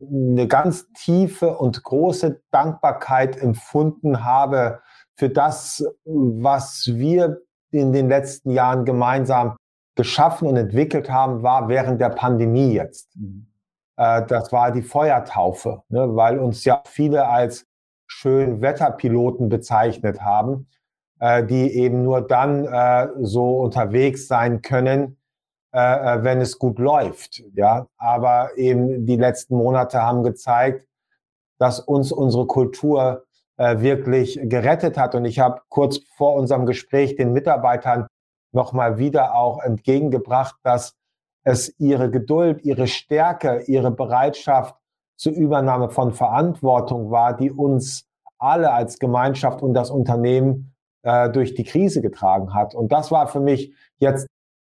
eine 0.00 0.46
ganz 0.46 0.92
tiefe 0.92 1.56
und 1.56 1.82
große 1.82 2.42
Dankbarkeit 2.50 3.36
empfunden 3.40 4.24
habe 4.24 4.80
für 5.16 5.30
das, 5.30 5.84
was 6.04 6.86
wir 6.92 7.40
in 7.70 7.92
den 7.92 8.08
letzten 8.08 8.50
Jahren 8.50 8.84
gemeinsam 8.84 9.56
geschaffen 9.96 10.46
und 10.48 10.56
entwickelt 10.56 11.10
haben, 11.10 11.42
war 11.42 11.68
während 11.68 12.00
der 12.00 12.10
Pandemie 12.10 12.74
jetzt. 12.74 13.16
Mhm. 13.16 13.46
Äh, 13.96 14.24
das 14.26 14.52
war 14.52 14.70
die 14.70 14.82
Feuertaufe, 14.82 15.82
ne, 15.88 16.14
weil 16.14 16.38
uns 16.38 16.64
ja 16.64 16.82
viele 16.86 17.26
als 17.28 17.66
schön 18.06 18.60
Wetterpiloten 18.60 19.48
bezeichnet 19.48 20.20
haben, 20.22 20.68
äh, 21.20 21.44
die 21.44 21.72
eben 21.74 22.02
nur 22.02 22.26
dann 22.26 22.64
äh, 22.66 23.08
so 23.20 23.58
unterwegs 23.58 24.28
sein 24.28 24.62
können, 24.62 25.18
äh, 25.72 25.78
äh, 25.78 26.24
wenn 26.24 26.40
es 26.40 26.58
gut 26.58 26.78
läuft. 26.78 27.42
Ja, 27.54 27.86
aber 27.98 28.56
eben 28.56 29.04
die 29.06 29.16
letzten 29.16 29.56
Monate 29.56 30.02
haben 30.02 30.22
gezeigt, 30.22 30.86
dass 31.58 31.80
uns 31.80 32.12
unsere 32.12 32.46
Kultur 32.46 33.24
äh, 33.56 33.80
wirklich 33.80 34.38
gerettet 34.42 34.96
hat. 34.96 35.14
Und 35.14 35.24
ich 35.24 35.38
habe 35.38 35.60
kurz 35.68 36.00
vor 36.16 36.34
unserem 36.34 36.66
Gespräch 36.66 37.16
den 37.16 37.32
Mitarbeitern 37.32 38.06
nochmal 38.52 38.98
wieder 38.98 39.34
auch 39.34 39.62
entgegengebracht, 39.62 40.56
dass 40.62 40.94
es 41.44 41.74
ihre 41.78 42.10
Geduld, 42.10 42.64
ihre 42.64 42.86
Stärke, 42.86 43.62
ihre 43.66 43.90
Bereitschaft 43.90 44.74
zur 45.16 45.32
Übernahme 45.32 45.90
von 45.90 46.12
Verantwortung 46.12 47.10
war, 47.10 47.36
die 47.36 47.50
uns 47.50 48.06
alle 48.38 48.72
als 48.72 48.98
Gemeinschaft 48.98 49.62
und 49.62 49.74
das 49.74 49.90
Unternehmen 49.90 50.74
äh, 51.02 51.30
durch 51.30 51.54
die 51.54 51.64
Krise 51.64 52.02
getragen 52.02 52.54
hat. 52.54 52.74
Und 52.74 52.92
das 52.92 53.10
war 53.10 53.26
für 53.26 53.40
mich 53.40 53.74
jetzt 53.98 54.26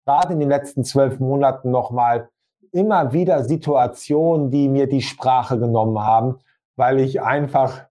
gerade 0.04 0.34
in 0.34 0.40
den 0.40 0.48
letzten 0.48 0.84
zwölf 0.84 1.18
Monaten 1.18 1.70
nochmal 1.70 2.28
immer 2.72 3.12
wieder 3.12 3.44
Situationen, 3.44 4.50
die 4.50 4.68
mir 4.68 4.88
die 4.88 5.02
Sprache 5.02 5.58
genommen 5.58 5.98
haben, 5.98 6.38
weil 6.76 7.00
ich 7.00 7.22
einfach 7.22 7.86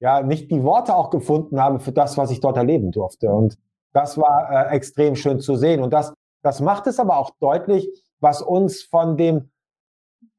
ja 0.00 0.22
nicht 0.22 0.50
die 0.50 0.62
Worte 0.62 0.94
auch 0.94 1.10
gefunden 1.10 1.60
habe 1.60 1.80
für 1.80 1.92
das, 1.92 2.16
was 2.16 2.30
ich 2.30 2.40
dort 2.40 2.56
erleben 2.56 2.92
durfte. 2.92 3.30
Und 3.30 3.58
das 3.92 4.16
war 4.16 4.50
äh, 4.50 4.76
extrem 4.76 5.16
schön 5.16 5.40
zu 5.40 5.56
sehen. 5.56 5.82
Und 5.82 5.92
das, 5.92 6.14
das 6.42 6.60
macht 6.60 6.86
es 6.86 7.00
aber 7.00 7.18
auch 7.18 7.30
deutlich, 7.40 7.88
was 8.20 8.42
uns 8.42 8.82
von 8.82 9.16
dem 9.16 9.50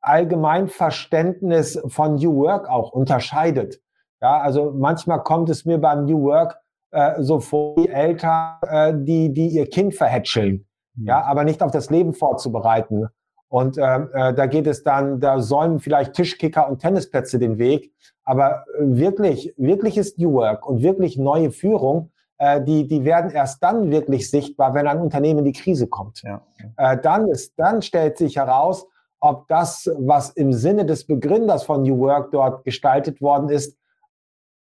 Allgemeinverständnis 0.02 1.82
von 1.88 2.16
New 2.16 2.36
Work 2.36 2.70
auch 2.70 2.92
unterscheidet. 2.92 3.82
Ja, 4.22 4.40
also 4.40 4.72
manchmal 4.76 5.24
kommt 5.24 5.50
es 5.50 5.66
mir 5.66 5.78
beim 5.78 6.06
New 6.06 6.24
Work 6.24 6.60
äh, 6.92 7.22
so 7.22 7.40
vor, 7.40 7.76
die 7.76 7.90
Eltern, 7.90 8.58
äh, 8.64 8.94
die, 8.96 9.34
die 9.34 9.48
ihr 9.48 9.70
Kind 9.70 9.96
verhätscheln, 9.96 10.66
mhm. 10.96 11.06
ja, 11.06 11.24
aber 11.24 11.44
nicht 11.44 11.62
auf 11.62 11.72
das 11.72 11.90
Leben 11.90 12.14
vorzubereiten. 12.14 13.08
Und 13.48 13.78
äh, 13.78 13.82
äh, 13.82 14.34
da 14.34 14.46
geht 14.46 14.68
es 14.68 14.84
dann, 14.84 15.20
da 15.20 15.40
säumen 15.40 15.80
vielleicht 15.80 16.14
Tischkicker 16.14 16.70
und 16.70 16.80
Tennisplätze 16.80 17.40
den 17.40 17.58
Weg. 17.58 17.92
Aber 18.24 18.66
äh, 18.78 18.84
wirklich, 18.84 19.54
wirkliches 19.58 20.18
New 20.18 20.34
Work 20.34 20.68
und 20.68 20.84
wirklich 20.84 21.18
neue 21.18 21.50
Führung, 21.50 22.12
äh, 22.38 22.62
die, 22.62 22.88
die 22.88 23.04
werden 23.06 23.32
erst 23.32 23.64
dann 23.64 23.90
wirklich 23.90 24.30
sichtbar, 24.30 24.76
wenn 24.76 24.88
ein 24.88 25.00
Unternehmen 25.00 25.40
in 25.40 25.46
die 25.46 25.60
Krise 25.60 25.88
kommt. 25.88 26.22
Ja. 26.22 26.42
Äh, 26.78 26.98
dann, 27.02 27.28
ist, 27.28 27.58
dann 27.58 27.82
stellt 27.82 28.18
sich 28.20 28.38
heraus, 28.38 28.86
ob 29.20 29.48
das, 29.48 29.90
was 29.98 30.32
im 30.32 30.54
Sinne 30.54 30.86
des 30.86 31.06
Begründers 31.06 31.64
von 31.64 31.84
New 31.84 32.00
Work 32.00 32.32
dort 32.32 32.64
gestaltet 32.64 33.22
worden 33.22 33.50
ist, 33.50 33.78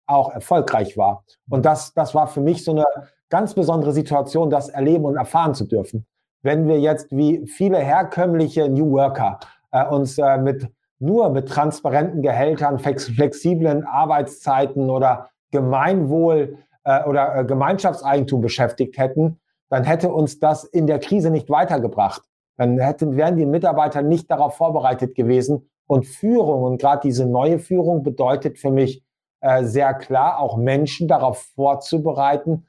auch 0.07 0.33
erfolgreich 0.33 0.97
war. 0.97 1.25
Und 1.49 1.65
das, 1.65 1.95
das 1.95 2.15
war 2.15 2.27
für 2.27 2.41
mich 2.41 2.65
so 2.65 2.73
eine 2.73 2.85
ganz 3.31 3.55
besondere 3.55 3.93
Situation, 3.93 4.51
das 4.51 4.69
erleben 4.69 5.05
und 5.05 5.17
erfahren 5.17 5.55
zu 5.55 5.65
dürfen. 5.65 6.07
Wenn 6.43 6.69
wir 6.69 6.79
jetzt 6.79 7.11
wie 7.11 7.47
viele 7.47 7.79
herkömmliche 7.79 8.69
New 8.69 8.91
Worker 8.93 9.41
äh, 9.73 9.87
uns 9.87 10.19
äh, 10.19 10.39
mit 10.39 10.69
nur 10.99 11.31
mit 11.31 11.49
transparenten 11.49 12.23
Gehältern, 12.23 12.79
flexiblen 12.79 13.85
Arbeitszeiten 13.85 14.91
oder 14.91 15.31
Gemeinwohl 15.51 16.59
äh, 16.85 17.05
oder 17.05 17.37
äh, 17.37 17.45
Gemeinschaftseigentum 17.45 18.41
beschäftigt 18.41 18.99
hätten, 18.99 19.41
dann 19.69 19.85
hätte 19.85 20.11
uns 20.11 20.39
das 20.39 20.65
in 20.65 20.87
der 20.87 20.99
Krise 20.99 21.31
nicht 21.31 21.51
weitergebracht. 21.51 22.23
Dann 22.57 22.79
hätten, 22.79 23.17
wären 23.17 23.37
die 23.37 23.47
Mitarbeiter 23.47 24.03
nicht 24.03 24.31
darauf 24.31 24.57
vorbereitet 24.57 25.15
gewesen. 25.15 25.69
Und 25.87 26.07
Führung 26.07 26.63
und 26.63 26.81
gerade 26.81 27.03
diese 27.03 27.27
neue 27.27 27.59
Führung 27.59 28.03
bedeutet 28.03 28.59
für 28.59 28.71
mich 28.71 29.05
äh, 29.41 29.65
sehr 29.65 29.93
klar, 29.95 30.41
auch 30.41 30.57
Menschen 30.57 31.09
darauf 31.09 31.39
vorzubereiten, 31.55 32.67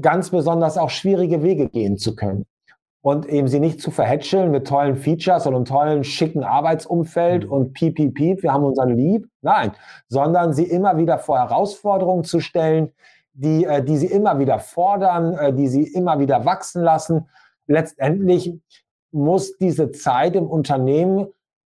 ganz 0.00 0.30
besonders 0.30 0.78
auch 0.78 0.90
schwierige 0.90 1.42
Wege 1.42 1.68
gehen 1.68 1.98
zu 1.98 2.16
können. 2.16 2.46
Und 3.02 3.26
eben 3.26 3.48
sie 3.48 3.60
nicht 3.60 3.82
zu 3.82 3.90
verhätscheln 3.90 4.50
mit 4.50 4.66
tollen 4.66 4.96
Features 4.96 5.46
und 5.46 5.54
einem 5.54 5.66
tollen, 5.66 6.04
schicken 6.04 6.42
Arbeitsumfeld 6.42 7.44
mhm. 7.44 7.52
und 7.52 7.72
piep, 7.74 7.96
piep, 7.96 8.14
piep, 8.14 8.42
wir 8.42 8.54
haben 8.54 8.64
unseren 8.64 8.96
Lieb. 8.96 9.28
Nein, 9.42 9.72
sondern 10.08 10.54
sie 10.54 10.64
immer 10.64 10.96
wieder 10.96 11.18
vor 11.18 11.38
Herausforderungen 11.38 12.24
zu 12.24 12.40
stellen, 12.40 12.92
die, 13.34 13.64
äh, 13.64 13.84
die 13.84 13.98
sie 13.98 14.06
immer 14.06 14.38
wieder 14.38 14.58
fordern, 14.58 15.34
äh, 15.34 15.52
die 15.52 15.68
sie 15.68 15.82
immer 15.82 16.18
wieder 16.18 16.46
wachsen 16.46 16.82
lassen. 16.82 17.28
Letztendlich 17.66 18.54
muss 19.14 19.56
diese 19.58 19.92
Zeit 19.92 20.36
im 20.36 20.46
Unternehmen 20.46 21.28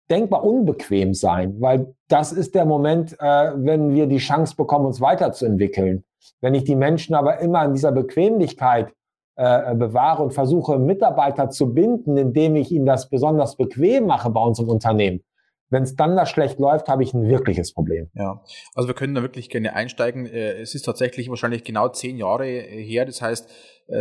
denkbar 0.09 0.43
unbequem 0.43 1.13
sein, 1.13 1.55
weil 1.59 1.95
das 2.07 2.31
ist 2.31 2.53
der 2.53 2.65
Moment, 2.65 3.15
äh, 3.19 3.51
wenn 3.55 3.93
wir 3.93 4.07
die 4.07 4.17
Chance 4.17 4.55
bekommen, 4.55 4.85
uns 4.85 5.01
weiterzuentwickeln. 5.01 6.03
Wenn 6.41 6.53
ich 6.53 6.63
die 6.63 6.75
Menschen 6.75 7.15
aber 7.15 7.39
immer 7.39 7.65
in 7.65 7.73
dieser 7.73 7.91
Bequemlichkeit 7.91 8.93
äh, 9.35 9.75
bewahre 9.75 10.23
und 10.23 10.33
versuche, 10.33 10.77
Mitarbeiter 10.77 11.49
zu 11.49 11.73
binden, 11.73 12.17
indem 12.17 12.55
ich 12.55 12.71
ihnen 12.71 12.85
das 12.85 13.09
besonders 13.09 13.57
bequem 13.57 14.05
mache 14.05 14.29
bei 14.29 14.41
uns 14.41 14.59
im 14.59 14.69
Unternehmen, 14.69 15.21
wenn 15.69 15.83
es 15.83 15.95
dann 15.95 16.15
da 16.15 16.25
schlecht 16.25 16.59
läuft, 16.59 16.87
habe 16.87 17.03
ich 17.03 17.13
ein 17.13 17.27
wirkliches 17.27 17.73
Problem. 17.73 18.09
Ja, 18.13 18.43
also 18.75 18.87
wir 18.87 18.95
können 18.95 19.15
da 19.15 19.21
wirklich 19.21 19.49
gerne 19.49 19.73
einsteigen. 19.73 20.25
Äh, 20.25 20.61
es 20.61 20.75
ist 20.75 20.83
tatsächlich 20.83 21.29
wahrscheinlich 21.29 21.63
genau 21.63 21.89
zehn 21.89 22.17
Jahre 22.17 22.45
her. 22.45 23.05
Das 23.05 23.21
heißt, 23.21 23.49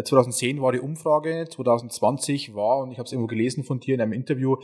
2010 0.05 0.57
äh, 0.59 0.61
war 0.61 0.73
die 0.73 0.81
Umfrage, 0.81 1.47
2020 1.49 2.55
war, 2.55 2.79
und 2.79 2.93
ich 2.93 2.99
habe 2.99 3.07
es 3.07 3.13
irgendwo 3.13 3.29
gelesen 3.29 3.65
von 3.65 3.81
dir 3.81 3.95
in 3.95 4.01
einem 4.01 4.13
Interview, 4.13 4.57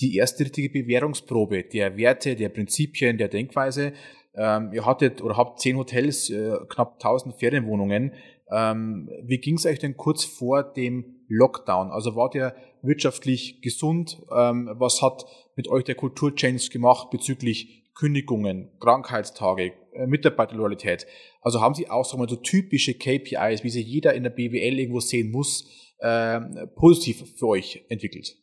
die 0.00 0.16
erste 0.16 0.44
richtige 0.44 0.68
Bewährungsprobe 0.70 1.64
der 1.64 1.96
Werte, 1.96 2.36
der 2.36 2.50
Prinzipien, 2.50 3.18
der 3.18 3.28
Denkweise. 3.28 3.92
Ähm, 4.34 4.70
ihr 4.72 4.84
hattet 4.84 5.22
oder 5.22 5.36
habt 5.36 5.60
zehn 5.60 5.76
Hotels, 5.76 6.28
äh, 6.28 6.56
knapp 6.68 6.98
1000 6.98 7.34
Ferienwohnungen. 7.36 8.12
Ähm, 8.50 9.08
wie 9.24 9.38
ging 9.38 9.56
es 9.56 9.66
euch 9.66 9.78
denn 9.78 9.96
kurz 9.96 10.24
vor 10.24 10.62
dem 10.62 11.24
Lockdown? 11.28 11.90
Also 11.90 12.14
war 12.14 12.28
der 12.30 12.54
wirtschaftlich 12.82 13.60
gesund? 13.62 14.22
Ähm, 14.30 14.70
was 14.74 15.00
hat 15.02 15.24
mit 15.56 15.68
euch 15.68 15.84
der 15.84 15.96
Kulturchange 15.96 16.60
gemacht 16.70 17.10
bezüglich 17.10 17.90
Kündigungen, 17.94 18.70
Krankheitstage, 18.78 19.72
äh, 19.92 20.06
Mitarbeiterloyalität? 20.06 21.06
Also 21.40 21.60
haben 21.60 21.74
Sie 21.74 21.90
auch 21.90 22.04
so, 22.04 22.16
mal 22.16 22.28
so 22.28 22.36
typische 22.36 22.94
KPIs, 22.94 23.64
wie 23.64 23.70
sie 23.70 23.82
jeder 23.82 24.14
in 24.14 24.22
der 24.22 24.30
BWL 24.30 24.78
irgendwo 24.78 25.00
sehen 25.00 25.32
muss, 25.32 25.68
äh, 25.98 26.40
positiv 26.76 27.38
für 27.38 27.48
euch 27.48 27.84
entwickelt? 27.88 28.36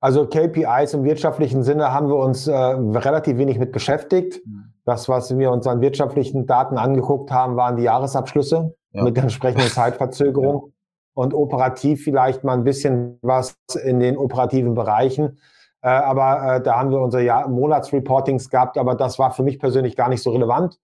Also 0.00 0.26
KPIs 0.26 0.92
im 0.92 1.04
wirtschaftlichen 1.04 1.62
Sinne 1.62 1.90
haben 1.90 2.08
wir 2.08 2.16
uns 2.16 2.46
äh, 2.46 2.54
relativ 2.54 3.38
wenig 3.38 3.58
mit 3.58 3.72
beschäftigt. 3.72 4.40
Mhm. 4.46 4.74
Das, 4.84 5.08
was 5.08 5.36
wir 5.36 5.50
uns 5.50 5.66
an 5.66 5.80
wirtschaftlichen 5.80 6.46
Daten 6.46 6.76
angeguckt 6.76 7.30
haben, 7.30 7.56
waren 7.56 7.76
die 7.76 7.84
Jahresabschlüsse 7.84 8.76
ja. 8.92 9.02
mit 9.02 9.16
der 9.16 9.24
entsprechenden 9.24 9.68
Zeitverzögerung 9.68 10.66
ja. 10.66 10.72
Und 11.16 11.32
operativ 11.32 12.04
vielleicht 12.04 12.44
mal 12.44 12.52
ein 12.52 12.64
bisschen 12.64 13.18
was 13.22 13.56
in 13.82 14.00
den 14.00 14.18
operativen 14.18 14.74
Bereichen. 14.74 15.38
Äh, 15.80 15.88
aber 15.88 16.56
äh, 16.56 16.62
da 16.62 16.78
haben 16.78 16.90
wir 16.90 17.00
unsere 17.00 17.24
Jahr 17.24 17.48
Monatsreportings 17.48 18.50
gehabt, 18.50 18.76
aber 18.76 18.94
das 18.94 19.18
war 19.18 19.30
für 19.30 19.42
mich 19.42 19.58
persönlich 19.58 19.96
gar 19.96 20.10
nicht 20.10 20.22
so 20.22 20.30
relevant. 20.30 20.78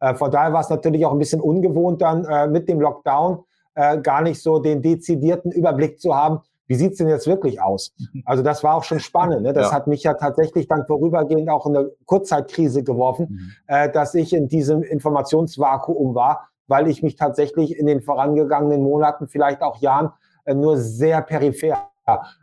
Äh, 0.00 0.14
von 0.16 0.30
daher 0.30 0.52
war 0.52 0.60
es 0.60 0.70
natürlich 0.70 1.06
auch 1.06 1.12
ein 1.12 1.18
bisschen 1.18 1.40
ungewohnt 1.40 2.02
dann 2.02 2.24
äh, 2.24 2.48
mit 2.48 2.68
dem 2.68 2.80
Lockdown 2.80 3.44
äh, 3.74 3.98
gar 3.98 4.22
nicht 4.22 4.42
so 4.42 4.58
den 4.58 4.82
dezidierten 4.82 5.52
Überblick 5.52 6.00
zu 6.00 6.16
haben, 6.16 6.40
wie 6.66 6.74
sieht's 6.74 6.98
denn 6.98 7.06
jetzt 7.08 7.28
wirklich 7.28 7.60
aus? 7.60 7.94
Also 8.24 8.42
das 8.42 8.64
war 8.64 8.74
auch 8.74 8.82
schon 8.82 8.98
spannend. 8.98 9.42
Ne? 9.42 9.52
Das 9.52 9.68
ja. 9.68 9.72
hat 9.72 9.86
mich 9.86 10.02
ja 10.02 10.14
tatsächlich 10.14 10.66
dann 10.66 10.84
vorübergehend 10.84 11.48
auch 11.48 11.64
in 11.66 11.76
eine 11.76 11.92
Kurzzeitkrise 12.06 12.82
geworfen, 12.82 13.26
mhm. 13.30 13.52
äh, 13.68 13.88
dass 13.88 14.14
ich 14.14 14.32
in 14.32 14.48
diesem 14.48 14.82
Informationsvakuum 14.82 16.16
war, 16.16 16.48
weil 16.66 16.88
ich 16.88 17.02
mich 17.02 17.16
tatsächlich 17.16 17.76
in 17.76 17.86
den 17.86 18.02
vorangegangenen 18.02 18.82
Monaten, 18.82 19.28
vielleicht 19.28 19.62
auch 19.62 19.78
Jahren, 19.78 20.12
äh, 20.44 20.54
nur 20.54 20.76
sehr 20.76 21.22
peripher 21.22 21.90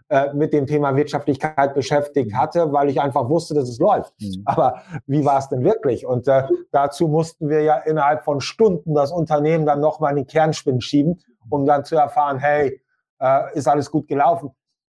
äh, 0.10 0.34
mit 0.34 0.52
dem 0.52 0.68
Thema 0.68 0.96
Wirtschaftlichkeit 0.96 1.74
beschäftigt 1.74 2.34
mhm. 2.34 2.38
hatte, 2.38 2.74
weil 2.74 2.90
ich 2.90 3.00
einfach 3.00 3.30
wusste, 3.30 3.54
dass 3.54 3.70
es 3.70 3.80
läuft. 3.80 4.14
Mhm. 4.20 4.42
Aber 4.46 4.82
wie 5.08 5.24
war 5.24 5.40
es 5.40 5.48
denn 5.48 5.64
wirklich? 5.64 6.06
Und 6.06 6.28
äh, 6.28 6.44
dazu 6.72 7.08
mussten 7.08 7.50
wir 7.50 7.62
ja 7.62 7.78
innerhalb 7.78 8.24
von 8.24 8.42
Stunden 8.42 8.94
das 8.94 9.12
Unternehmen 9.12 9.66
dann 9.66 9.80
nochmal 9.80 10.12
in 10.12 10.18
den 10.18 10.28
Kernspin 10.28 10.82
schieben, 10.82 11.22
um 11.50 11.66
dann 11.66 11.86
zu 11.86 11.96
erfahren, 11.96 12.40
hey, 12.40 12.82
äh, 13.20 13.58
ist 13.58 13.68
alles 13.68 13.90
gut 13.90 14.08
gelaufen. 14.10 14.52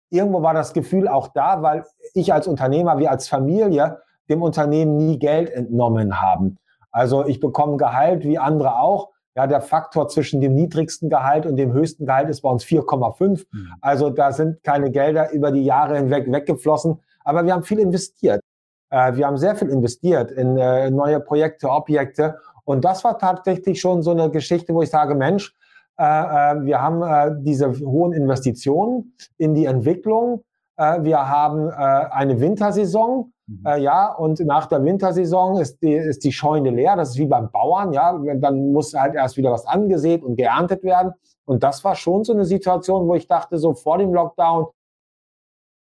Irgendwo 0.09 0.41
war 0.41 0.53
das 0.53 0.73
Gefühl 0.73 1.07
auch 1.07 1.29
da, 1.29 1.61
weil 1.61 1.85
ich 2.13 2.33
als 2.33 2.47
Unternehmer, 2.47 2.97
wir 2.97 3.09
als 3.09 3.27
Familie 3.27 4.01
dem 4.29 4.41
Unternehmen 4.41 4.97
nie 4.97 5.17
Geld 5.17 5.49
entnommen 5.49 6.21
haben. 6.21 6.57
Also 6.91 7.25
ich 7.25 7.39
bekomme 7.39 7.77
Gehalt 7.77 8.23
wie 8.23 8.37
andere 8.37 8.79
auch. 8.79 9.09
Ja, 9.37 9.45
der 9.45 9.61
Faktor 9.61 10.07
zwischen 10.07 10.41
dem 10.41 10.55
niedrigsten 10.55 11.11
Gehalt 11.11 11.45
und 11.45 11.57
dem 11.57 11.71
höchsten 11.71 12.07
Gehalt 12.07 12.27
ist 12.27 12.41
bei 12.41 12.49
uns 12.49 12.65
4,5. 12.65 13.45
Mhm. 13.51 13.73
Also 13.81 14.09
da 14.09 14.31
sind 14.31 14.63
keine 14.63 14.89
Gelder 14.89 15.31
über 15.31 15.51
die 15.51 15.63
Jahre 15.63 15.95
hinweg 15.95 16.31
weggeflossen. 16.31 16.99
Aber 17.23 17.45
wir 17.45 17.53
haben 17.53 17.61
viel 17.61 17.77
investiert. 17.77 18.41
Äh, 18.89 19.15
wir 19.15 19.27
haben 19.27 19.37
sehr 19.37 19.55
viel 19.55 19.69
investiert 19.69 20.31
in 20.31 20.57
äh, 20.57 20.89
neue 20.89 21.19
Projekte, 21.19 21.69
Objekte. 21.69 22.39
Und 22.63 22.83
das 22.83 23.03
war 23.03 23.19
tatsächlich 23.19 23.79
schon 23.79 24.01
so 24.01 24.09
eine 24.09 24.31
Geschichte, 24.31 24.73
wo 24.73 24.81
ich 24.81 24.89
sage, 24.89 25.13
Mensch, 25.13 25.53
äh, 25.99 26.03
äh, 26.03 26.65
wir 26.65 26.81
haben 26.81 27.03
äh, 27.03 27.35
diese 27.43 27.71
hohen 27.79 28.13
Investitionen 28.13 29.13
in 29.37 29.53
die 29.53 29.65
Entwicklung. 29.65 30.43
wir 30.77 31.27
haben 31.27 31.71
eine 31.71 32.39
Wintersaison. 32.39 33.33
Mhm. 33.47 33.65
ja, 33.81 34.13
und 34.13 34.39
nach 34.41 34.65
der 34.65 34.83
Wintersaison 34.83 35.59
ist 35.59 35.81
die, 35.81 35.93
ist 35.93 36.23
die 36.23 36.33
Scheune 36.33 36.69
leer. 36.69 36.95
Das 36.95 37.11
ist 37.11 37.17
wie 37.17 37.27
beim 37.27 37.49
Bauern. 37.49 37.93
Ja, 37.93 38.17
dann 38.35 38.71
muss 38.73 38.93
halt 38.93 39.15
erst 39.15 39.37
wieder 39.37 39.51
was 39.51 39.65
angesät 39.65 40.23
und 40.23 40.35
geerntet 40.35 40.83
werden. 40.83 41.13
Und 41.45 41.63
das 41.63 41.83
war 41.83 41.95
schon 41.95 42.25
so 42.25 42.33
eine 42.33 42.43
Situation, 42.43 43.07
wo 43.07 43.15
ich 43.15 43.27
dachte, 43.27 43.57
so 43.57 43.73
vor 43.73 43.97
dem 43.97 44.13
Lockdown, 44.13 44.67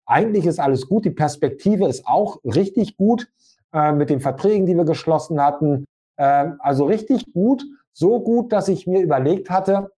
eigentlich 0.07 0.47
ist 0.47 0.59
alles 0.59 0.89
gut. 0.89 1.05
Die 1.05 1.11
Perspektive 1.11 1.87
ist 1.87 2.07
auch 2.07 2.39
richtig 2.45 2.97
gut 2.97 3.29
äh, 3.73 3.93
mit 3.93 4.11
den 4.11 4.21
Verträgen, 4.21 4.67
die 4.67 4.77
wir 4.77 4.85
geschlossen 4.85 5.41
hatten. 5.41 5.85
Äh, 6.17 6.53
also 6.59 6.87
richtig 6.87 7.33
gut. 7.33 7.65
So 7.93 8.21
gut, 8.21 8.53
dass 8.53 8.69
ich 8.69 8.87
mir 8.87 9.03
überlegt 9.03 9.51
hatte, 9.51 9.91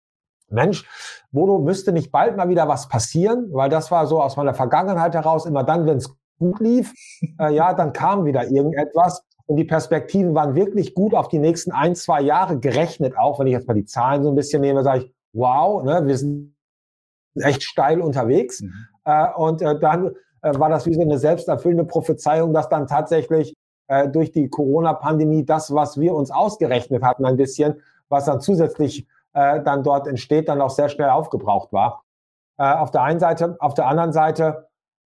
Mensch, 0.51 0.89
Bodo, 1.31 1.59
müsste 1.59 1.93
nicht 1.93 2.11
bald 2.11 2.37
mal 2.37 2.49
wieder 2.49 2.69
was 2.69 2.89
passieren, 2.89 3.49
weil 3.53 3.71
das 3.71 3.91
war 3.91 4.07
so 4.07 4.21
aus 4.21 4.37
meiner 4.37 4.55
Vergangenheit 4.55 5.15
heraus 5.15 5.47
immer 5.47 5.65
dann, 5.65 5.87
wenn 5.87 5.99
es 5.99 6.15
gut 6.39 6.61
lief, 6.61 6.93
äh, 7.39 7.55
ja, 7.55 7.75
dann 7.75 7.93
kam 7.93 8.25
wieder 8.25 8.49
irgendetwas. 8.49 9.25
Und 9.47 9.57
die 9.57 9.65
Perspektiven 9.65 10.35
waren 10.35 10.55
wirklich 10.55 10.95
gut 10.95 11.15
auf 11.15 11.29
die 11.29 11.39
nächsten 11.39 11.71
ein, 11.73 11.95
zwei 11.95 12.23
Jahre 12.23 12.59
gerechnet. 12.59 13.17
Auch 13.19 13.39
wenn 13.39 13.47
ich 13.47 13.53
jetzt 13.53 13.69
mal 13.69 13.75
die 13.75 13.85
Zahlen 13.85 14.23
so 14.23 14.31
ein 14.31 14.35
bisschen 14.35 14.63
nehme, 14.63 14.83
sage 14.83 15.05
ich, 15.05 15.15
wow, 15.35 15.83
ne, 15.83 16.07
wir 16.07 16.17
sind 16.17 16.55
echt 17.37 17.63
steil 17.63 18.01
unterwegs. 18.01 18.63
Mhm. 18.63 18.73
Äh, 19.05 19.33
und 19.37 19.61
äh, 19.61 19.79
dann 19.79 20.15
äh, 20.43 20.59
war 20.59 20.71
das 20.71 20.87
wie 20.87 20.95
so 20.95 21.03
eine 21.03 21.19
selbsterfüllende 21.19 21.85
Prophezeiung, 21.85 22.53
dass 22.53 22.69
dann 22.69 22.87
tatsächlich 22.87 23.55
äh, 23.89 24.09
durch 24.09 24.33
die 24.33 24.49
Corona-Pandemie 24.49 25.45
das, 25.45 25.75
was 25.75 25.99
wir 26.01 26.15
uns 26.15 26.31
ausgerechnet 26.31 27.03
hatten, 27.03 27.27
ein 27.27 27.37
bisschen, 27.37 27.83
was 28.09 28.25
dann 28.25 28.41
zusätzlich 28.41 29.07
äh, 29.35 29.63
dann 29.63 29.83
dort 29.83 30.07
entsteht, 30.07 30.49
dann 30.49 30.61
auch 30.61 30.71
sehr 30.71 30.89
schnell 30.89 31.11
aufgebraucht 31.11 31.73
war. 31.73 32.03
Auf 32.57 32.93
der 32.93 33.03
einen 33.03 33.19
Seite, 33.19 33.57
auf 33.59 33.75
der 33.75 33.89
anderen 33.89 34.13
Seite 34.13 34.69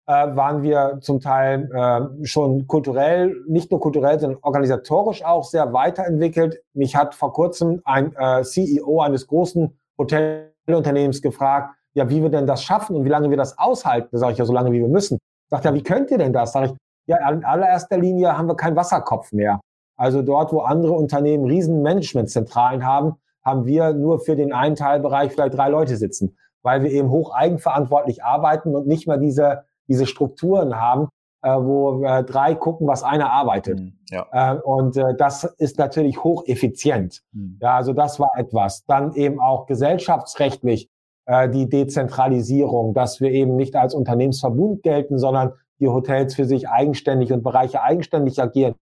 äh, 0.06 0.12
waren 0.12 0.62
wir 0.62 0.98
zum 1.00 1.20
Teil 1.20 1.70
äh, 1.72 2.26
schon 2.26 2.66
kulturell, 2.66 3.36
nicht 3.46 3.70
nur 3.70 3.80
kulturell, 3.80 4.18
sondern 4.18 4.40
organisatorisch 4.42 5.24
auch 5.24 5.44
sehr 5.44 5.72
weiterentwickelt. 5.72 6.60
Mich 6.74 6.96
hat 6.96 7.14
vor 7.14 7.32
kurzem 7.32 7.80
ein 7.84 8.14
äh, 8.16 8.42
CEO 8.42 9.00
eines 9.00 9.26
großen 9.26 9.78
Hotelunternehmens 9.98 11.22
gefragt, 11.22 11.74
ja, 11.94 12.08
wie 12.08 12.22
wir 12.22 12.30
denn 12.30 12.46
das 12.46 12.64
schaffen 12.64 12.96
und 12.96 13.04
wie 13.04 13.10
lange 13.10 13.30
wir 13.30 13.36
das 13.36 13.58
aushalten. 13.58 14.08
Da 14.12 14.18
sage 14.18 14.32
ich 14.32 14.38
ja, 14.38 14.44
so 14.44 14.52
lange 14.52 14.72
wie 14.72 14.80
wir 14.80 14.88
müssen. 14.88 15.18
Sagt 15.50 15.64
er, 15.64 15.74
wie 15.74 15.82
könnt 15.82 16.10
ihr 16.10 16.18
denn 16.18 16.32
das? 16.32 16.52
Sag 16.52 16.64
ich, 16.64 16.72
ja, 17.06 17.28
in 17.30 17.44
allererster 17.44 17.98
Linie 17.98 18.36
haben 18.36 18.48
wir 18.48 18.56
keinen 18.56 18.76
Wasserkopf 18.76 19.32
mehr. 19.32 19.60
Also 19.96 20.22
dort, 20.22 20.52
wo 20.52 20.60
andere 20.60 20.94
Unternehmen 20.94 21.44
riesen 21.44 21.82
Managementzentralen 21.82 22.86
haben, 22.86 23.16
haben 23.44 23.66
wir 23.66 23.92
nur 23.92 24.20
für 24.20 24.36
den 24.36 24.52
einen 24.52 24.76
Teilbereich 24.76 25.32
vielleicht 25.32 25.54
drei 25.54 25.68
Leute 25.68 25.96
sitzen, 25.96 26.36
weil 26.62 26.82
wir 26.82 26.90
eben 26.90 27.10
hoch 27.10 27.34
eigenverantwortlich 27.34 28.24
arbeiten 28.24 28.74
und 28.74 28.86
nicht 28.86 29.06
mehr 29.06 29.18
diese 29.18 29.64
diese 29.92 30.06
Strukturen 30.06 30.80
haben, 30.80 31.08
äh, 31.42 31.50
wo 31.50 32.02
drei 32.22 32.54
gucken, 32.54 32.86
was 32.86 33.02
einer 33.02 33.30
arbeitet. 33.30 33.80
Mhm, 33.80 33.98
ja. 34.10 34.26
Äh, 34.32 34.58
und 34.60 34.96
äh, 34.96 35.14
das 35.16 35.44
ist 35.44 35.78
natürlich 35.78 36.24
hocheffizient. 36.24 37.22
Mhm. 37.32 37.58
Ja, 37.60 37.76
also 37.76 37.92
das 37.92 38.18
war 38.18 38.30
etwas. 38.36 38.84
Dann 38.86 39.14
eben 39.14 39.38
auch 39.38 39.66
gesellschaftsrechtlich 39.66 40.88
äh, 41.26 41.50
die 41.50 41.68
Dezentralisierung, 41.68 42.94
dass 42.94 43.20
wir 43.20 43.30
eben 43.32 43.56
nicht 43.56 43.76
als 43.76 43.94
Unternehmensverbund 43.94 44.82
gelten, 44.82 45.18
sondern 45.18 45.52
die 45.78 45.88
Hotels 45.88 46.34
für 46.34 46.46
sich 46.46 46.68
eigenständig 46.68 47.32
und 47.32 47.42
Bereiche 47.42 47.82
eigenständig 47.82 48.40
agieren, 48.40 48.76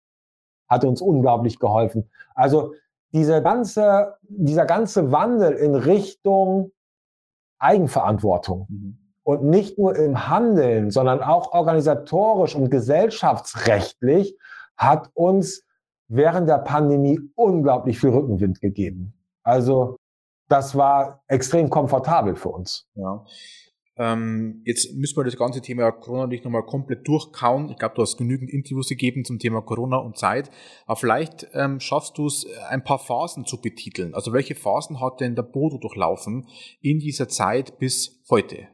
hat 0.69 0.85
uns 0.85 1.01
unglaublich 1.01 1.59
geholfen. 1.59 2.11
Also 2.35 2.75
diese 3.13 3.41
ganze, 3.41 4.17
dieser 4.23 4.67
ganze 4.67 5.11
Wandel 5.11 5.53
in 5.53 5.75
Richtung 5.75 6.73
Eigenverantwortung. 7.59 8.67
Mhm 8.69 8.98
und 9.29 9.45
nicht 9.45 9.77
nur 9.77 9.95
im 9.95 10.31
Handeln, 10.31 10.91
sondern 10.91 11.21
auch 11.21 11.53
organisatorisch 11.53 12.55
und 12.55 12.71
gesellschaftsrechtlich 12.71 14.39
hat 14.75 15.11
uns 15.13 15.67
während 16.09 16.49
der 16.49 16.57
Pandemie 16.57 17.21
unglaublich 17.35 18.01
viel 18.01 18.09
Rückenwind 18.09 18.63
gegeben. 18.63 19.13
Also 19.43 19.97
das 20.49 20.79
war 20.79 21.25
extrem 21.27 21.69
komfortabel 21.69 22.37
für 22.37 22.49
uns. 22.49 22.89
Ja. 22.95 23.27
Ähm, 23.99 24.63
jetzt 24.65 24.95
müssen 24.95 25.19
wir 25.19 25.25
das 25.25 25.37
ganze 25.37 25.61
Thema 25.61 25.93
Corona 25.93 26.27
nicht 26.27 26.47
nochmal 26.47 26.65
komplett 26.65 27.07
durchkauen. 27.07 27.69
Ich 27.69 27.77
glaube, 27.77 27.97
du 27.97 28.01
hast 28.01 28.17
genügend 28.17 28.49
Interviews 28.49 28.89
gegeben 28.89 29.27
zum 29.27 29.39
Thema 29.39 29.61
Corona 29.61 29.99
und 29.99 30.17
Zeit. 30.17 30.51
Aber 30.87 30.97
vielleicht 30.97 31.47
ähm, 31.53 31.81
schaffst 31.81 32.17
du 32.17 32.29
es, 32.29 32.47
ein 32.71 32.83
paar 32.83 32.99
Phasen 32.99 33.45
zu 33.45 33.61
betiteln. 33.61 34.15
Also 34.15 34.33
welche 34.33 34.55
Phasen 34.55 35.03
hat 35.03 35.21
denn 35.21 35.35
der 35.35 35.43
Bodo 35.43 35.77
durchlaufen 35.77 36.49
in 36.81 36.99
dieser 36.99 37.29
Zeit 37.29 37.79
bis 37.79 38.23
heute? 38.31 38.69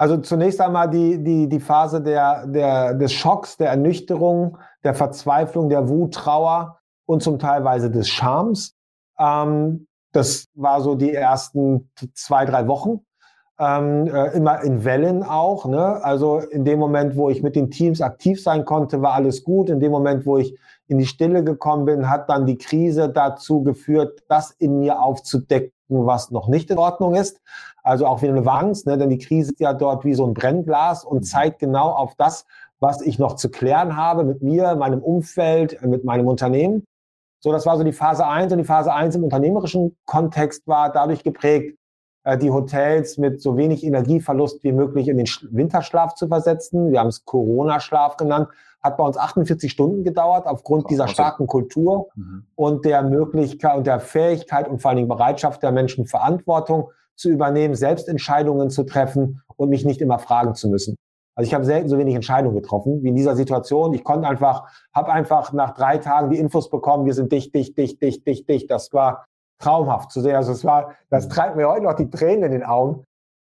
Also 0.00 0.16
zunächst 0.16 0.62
einmal 0.62 0.88
die, 0.88 1.22
die, 1.22 1.46
die 1.46 1.60
Phase 1.60 2.00
der, 2.00 2.46
der, 2.46 2.94
des 2.94 3.12
Schocks, 3.12 3.58
der 3.58 3.68
Ernüchterung, 3.68 4.56
der 4.82 4.94
Verzweiflung, 4.94 5.68
der 5.68 5.90
Wut, 5.90 6.14
Trauer 6.14 6.78
und 7.04 7.22
zum 7.22 7.38
Teilweise 7.38 7.90
des 7.90 8.08
Schams. 8.08 8.74
Ähm, 9.18 9.88
das 10.12 10.46
war 10.54 10.80
so 10.80 10.94
die 10.94 11.12
ersten 11.12 11.90
zwei, 12.14 12.46
drei 12.46 12.66
Wochen. 12.66 13.00
Ähm, 13.58 14.06
äh, 14.06 14.34
immer 14.34 14.62
in 14.62 14.86
Wellen 14.86 15.22
auch. 15.22 15.66
Ne? 15.66 16.02
Also 16.02 16.38
in 16.38 16.64
dem 16.64 16.78
Moment, 16.78 17.14
wo 17.14 17.28
ich 17.28 17.42
mit 17.42 17.54
den 17.54 17.70
Teams 17.70 18.00
aktiv 18.00 18.42
sein 18.42 18.64
konnte, 18.64 19.02
war 19.02 19.12
alles 19.12 19.44
gut. 19.44 19.68
In 19.68 19.80
dem 19.80 19.92
Moment, 19.92 20.24
wo 20.24 20.38
ich 20.38 20.56
in 20.86 20.96
die 20.96 21.04
Stille 21.04 21.44
gekommen 21.44 21.84
bin, 21.84 22.08
hat 22.08 22.30
dann 22.30 22.46
die 22.46 22.56
Krise 22.56 23.10
dazu 23.10 23.62
geführt, 23.62 24.22
das 24.28 24.50
in 24.52 24.78
mir 24.78 25.02
aufzudecken, 25.02 25.72
was 25.90 26.30
noch 26.30 26.48
nicht 26.48 26.70
in 26.70 26.78
Ordnung 26.78 27.14
ist. 27.14 27.40
Also 27.82 28.06
auch 28.06 28.22
wieder 28.22 28.34
eine 28.34 28.50
Angst, 28.50 28.86
ne? 28.86 28.98
denn 28.98 29.10
die 29.10 29.18
Krise 29.18 29.52
ist 29.52 29.60
ja 29.60 29.72
dort 29.72 30.04
wie 30.04 30.14
so 30.14 30.26
ein 30.26 30.34
Brennglas 30.34 31.04
und 31.04 31.18
mhm. 31.18 31.22
zeigt 31.22 31.58
genau 31.58 31.90
auf 31.90 32.14
das, 32.16 32.44
was 32.78 33.02
ich 33.02 33.18
noch 33.18 33.36
zu 33.36 33.50
klären 33.50 33.96
habe 33.96 34.24
mit 34.24 34.42
mir, 34.42 34.74
meinem 34.74 35.02
Umfeld, 35.02 35.80
mit 35.82 36.04
meinem 36.04 36.26
Unternehmen. 36.26 36.84
So, 37.42 37.52
das 37.52 37.64
war 37.66 37.76
so 37.78 37.84
die 37.84 37.92
Phase 37.92 38.26
eins 38.26 38.52
und 38.52 38.58
die 38.58 38.64
Phase 38.64 38.92
eins 38.92 39.14
im 39.14 39.24
unternehmerischen 39.24 39.96
Kontext 40.04 40.66
war 40.66 40.92
dadurch 40.92 41.22
geprägt, 41.22 41.78
äh, 42.24 42.36
die 42.36 42.50
Hotels 42.50 43.16
mit 43.16 43.40
so 43.40 43.56
wenig 43.56 43.84
Energieverlust 43.84 44.62
wie 44.62 44.72
möglich 44.72 45.08
in 45.08 45.16
den 45.16 45.26
Winterschlaf 45.50 46.14
zu 46.14 46.28
versetzen. 46.28 46.90
Wir 46.90 47.00
haben 47.00 47.08
es 47.08 47.24
Corona-Schlaf 47.24 48.16
genannt. 48.16 48.48
Hat 48.82 48.96
bei 48.96 49.04
uns 49.04 49.16
48 49.16 49.70
Stunden 49.70 50.04
gedauert 50.04 50.46
aufgrund 50.46 50.88
dieser 50.90 51.08
starken 51.08 51.46
Kultur 51.46 52.08
mhm. 52.14 52.46
und 52.54 52.84
der 52.84 53.02
Möglichkeit 53.02 53.76
und 53.76 53.86
der 53.86 54.00
Fähigkeit 54.00 54.68
und 54.68 54.80
vor 54.80 54.90
allen 54.90 54.96
Dingen 54.96 55.08
Bereitschaft 55.08 55.62
der 55.62 55.72
Menschen, 55.72 56.06
Verantwortung 56.06 56.90
zu 57.14 57.28
übernehmen, 57.28 57.74
selbst 57.74 58.08
Entscheidungen 58.08 58.70
zu 58.70 58.84
treffen 58.84 59.42
und 59.56 59.68
mich 59.68 59.84
nicht 59.84 60.00
immer 60.00 60.18
fragen 60.18 60.54
zu 60.54 60.68
müssen. 60.68 60.96
Also 61.36 61.48
ich 61.48 61.54
habe 61.54 61.64
selten 61.64 61.88
so 61.88 61.98
wenig 61.98 62.14
Entscheidungen 62.14 62.54
getroffen 62.54 63.02
wie 63.02 63.08
in 63.08 63.14
dieser 63.14 63.36
Situation. 63.36 63.94
Ich 63.94 64.04
konnte 64.04 64.28
einfach, 64.28 64.64
habe 64.94 65.12
einfach 65.12 65.52
nach 65.52 65.72
drei 65.74 65.98
Tagen 65.98 66.30
die 66.30 66.38
Infos 66.38 66.70
bekommen, 66.70 67.06
wir 67.06 67.14
sind 67.14 67.32
dicht, 67.32 67.54
dicht, 67.54 67.78
dicht, 67.78 68.02
dicht, 68.02 68.26
dicht, 68.26 68.48
dicht. 68.48 68.70
Das 68.70 68.92
war 68.92 69.24
traumhaft 69.58 70.10
zu 70.10 70.20
sehen. 70.20 70.34
Also 70.34 70.52
es 70.52 70.64
war, 70.64 70.94
das 71.08 71.26
mhm. 71.26 71.30
treibt 71.30 71.56
mir 71.56 71.68
heute 71.68 71.84
noch 71.84 71.94
die 71.94 72.10
Tränen 72.10 72.44
in 72.44 72.52
den 72.52 72.62
Augen, 72.62 73.04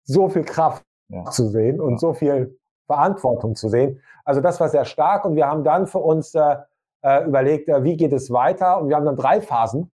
so 0.05 0.29
viel 0.29 0.45
Kraft 0.45 0.83
ja. 1.09 1.25
zu 1.25 1.49
sehen 1.49 1.81
und 1.81 1.93
ja. 1.93 1.99
so 1.99 2.13
viel 2.13 2.59
Verantwortung 2.91 3.55
zu 3.55 3.69
sehen. 3.69 4.01
Also 4.25 4.41
das 4.41 4.59
war 4.59 4.69
sehr 4.69 4.85
stark 4.85 5.25
und 5.25 5.37
wir 5.37 5.47
haben 5.47 5.63
dann 5.63 5.87
für 5.87 5.99
uns 5.99 6.35
äh, 6.35 6.57
äh 7.03 7.25
überlegt, 7.25 7.69
äh, 7.69 7.85
wie 7.85 7.97
geht 7.97 8.13
es 8.13 8.33
weiter 8.33 8.81
und 8.81 8.89
wir 8.89 8.97
haben 8.97 9.05
dann 9.05 9.17
drei 9.17 9.41
Phasen 9.41 9.91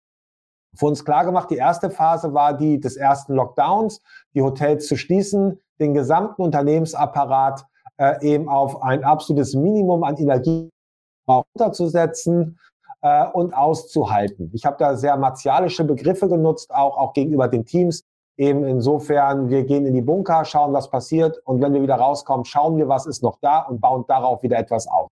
für 0.75 0.87
uns 0.87 1.05
klar 1.05 1.25
gemacht, 1.25 1.51
die 1.51 1.57
erste 1.57 1.91
Phase 1.91 2.33
war 2.33 2.55
die 2.55 2.81
des 2.81 2.97
ersten 2.97 3.35
Lockdowns, 3.35 4.01
die 4.35 4.43
Hotels 4.43 4.87
zu 4.87 4.97
schließen, 4.97 5.61
den 5.81 5.95
gesamten 5.95 6.43
Unternehmensapparat 6.43 7.67
äh, 7.99 8.25
eben 8.27 8.49
auf 8.49 8.83
ein 8.83 9.05
absolutes 9.05 9.55
Minimum 9.55 10.03
an 10.05 10.17
Energie 10.17 10.71
runterzusetzen 11.29 12.59
äh, 13.03 13.27
und 13.27 13.55
auszuhalten. 13.55 14.51
Ich 14.55 14.65
habe 14.65 14.77
da 14.79 14.97
sehr 14.97 15.17
martialische 15.17 15.85
Begriffe 15.85 16.29
genutzt, 16.29 16.71
auch, 16.75 16.97
auch 16.97 17.13
gegenüber 17.13 17.49
den 17.49 17.65
Teams. 17.65 18.05
Eben 18.37 18.65
insofern, 18.65 19.51
wir 19.51 19.65
gehen 19.65 19.87
in 19.87 19.95
die 19.95 20.01
Bunker, 20.03 20.45
schauen, 20.45 20.73
was 20.73 20.91
passiert 20.91 21.39
und 21.45 21.61
wenn 21.61 21.75
wir 21.75 21.83
wieder 21.83 21.97
rauskommen, 21.97 22.45
schauen 22.45 22.77
wir, 22.77 22.89
was 22.89 23.07
ist 23.07 23.23
noch 23.23 23.39
da 23.41 23.61
und 23.61 23.81
bauen 23.81 24.05
darauf 24.09 24.43
wieder 24.43 24.59
etwas 24.59 24.87
auf. 24.87 25.09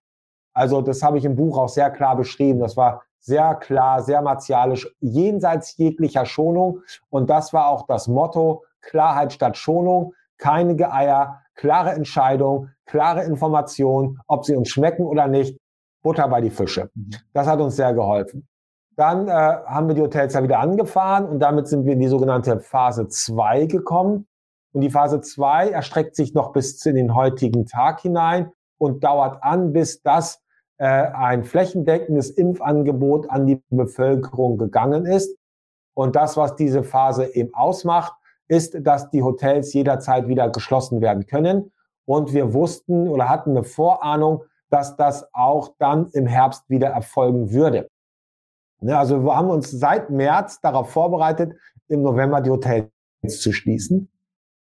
Also 0.53 0.81
das 0.81 1.01
habe 1.01 1.17
ich 1.17 1.25
im 1.25 1.35
Buch 1.35 1.57
auch 1.57 1.69
sehr 1.69 1.91
klar 1.91 2.15
beschrieben. 2.15 2.59
Das 2.59 2.75
war 2.75 3.03
sehr 3.19 3.55
klar, 3.55 4.01
sehr 4.01 4.21
martialisch, 4.21 4.91
jenseits 4.99 5.77
jeglicher 5.77 6.25
Schonung. 6.25 6.81
Und 7.09 7.29
das 7.29 7.53
war 7.53 7.67
auch 7.67 7.85
das 7.85 8.07
Motto, 8.07 8.63
Klarheit 8.81 9.31
statt 9.31 9.57
Schonung, 9.57 10.13
keine 10.37 10.75
Geeier, 10.75 11.41
klare 11.55 11.91
Entscheidung, 11.91 12.69
klare 12.85 13.23
Information, 13.23 14.19
ob 14.27 14.45
sie 14.45 14.55
uns 14.55 14.69
schmecken 14.69 15.05
oder 15.05 15.27
nicht, 15.27 15.57
Butter 16.01 16.27
bei 16.27 16.41
die 16.41 16.49
Fische. 16.49 16.89
Mhm. 16.95 17.11
Das 17.33 17.47
hat 17.47 17.59
uns 17.59 17.75
sehr 17.75 17.93
geholfen. 17.93 18.47
Dann 18.95 19.27
äh, 19.27 19.31
haben 19.31 19.87
wir 19.87 19.95
die 19.95 20.01
Hotels 20.01 20.33
ja 20.33 20.43
wieder 20.43 20.59
angefahren 20.59 21.25
und 21.25 21.39
damit 21.39 21.67
sind 21.67 21.85
wir 21.85 21.93
in 21.93 21.99
die 21.99 22.07
sogenannte 22.07 22.59
Phase 22.59 23.07
2 23.07 23.65
gekommen. 23.65 24.27
Und 24.73 24.81
die 24.81 24.89
Phase 24.89 25.21
2 25.21 25.69
erstreckt 25.69 26.15
sich 26.15 26.33
noch 26.33 26.53
bis 26.53 26.85
in 26.85 26.95
den 26.95 27.15
heutigen 27.15 27.65
Tag 27.65 28.01
hinein 28.01 28.51
und 28.77 29.03
dauert 29.03 29.43
an, 29.43 29.73
bis 29.73 30.01
das 30.01 30.41
äh, 30.77 30.85
ein 30.85 31.43
flächendeckendes 31.43 32.31
Impfangebot 32.31 33.29
an 33.29 33.45
die 33.45 33.61
Bevölkerung 33.69 34.57
gegangen 34.57 35.05
ist. 35.05 35.37
Und 35.93 36.15
das, 36.15 36.37
was 36.37 36.55
diese 36.55 36.83
Phase 36.83 37.35
eben 37.35 37.53
ausmacht, 37.53 38.13
ist, 38.47 38.75
dass 38.81 39.09
die 39.09 39.23
Hotels 39.23 39.73
jederzeit 39.73 40.27
wieder 40.27 40.49
geschlossen 40.49 40.99
werden 40.99 41.25
können. 41.25 41.71
Und 42.05 42.33
wir 42.33 42.53
wussten 42.53 43.07
oder 43.07 43.29
hatten 43.29 43.51
eine 43.51 43.63
Vorahnung, 43.63 44.43
dass 44.69 44.95
das 44.95 45.29
auch 45.33 45.75
dann 45.77 46.07
im 46.13 46.25
Herbst 46.25 46.69
wieder 46.69 46.89
erfolgen 46.89 47.51
würde. 47.51 47.89
Ja, 48.81 48.99
also 48.99 49.23
wir 49.23 49.35
haben 49.35 49.49
uns 49.49 49.71
seit 49.71 50.09
März 50.09 50.59
darauf 50.61 50.89
vorbereitet, 50.89 51.53
im 51.87 52.01
November 52.01 52.41
die 52.41 52.49
Hotels 52.49 52.89
zu 53.23 53.51
schließen. 53.51 54.09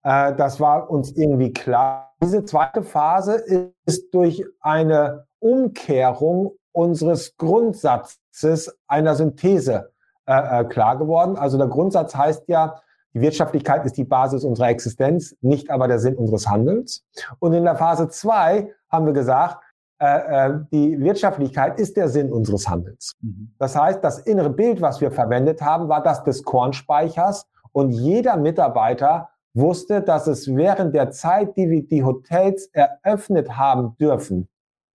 Äh, 0.02 0.34
das 0.34 0.60
war 0.60 0.90
uns 0.90 1.12
irgendwie 1.12 1.52
klar. 1.52 2.14
Diese 2.22 2.44
zweite 2.44 2.82
Phase 2.82 3.42
ist 3.86 4.12
durch 4.12 4.44
eine 4.60 5.26
Umkehrung 5.38 6.52
unseres 6.72 7.36
Grundsatzes 7.36 8.78
einer 8.86 9.14
Synthese 9.14 9.90
äh, 10.26 10.60
äh, 10.60 10.64
klar 10.64 10.98
geworden. 10.98 11.36
Also 11.36 11.56
der 11.56 11.68
Grundsatz 11.68 12.14
heißt 12.14 12.44
ja, 12.48 12.80
die 13.14 13.22
Wirtschaftlichkeit 13.22 13.84
ist 13.86 13.96
die 13.96 14.04
Basis 14.04 14.44
unserer 14.44 14.68
Existenz, 14.68 15.34
nicht 15.40 15.70
aber 15.70 15.88
der 15.88 15.98
Sinn 15.98 16.14
unseres 16.14 16.48
Handelns. 16.48 17.04
Und 17.40 17.54
in 17.54 17.64
der 17.64 17.74
Phase 17.74 18.08
zwei 18.08 18.72
haben 18.88 19.06
wir 19.06 19.12
gesagt, 19.12 19.58
die 20.00 20.98
Wirtschaftlichkeit 20.98 21.78
ist 21.78 21.96
der 21.96 22.08
Sinn 22.08 22.32
unseres 22.32 22.68
Handelns. 22.68 23.16
Mhm. 23.20 23.52
Das 23.58 23.76
heißt, 23.76 24.02
das 24.02 24.20
innere 24.20 24.48
Bild, 24.48 24.80
was 24.80 25.02
wir 25.02 25.10
verwendet 25.10 25.60
haben, 25.60 25.90
war 25.90 26.02
das 26.02 26.24
des 26.24 26.42
Kornspeichers 26.42 27.46
und 27.72 27.90
jeder 27.90 28.38
Mitarbeiter 28.38 29.28
wusste, 29.52 30.00
dass 30.00 30.26
es 30.26 30.54
während 30.54 30.94
der 30.94 31.10
Zeit, 31.10 31.54
die 31.56 31.68
wir 31.68 31.86
die 31.86 32.02
Hotels 32.02 32.70
eröffnet 32.72 33.58
haben 33.58 33.96
dürfen, 33.98 34.48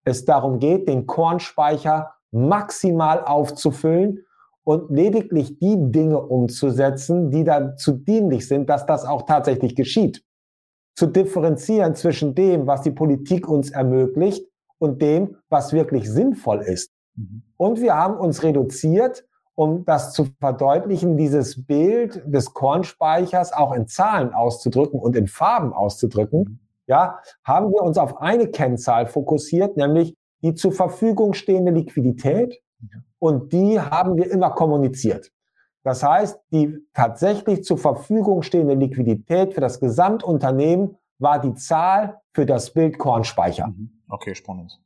es 0.06 0.26
darum 0.26 0.60
geht, 0.60 0.88
den 0.88 1.06
Kornspeicher 1.06 2.14
maximal 2.32 3.24
aufzufüllen 3.24 4.26
und 4.64 4.89
lediglich 4.89 5.60
die 5.60 5.76
Dinge 5.78 6.20
umzusetzen, 6.20 7.30
die 7.30 7.43
dazu 7.43 7.91
dienlich 7.91 8.47
sind, 8.47 8.70
dass 8.70 8.88
das 8.88 9.06
auch 9.06 9.24
tatsächlich 9.24 9.76
geschieht. 9.76 10.24
Zu 10.95 11.08
differenzieren 11.08 11.93
zwischen 11.93 12.34
dem, 12.34 12.66
was 12.66 12.82
die 12.82 12.91
Politik 12.91 13.47
uns 13.47 13.70
ermöglicht 13.70 14.47
und 14.80 15.01
dem, 15.01 15.38
was 15.49 15.73
wirklich 15.73 16.09
sinnvoll 16.09 16.61
ist. 16.61 16.91
Mhm. 17.15 17.43
Und 17.57 17.82
wir 17.82 17.95
haben 17.95 18.17
uns 18.17 18.43
reduziert, 18.43 19.26
um 19.55 19.86
das 19.86 20.13
zu 20.13 20.28
verdeutlichen, 20.39 21.17
dieses 21.17 21.65
Bild 21.65 22.21
des 22.26 22.53
Kornspeichers 22.53 23.53
auch 23.53 23.73
in 23.73 23.88
Zahlen 23.88 24.34
auszudrücken 24.34 24.99
und 24.99 25.15
in 25.15 25.28
Farben 25.28 25.73
auszudrücken, 25.73 26.39
mhm. 26.39 26.59
ja, 26.88 27.19
haben 27.43 27.71
wir 27.71 27.82
uns 27.82 27.97
auf 27.97 28.21
eine 28.21 28.47
Kennzahl 28.47 29.07
fokussiert, 29.07 29.78
nämlich 29.78 30.15
die 30.43 30.53
zur 30.53 30.73
Verfügung 30.73 31.34
stehende 31.34 31.71
Liquidität. 31.71 32.61
Und 33.17 33.53
die 33.53 33.80
haben 33.80 34.17
wir 34.17 34.30
immer 34.30 34.51
kommuniziert. 34.51 35.32
Das 35.84 36.03
heißt, 36.03 36.39
die 36.51 36.78
tatsächlich 36.93 37.63
zur 37.63 37.78
Verfügung 37.78 38.41
stehende 38.41 38.73
Liquidität 38.73 39.53
für 39.53 39.61
das 39.61 39.80
Gesamtunternehmen 39.80 40.97
war 41.19 41.39
die 41.39 41.53
Zahl 41.53 42.19
für 42.34 42.45
das 42.45 42.73
Bild 42.73 42.97
Kornspeicher. 42.97 43.67
Mhm. 43.67 43.94
Okay, 44.10 44.36
spannend. 44.36 44.80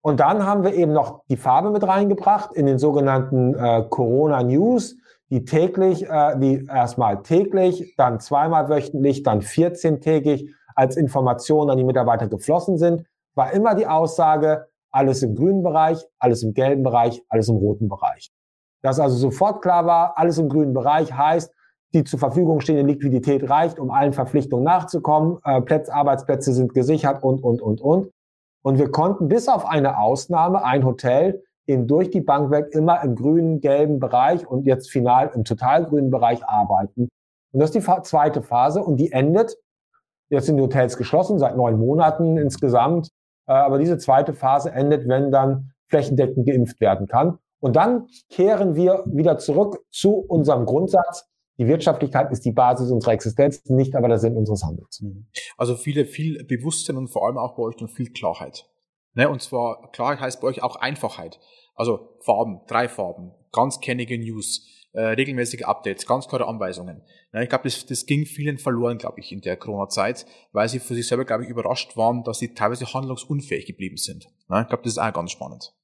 Und 0.00 0.20
dann 0.20 0.46
haben 0.46 0.62
wir 0.62 0.74
eben 0.74 0.92
noch 0.92 1.24
die 1.28 1.36
Farbe 1.36 1.70
mit 1.70 1.86
reingebracht 1.86 2.52
in 2.54 2.66
den 2.66 2.78
sogenannten 2.78 3.54
äh, 3.54 3.84
Corona 3.88 4.42
News, 4.42 4.96
die 5.30 5.44
täglich, 5.44 6.08
äh, 6.08 6.38
die 6.38 6.66
erstmal 6.66 7.22
täglich, 7.22 7.94
dann 7.96 8.20
zweimal 8.20 8.68
wöchentlich, 8.68 9.22
dann 9.22 9.40
14-tägig 9.40 10.48
als 10.74 10.96
Informationen 10.96 11.70
an 11.70 11.76
die 11.76 11.84
Mitarbeiter 11.84 12.28
geflossen 12.28 12.78
sind, 12.78 13.04
war 13.34 13.52
immer 13.52 13.74
die 13.74 13.86
Aussage, 13.86 14.68
alles 14.90 15.22
im 15.22 15.34
grünen 15.34 15.62
Bereich, 15.62 16.04
alles 16.18 16.42
im 16.42 16.54
gelben 16.54 16.82
Bereich, 16.82 17.22
alles 17.28 17.48
im 17.48 17.56
roten 17.56 17.88
Bereich. 17.88 18.30
Dass 18.82 19.00
also 19.00 19.16
sofort 19.16 19.60
klar 19.60 19.86
war, 19.86 20.16
alles 20.16 20.38
im 20.38 20.48
grünen 20.48 20.72
Bereich 20.72 21.12
heißt, 21.12 21.52
die 21.94 22.04
zur 22.04 22.18
Verfügung 22.18 22.60
stehende 22.60 22.90
Liquidität 22.90 23.48
reicht, 23.48 23.78
um 23.78 23.90
allen 23.90 24.12
Verpflichtungen 24.12 24.64
nachzukommen, 24.64 25.38
äh, 25.44 25.60
Plätze, 25.62 25.92
Arbeitsplätze 25.92 26.52
sind 26.52 26.74
gesichert 26.74 27.22
und, 27.22 27.42
und, 27.42 27.60
und, 27.60 27.80
und. 27.80 28.10
Und 28.68 28.78
wir 28.78 28.90
konnten 28.90 29.28
bis 29.28 29.48
auf 29.48 29.64
eine 29.64 29.96
Ausnahme, 29.98 30.62
ein 30.62 30.84
Hotel, 30.84 31.42
eben 31.66 31.86
durch 31.86 32.10
die 32.10 32.20
Bank 32.20 32.50
weg 32.50 32.66
immer 32.72 33.02
im 33.02 33.14
grünen, 33.14 33.62
gelben 33.62 33.98
Bereich 33.98 34.46
und 34.46 34.66
jetzt 34.66 34.90
final 34.90 35.30
im 35.34 35.44
totalgrünen 35.44 36.10
Bereich 36.10 36.46
arbeiten. 36.46 37.08
Und 37.50 37.60
das 37.60 37.70
ist 37.70 37.76
die 37.76 38.02
zweite 38.02 38.42
Phase 38.42 38.82
und 38.82 38.98
die 38.98 39.10
endet, 39.10 39.56
jetzt 40.28 40.44
sind 40.44 40.58
die 40.58 40.62
Hotels 40.62 40.98
geschlossen, 40.98 41.38
seit 41.38 41.56
neun 41.56 41.78
Monaten 41.78 42.36
insgesamt, 42.36 43.08
äh, 43.46 43.52
aber 43.52 43.78
diese 43.78 43.96
zweite 43.96 44.34
Phase 44.34 44.70
endet, 44.70 45.08
wenn 45.08 45.30
dann 45.30 45.70
flächendeckend 45.88 46.46
geimpft 46.46 46.78
werden 46.78 47.06
kann. 47.06 47.38
Und 47.60 47.74
dann 47.74 48.08
kehren 48.28 48.74
wir 48.74 49.02
wieder 49.06 49.38
zurück 49.38 49.78
zu 49.90 50.12
unserem 50.12 50.66
Grundsatz, 50.66 51.26
die 51.58 51.66
Wirtschaftlichkeit 51.66 52.30
ist 52.30 52.44
die 52.44 52.52
Basis 52.52 52.90
unserer 52.90 53.12
Existenz, 53.12 53.64
nicht 53.66 53.96
aber 53.96 54.08
der 54.08 54.18
Sinn 54.18 54.36
unseres 54.36 54.62
Handelns. 54.62 55.00
Mhm. 55.00 55.26
Also 55.56 55.74
viele, 55.74 56.06
viel 56.06 56.44
Bewusstsein 56.44 56.96
und 56.96 57.08
vor 57.08 57.26
allem 57.26 57.36
auch 57.36 57.56
bei 57.56 57.62
euch 57.62 57.76
dann 57.76 57.88
viel 57.88 58.12
Klarheit. 58.12 58.68
Ne? 59.14 59.28
Und 59.28 59.42
zwar 59.42 59.90
Klarheit 59.90 60.20
heißt 60.20 60.40
bei 60.40 60.48
euch 60.48 60.62
auch 60.62 60.76
Einfachheit. 60.76 61.40
Also 61.74 62.16
Farben, 62.20 62.60
drei 62.68 62.88
Farben, 62.88 63.32
ganz 63.52 63.80
kennige 63.80 64.18
News, 64.18 64.66
äh, 64.92 65.00
regelmäßige 65.00 65.62
Updates, 65.62 66.06
ganz 66.06 66.28
klare 66.28 66.46
Anweisungen. 66.46 67.02
Ne? 67.32 67.42
Ich 67.42 67.48
glaube, 67.48 67.64
das, 67.64 67.86
das 67.86 68.06
ging 68.06 68.24
vielen 68.24 68.58
verloren, 68.58 68.98
glaube 68.98 69.20
ich, 69.20 69.32
in 69.32 69.40
der 69.40 69.56
Corona-Zeit, 69.56 70.26
weil 70.52 70.68
sie 70.68 70.78
für 70.78 70.94
sich 70.94 71.06
selber, 71.06 71.24
glaube 71.24 71.44
ich, 71.44 71.50
überrascht 71.50 71.96
waren, 71.96 72.22
dass 72.22 72.38
sie 72.38 72.54
teilweise 72.54 72.92
handlungsunfähig 72.92 73.66
geblieben 73.66 73.96
sind. 73.96 74.28
Ne? 74.48 74.62
Ich 74.62 74.68
glaube, 74.68 74.82
das 74.84 74.92
ist 74.92 74.98
auch 74.98 75.12
ganz 75.12 75.32
spannend. 75.32 75.74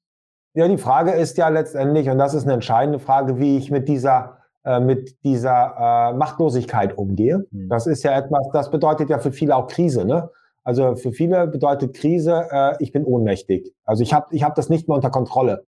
Ja, 0.54 0.68
die 0.68 0.78
Frage 0.78 1.10
ist 1.10 1.36
ja 1.36 1.48
letztendlich, 1.48 2.08
und 2.08 2.18
das 2.18 2.32
ist 2.32 2.44
eine 2.44 2.54
entscheidende 2.54 3.00
Frage, 3.00 3.40
wie 3.40 3.56
ich 3.56 3.72
mit 3.72 3.88
dieser 3.88 4.43
äh, 4.64 4.80
mit 4.80 5.22
dieser 5.24 5.74
äh, 5.78 6.16
Machtlosigkeit 6.16 6.96
umgehe. 6.96 7.46
Mhm. 7.50 7.68
Das 7.68 7.86
ist 7.86 8.02
ja 8.02 8.16
etwas, 8.16 8.48
das 8.52 8.70
bedeutet 8.70 9.10
ja 9.10 9.18
für 9.18 9.32
viele 9.32 9.56
auch 9.56 9.66
Krise. 9.66 10.04
Ne? 10.04 10.30
Also 10.62 10.96
für 10.96 11.12
viele 11.12 11.46
bedeutet 11.46 11.94
Krise, 11.94 12.46
äh, 12.50 12.76
ich 12.78 12.90
bin 12.90 13.04
ohnmächtig. 13.04 13.74
Also 13.84 14.02
ich 14.02 14.14
habe 14.14 14.26
ich 14.30 14.42
hab 14.42 14.54
das 14.54 14.70
nicht 14.70 14.88
mehr 14.88 14.96
unter 14.96 15.10
Kontrolle. 15.10 15.66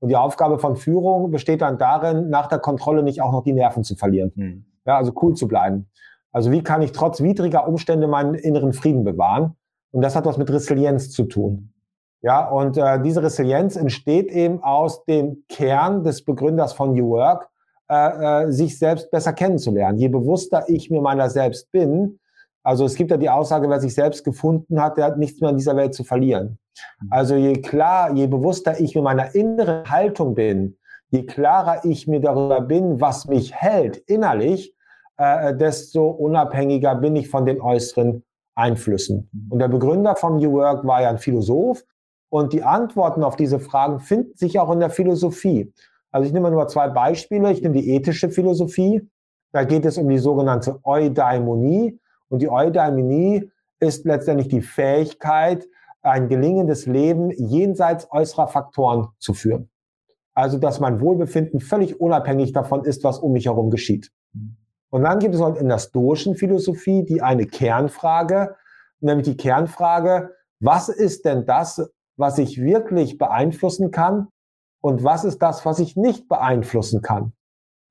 Und 0.00 0.08
die 0.08 0.16
Aufgabe 0.16 0.58
von 0.58 0.76
Führung 0.76 1.30
besteht 1.30 1.60
dann 1.60 1.76
darin, 1.76 2.30
nach 2.30 2.46
der 2.46 2.58
Kontrolle 2.58 3.02
nicht 3.02 3.20
auch 3.20 3.32
noch 3.32 3.44
die 3.44 3.52
Nerven 3.52 3.84
zu 3.84 3.94
verlieren. 3.94 4.32
Mhm. 4.34 4.64
Ja, 4.86 4.96
also 4.96 5.12
cool 5.20 5.34
zu 5.34 5.46
bleiben. 5.46 5.90
Also 6.32 6.50
wie 6.50 6.62
kann 6.62 6.80
ich 6.80 6.92
trotz 6.92 7.20
widriger 7.20 7.68
Umstände 7.68 8.06
meinen 8.06 8.34
inneren 8.34 8.72
Frieden 8.72 9.04
bewahren? 9.04 9.56
Und 9.90 10.02
das 10.02 10.16
hat 10.16 10.24
was 10.24 10.38
mit 10.38 10.50
Resilienz 10.50 11.10
zu 11.10 11.24
tun. 11.24 11.74
Ja, 12.22 12.48
und 12.48 12.76
äh, 12.76 13.02
diese 13.02 13.22
Resilienz 13.22 13.76
entsteht 13.76 14.30
eben 14.30 14.62
aus 14.62 15.04
dem 15.04 15.44
Kern 15.48 16.04
des 16.04 16.24
Begründers 16.24 16.72
von 16.72 16.92
New 16.92 17.10
Work, 17.10 17.48
äh, 17.90 18.44
äh, 18.44 18.52
sich 18.52 18.78
selbst 18.78 19.10
besser 19.10 19.32
kennenzulernen. 19.32 19.98
Je 19.98 20.08
bewusster 20.08 20.64
ich 20.68 20.90
mir 20.90 21.00
meiner 21.00 21.28
selbst 21.28 21.72
bin, 21.72 22.20
also 22.62 22.84
es 22.84 22.94
gibt 22.94 23.10
ja 23.10 23.16
die 23.16 23.30
Aussage, 23.30 23.68
wer 23.68 23.80
sich 23.80 23.94
selbst 23.94 24.22
gefunden 24.22 24.80
hat, 24.80 24.96
der 24.96 25.06
hat 25.06 25.18
nichts 25.18 25.40
mehr 25.40 25.50
in 25.50 25.56
dieser 25.56 25.74
Welt 25.74 25.92
zu 25.94 26.04
verlieren. 26.04 26.58
Mhm. 27.00 27.08
Also 27.10 27.34
je 27.34 27.54
klar, 27.54 28.14
je 28.14 28.26
bewusster 28.26 28.78
ich 28.78 28.94
mir 28.94 29.02
meiner 29.02 29.34
inneren 29.34 29.90
Haltung 29.90 30.34
bin, 30.34 30.76
je 31.08 31.24
klarer 31.26 31.84
ich 31.84 32.06
mir 32.06 32.20
darüber 32.20 32.60
bin, 32.60 33.00
was 33.00 33.26
mich 33.26 33.54
hält 33.54 33.96
innerlich, 33.96 34.76
äh, 35.16 35.54
desto 35.56 36.10
unabhängiger 36.10 36.94
bin 36.94 37.16
ich 37.16 37.28
von 37.28 37.44
den 37.44 37.60
äußeren 37.60 38.22
Einflüssen. 38.54 39.28
Mhm. 39.32 39.52
Und 39.52 39.58
der 39.58 39.68
Begründer 39.68 40.14
von 40.14 40.36
New 40.36 40.52
Work 40.52 40.86
war 40.86 41.02
ja 41.02 41.10
ein 41.10 41.18
Philosoph. 41.18 41.82
Und 42.32 42.52
die 42.52 42.62
Antworten 42.62 43.24
auf 43.24 43.34
diese 43.34 43.58
Fragen 43.58 43.98
finden 43.98 44.36
sich 44.36 44.60
auch 44.60 44.70
in 44.70 44.78
der 44.78 44.90
Philosophie. 44.90 45.72
Also 46.10 46.26
ich 46.26 46.32
nehme 46.32 46.50
nur 46.50 46.66
zwei 46.68 46.88
Beispiele. 46.88 47.52
Ich 47.52 47.62
nehme 47.62 47.74
die 47.74 47.90
ethische 47.94 48.30
Philosophie. 48.30 49.08
Da 49.52 49.64
geht 49.64 49.84
es 49.84 49.98
um 49.98 50.08
die 50.08 50.18
sogenannte 50.18 50.80
Eudaimonie. 50.84 51.98
Und 52.28 52.42
die 52.42 52.50
Eudaimonie 52.50 53.50
ist 53.80 54.04
letztendlich 54.04 54.48
die 54.48 54.62
Fähigkeit, 54.62 55.66
ein 56.02 56.28
gelingendes 56.28 56.86
Leben 56.86 57.30
jenseits 57.30 58.10
äußerer 58.10 58.48
Faktoren 58.48 59.08
zu 59.18 59.34
führen. 59.34 59.70
Also, 60.34 60.58
dass 60.58 60.80
mein 60.80 61.00
Wohlbefinden 61.00 61.60
völlig 61.60 62.00
unabhängig 62.00 62.52
davon 62.52 62.84
ist, 62.84 63.04
was 63.04 63.18
um 63.18 63.32
mich 63.32 63.46
herum 63.46 63.70
geschieht. 63.70 64.10
Und 64.90 65.02
dann 65.02 65.18
gibt 65.18 65.34
es 65.34 65.40
in 65.40 65.68
der 65.68 65.78
stoischen 65.78 66.34
Philosophie 66.34 67.04
die 67.04 67.20
eine 67.20 67.46
Kernfrage, 67.46 68.56
nämlich 69.00 69.26
die 69.26 69.36
Kernfrage, 69.36 70.30
was 70.60 70.88
ist 70.88 71.24
denn 71.24 71.46
das, 71.46 71.90
was 72.16 72.38
ich 72.38 72.60
wirklich 72.60 73.18
beeinflussen 73.18 73.90
kann 73.90 74.28
und 74.80 75.04
was 75.04 75.24
ist 75.24 75.38
das, 75.38 75.64
was 75.64 75.78
ich 75.78 75.96
nicht 75.96 76.28
beeinflussen 76.28 77.02
kann. 77.02 77.32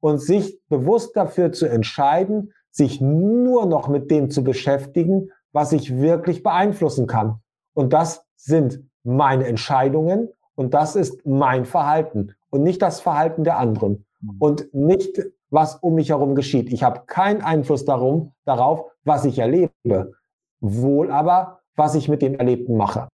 Und 0.01 0.19
sich 0.19 0.59
bewusst 0.69 1.15
dafür 1.15 1.51
zu 1.51 1.65
entscheiden, 1.65 2.53
sich 2.71 3.01
nur 3.01 3.65
noch 3.65 3.87
mit 3.87 4.09
dem 4.11 4.29
zu 4.29 4.43
beschäftigen, 4.43 5.31
was 5.51 5.71
ich 5.71 5.97
wirklich 5.97 6.43
beeinflussen 6.43 7.07
kann. 7.07 7.41
Und 7.73 7.93
das 7.93 8.25
sind 8.35 8.81
meine 9.03 9.45
Entscheidungen 9.45 10.29
und 10.55 10.73
das 10.73 10.95
ist 10.95 11.25
mein 11.25 11.65
Verhalten 11.65 12.35
und 12.49 12.63
nicht 12.63 12.81
das 12.81 13.01
Verhalten 13.01 13.43
der 13.43 13.57
anderen 13.57 14.05
mhm. 14.21 14.35
und 14.39 14.73
nicht, 14.73 15.21
was 15.49 15.75
um 15.75 15.95
mich 15.95 16.09
herum 16.09 16.35
geschieht. 16.35 16.71
Ich 16.71 16.83
habe 16.83 17.01
keinen 17.07 17.41
Einfluss 17.41 17.85
darum, 17.85 18.33
darauf, 18.45 18.85
was 19.03 19.25
ich 19.25 19.39
erlebe, 19.39 20.13
wohl 20.59 21.11
aber, 21.11 21.59
was 21.75 21.95
ich 21.95 22.09
mit 22.09 22.21
dem 22.21 22.35
Erlebten 22.35 22.77
mache. 22.77 23.07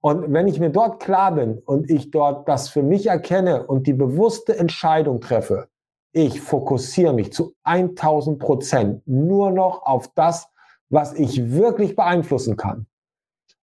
Und 0.00 0.32
wenn 0.32 0.46
ich 0.46 0.60
mir 0.60 0.70
dort 0.70 1.00
klar 1.00 1.32
bin 1.32 1.58
und 1.58 1.90
ich 1.90 2.10
dort 2.10 2.48
das 2.48 2.68
für 2.68 2.82
mich 2.82 3.06
erkenne 3.06 3.66
und 3.66 3.86
die 3.86 3.92
bewusste 3.92 4.56
Entscheidung 4.56 5.20
treffe, 5.20 5.68
ich 6.12 6.40
fokussiere 6.40 7.12
mich 7.12 7.32
zu 7.32 7.54
1000 7.64 8.38
Prozent 8.38 9.02
nur 9.06 9.50
noch 9.50 9.82
auf 9.82 10.08
das, 10.14 10.48
was 10.88 11.14
ich 11.14 11.52
wirklich 11.52 11.96
beeinflussen 11.96 12.56
kann. 12.56 12.86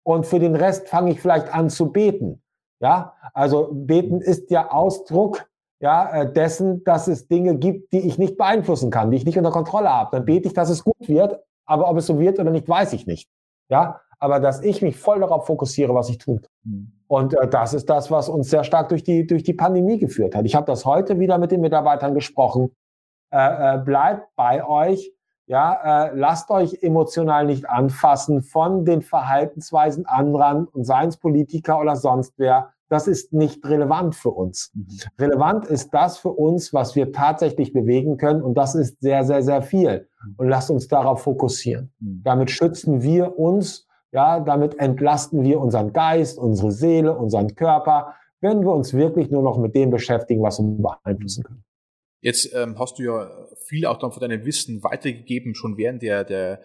Und 0.03 0.26
für 0.26 0.39
den 0.39 0.57
Rest 0.57 0.89
fange 0.89 1.12
ich 1.12 1.20
vielleicht 1.20 1.55
an 1.55 1.70
zu 1.70 1.93
beten. 1.93 2.43
Ja, 2.80 3.14
also 3.33 3.68
beten 3.72 4.20
ist 4.20 4.51
ja 4.51 4.72
Ausdruck 4.72 5.49
ja, 5.80 6.22
äh, 6.22 6.33
dessen, 6.33 6.83
dass 6.85 7.07
es 7.09 7.28
Dinge 7.28 7.57
gibt, 7.57 7.93
die 7.93 8.01
ich 8.01 8.18
nicht 8.18 8.37
beeinflussen 8.37 8.91
kann, 8.91 9.11
die 9.11 9.16
ich 9.16 9.24
nicht 9.24 9.39
unter 9.39 9.51
Kontrolle 9.51 9.91
habe. 9.91 10.16
Dann 10.16 10.24
bete 10.24 10.49
ich, 10.49 10.55
dass 10.55 10.70
es 10.70 10.83
gut 10.83 11.09
wird, 11.09 11.41
aber 11.64 11.89
ob 11.89 11.97
es 11.97 12.07
so 12.07 12.18
wird 12.18 12.41
oder 12.41 12.51
nicht, 12.51 12.68
weiß 12.68 12.93
ich 12.93 13.07
nicht. 13.07 13.28
Ja, 13.68 14.01
aber 14.23 14.39
dass 14.39 14.62
ich 14.62 14.83
mich 14.83 14.97
voll 14.97 15.18
darauf 15.18 15.47
fokussiere, 15.47 15.95
was 15.95 16.09
ich 16.09 16.18
tue. 16.18 16.41
Mhm. 16.62 16.93
Und 17.09 17.35
äh, 17.35 17.49
das 17.49 17.75
ist 17.75 17.91
das, 17.91 18.09
was 18.11 18.29
uns 18.29 18.51
sehr 18.51 18.62
stark 18.62 18.89
durch 18.89 19.03
die, 19.03 19.27
durch 19.27 19.43
die 19.43 19.53
Pandemie 19.53 19.99
geführt 19.99 20.37
hat. 20.37 20.45
Ich 20.47 20.55
habe 20.55 20.66
das 20.66 20.85
heute 20.85 21.18
wieder 21.18 21.39
mit 21.39 21.51
den 21.51 21.61
Mitarbeitern 21.61 22.14
gesprochen. 22.14 22.70
Äh, 23.33 23.75
äh, 23.75 23.79
bleibt 23.79 24.29
bei 24.37 24.64
euch, 24.64 25.12
Ja, 25.47 26.07
äh, 26.07 26.12
lasst 26.14 26.51
euch 26.51 26.83
emotional 26.83 27.47
nicht 27.47 27.68
anfassen 27.68 28.43
von 28.43 28.85
den 28.85 29.03
Verhaltensweisen 29.03 30.07
anderer 30.07 30.68
und 30.73 30.85
seien 30.85 31.09
es 31.09 31.16
Politiker 31.16 31.81
oder 31.81 31.97
sonst 31.97 32.35
wer. 32.39 32.70
Das 32.89 33.09
ist 33.09 33.33
nicht 33.33 33.64
relevant 33.66 34.14
für 34.14 34.31
uns. 34.31 34.70
Mhm. 34.75 34.87
Relevant 35.18 35.66
ist 35.66 35.93
das 35.93 36.18
für 36.18 36.31
uns, 36.31 36.73
was 36.73 36.95
wir 36.95 37.11
tatsächlich 37.11 37.73
bewegen 37.73 38.18
können 38.18 38.41
und 38.41 38.55
das 38.55 38.77
ist 38.77 39.01
sehr, 39.01 39.25
sehr, 39.25 39.43
sehr 39.43 39.62
viel. 39.62 40.09
Mhm. 40.25 40.35
Und 40.37 40.49
lasst 40.49 40.70
uns 40.70 40.87
darauf 40.87 41.23
fokussieren. 41.23 41.93
Mhm. 41.99 42.20
Damit 42.23 42.51
schützen 42.53 43.03
wir 43.03 43.37
uns, 43.37 43.89
ja, 44.12 44.40
damit 44.40 44.78
entlasten 44.78 45.42
wir 45.42 45.60
unseren 45.60 45.92
Geist, 45.92 46.38
unsere 46.38 46.70
Seele, 46.70 47.16
unseren 47.16 47.54
Körper, 47.54 48.14
wenn 48.40 48.60
wir 48.60 48.72
uns 48.72 48.92
wirklich 48.92 49.30
nur 49.30 49.42
noch 49.42 49.58
mit 49.58 49.74
dem 49.74 49.90
beschäftigen, 49.90 50.42
was 50.42 50.58
uns 50.58 50.82
beeinflussen 50.82 51.44
kann. 51.44 51.64
Jetzt 52.20 52.54
ähm, 52.54 52.78
hast 52.78 52.98
du 52.98 53.02
ja 53.02 53.30
viel 53.66 53.86
auch 53.86 53.98
dann 53.98 54.12
von 54.12 54.20
deinem 54.20 54.44
Wissen 54.44 54.82
weitergegeben, 54.84 55.54
schon 55.54 55.76
während 55.76 56.02
der, 56.02 56.24
der 56.24 56.60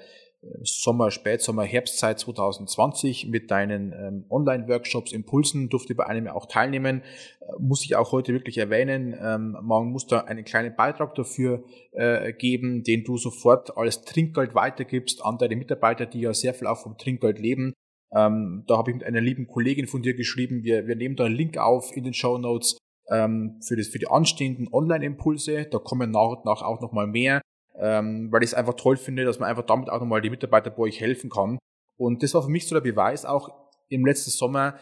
Sommer, 0.63 1.11
Spätsommer, 1.11 1.63
Herbstzeit 1.63 2.19
2020 2.19 3.27
mit 3.27 3.51
deinen 3.51 3.93
ähm, 3.93 4.25
Online-Workshops, 4.29 5.11
Impulsen, 5.11 5.69
durfte 5.69 5.95
bei 5.95 6.05
einem 6.05 6.27
auch 6.27 6.45
teilnehmen. 6.45 7.01
Äh, 7.39 7.45
muss 7.59 7.83
ich 7.83 7.95
auch 7.95 8.11
heute 8.11 8.33
wirklich 8.33 8.57
erwähnen. 8.57 9.15
Ähm, 9.19 9.57
man 9.61 9.87
muss 9.87 10.07
da 10.07 10.21
einen 10.21 10.45
kleinen 10.45 10.75
Beitrag 10.75 11.15
dafür 11.15 11.63
äh, 11.91 12.33
geben, 12.33 12.83
den 12.83 13.03
du 13.03 13.17
sofort 13.17 13.77
als 13.77 14.01
Trinkgeld 14.01 14.55
weitergibst 14.55 15.23
an 15.23 15.37
deine 15.37 15.55
Mitarbeiter, 15.55 16.05
die 16.05 16.21
ja 16.21 16.33
sehr 16.33 16.53
viel 16.53 16.67
auch 16.67 16.81
vom 16.81 16.97
Trinkgeld 16.97 17.39
leben. 17.39 17.73
Ähm, 18.15 18.63
da 18.67 18.77
habe 18.77 18.91
ich 18.91 18.97
mit 18.97 19.05
einer 19.05 19.21
lieben 19.21 19.47
Kollegin 19.47 19.87
von 19.87 20.01
dir 20.01 20.13
geschrieben, 20.13 20.63
wir, 20.63 20.87
wir 20.87 20.95
nehmen 20.95 21.15
da 21.15 21.25
einen 21.25 21.35
Link 21.35 21.57
auf 21.57 21.95
in 21.95 22.03
den 22.03 22.13
Show 22.13 22.37
Notes 22.37 22.77
ähm, 23.09 23.59
für, 23.61 23.81
für 23.83 23.99
die 23.99 24.07
anstehenden 24.07 24.67
Online-Impulse. 24.71 25.65
Da 25.65 25.79
kommen 25.79 26.11
nach 26.11 26.29
und 26.29 26.45
nach 26.45 26.61
auch 26.61 26.81
nochmal 26.81 27.07
mehr, 27.07 27.41
ähm, 27.79 28.31
weil 28.31 28.43
ich 28.43 28.51
es 28.51 28.53
einfach 28.53 28.73
toll 28.73 28.97
finde, 28.97 29.25
dass 29.25 29.39
man 29.39 29.49
einfach 29.49 29.65
damit 29.65 29.89
auch 29.89 29.99
nochmal 29.99 30.21
die 30.21 30.29
Mitarbeiter 30.29 30.69
bei 30.69 30.83
euch 30.83 30.99
helfen 30.99 31.29
kann. 31.29 31.57
Und 31.97 32.23
das 32.23 32.33
war 32.33 32.43
für 32.43 32.49
mich 32.49 32.67
so 32.67 32.75
der 32.75 32.81
Beweis 32.81 33.25
auch 33.25 33.49
im 33.89 34.05
letzten 34.05 34.31
Sommer, 34.31 34.77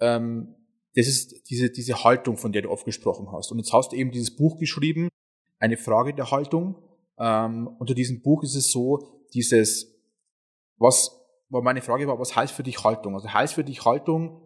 ähm, 0.00 0.54
das 0.94 1.08
ist 1.08 1.50
diese, 1.50 1.70
diese 1.70 2.04
Haltung, 2.04 2.36
von 2.36 2.52
der 2.52 2.62
du 2.62 2.70
oft 2.70 2.84
gesprochen 2.84 3.30
hast. 3.30 3.52
Und 3.52 3.58
jetzt 3.58 3.72
hast 3.72 3.92
du 3.92 3.96
eben 3.96 4.10
dieses 4.10 4.34
Buch 4.34 4.58
geschrieben, 4.58 5.08
eine 5.58 5.76
Frage 5.76 6.14
der 6.14 6.30
Haltung. 6.30 6.82
Ähm, 7.18 7.68
unter 7.78 7.94
diesem 7.94 8.22
Buch 8.22 8.42
ist 8.42 8.54
es 8.54 8.70
so, 8.70 9.26
dieses, 9.34 9.94
was, 10.78 11.10
war 11.50 11.62
meine 11.62 11.82
Frage 11.82 12.08
war, 12.08 12.18
was 12.18 12.34
heißt 12.34 12.52
für 12.52 12.62
dich 12.62 12.82
Haltung? 12.82 13.14
Also 13.14 13.32
heißt 13.32 13.54
für 13.54 13.64
dich 13.64 13.84
Haltung, 13.84 14.42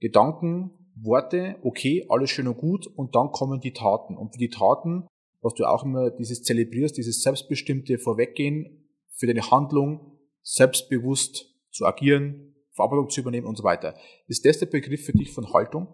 Gedanken, 0.00 0.70
Worte, 0.96 1.56
okay, 1.62 2.06
alles 2.08 2.30
schön 2.30 2.48
und 2.48 2.56
gut, 2.56 2.86
und 2.86 3.14
dann 3.14 3.30
kommen 3.30 3.60
die 3.60 3.72
Taten. 3.72 4.16
Und 4.16 4.32
für 4.32 4.38
die 4.38 4.50
Taten, 4.50 5.06
was 5.44 5.54
du 5.54 5.64
auch 5.64 5.84
immer 5.84 6.10
dieses 6.10 6.42
zelebrierst, 6.42 6.96
dieses 6.96 7.22
selbstbestimmte 7.22 7.98
Vorweggehen, 7.98 8.80
für 9.16 9.26
deine 9.26 9.48
Handlung 9.50 10.18
selbstbewusst 10.42 11.54
zu 11.70 11.86
agieren, 11.86 12.56
Verantwortung 12.72 13.10
zu 13.10 13.20
übernehmen 13.20 13.46
und 13.46 13.56
so 13.56 13.62
weiter. 13.62 13.94
Ist 14.26 14.44
das 14.44 14.58
der 14.58 14.66
Begriff 14.66 15.04
für 15.04 15.12
dich 15.12 15.32
von 15.32 15.52
Haltung? 15.52 15.86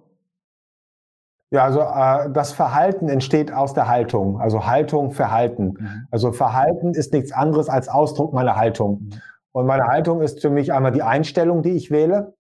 Ja, 1.51 1.65
also 1.65 1.81
äh, 1.81 2.33
das 2.33 2.53
Verhalten 2.53 3.09
entsteht 3.09 3.53
aus 3.53 3.75
der 3.75 3.89
Haltung. 3.89 4.41
Also 4.41 4.67
Haltung, 4.67 5.11
Verhalten. 5.11 5.75
Mhm. 5.79 6.07
Also 6.11 6.33
Verhalten 6.33 6.95
ist 6.95 7.13
nichts 7.13 7.33
anderes 7.33 7.69
als 7.69 7.89
Ausdruck 7.89 8.33
meiner 8.33 8.57
Haltung. 8.57 9.03
Mhm. 9.03 9.21
Und 9.53 9.67
meine 9.67 9.85
Haltung 9.85 10.23
ist 10.23 10.41
für 10.41 10.51
mich 10.51 10.73
einmal 10.73 10.93
die 10.93 11.03
Einstellung, 11.03 11.63
die 11.63 11.73
ich 11.73 11.91
wähle 11.91 12.35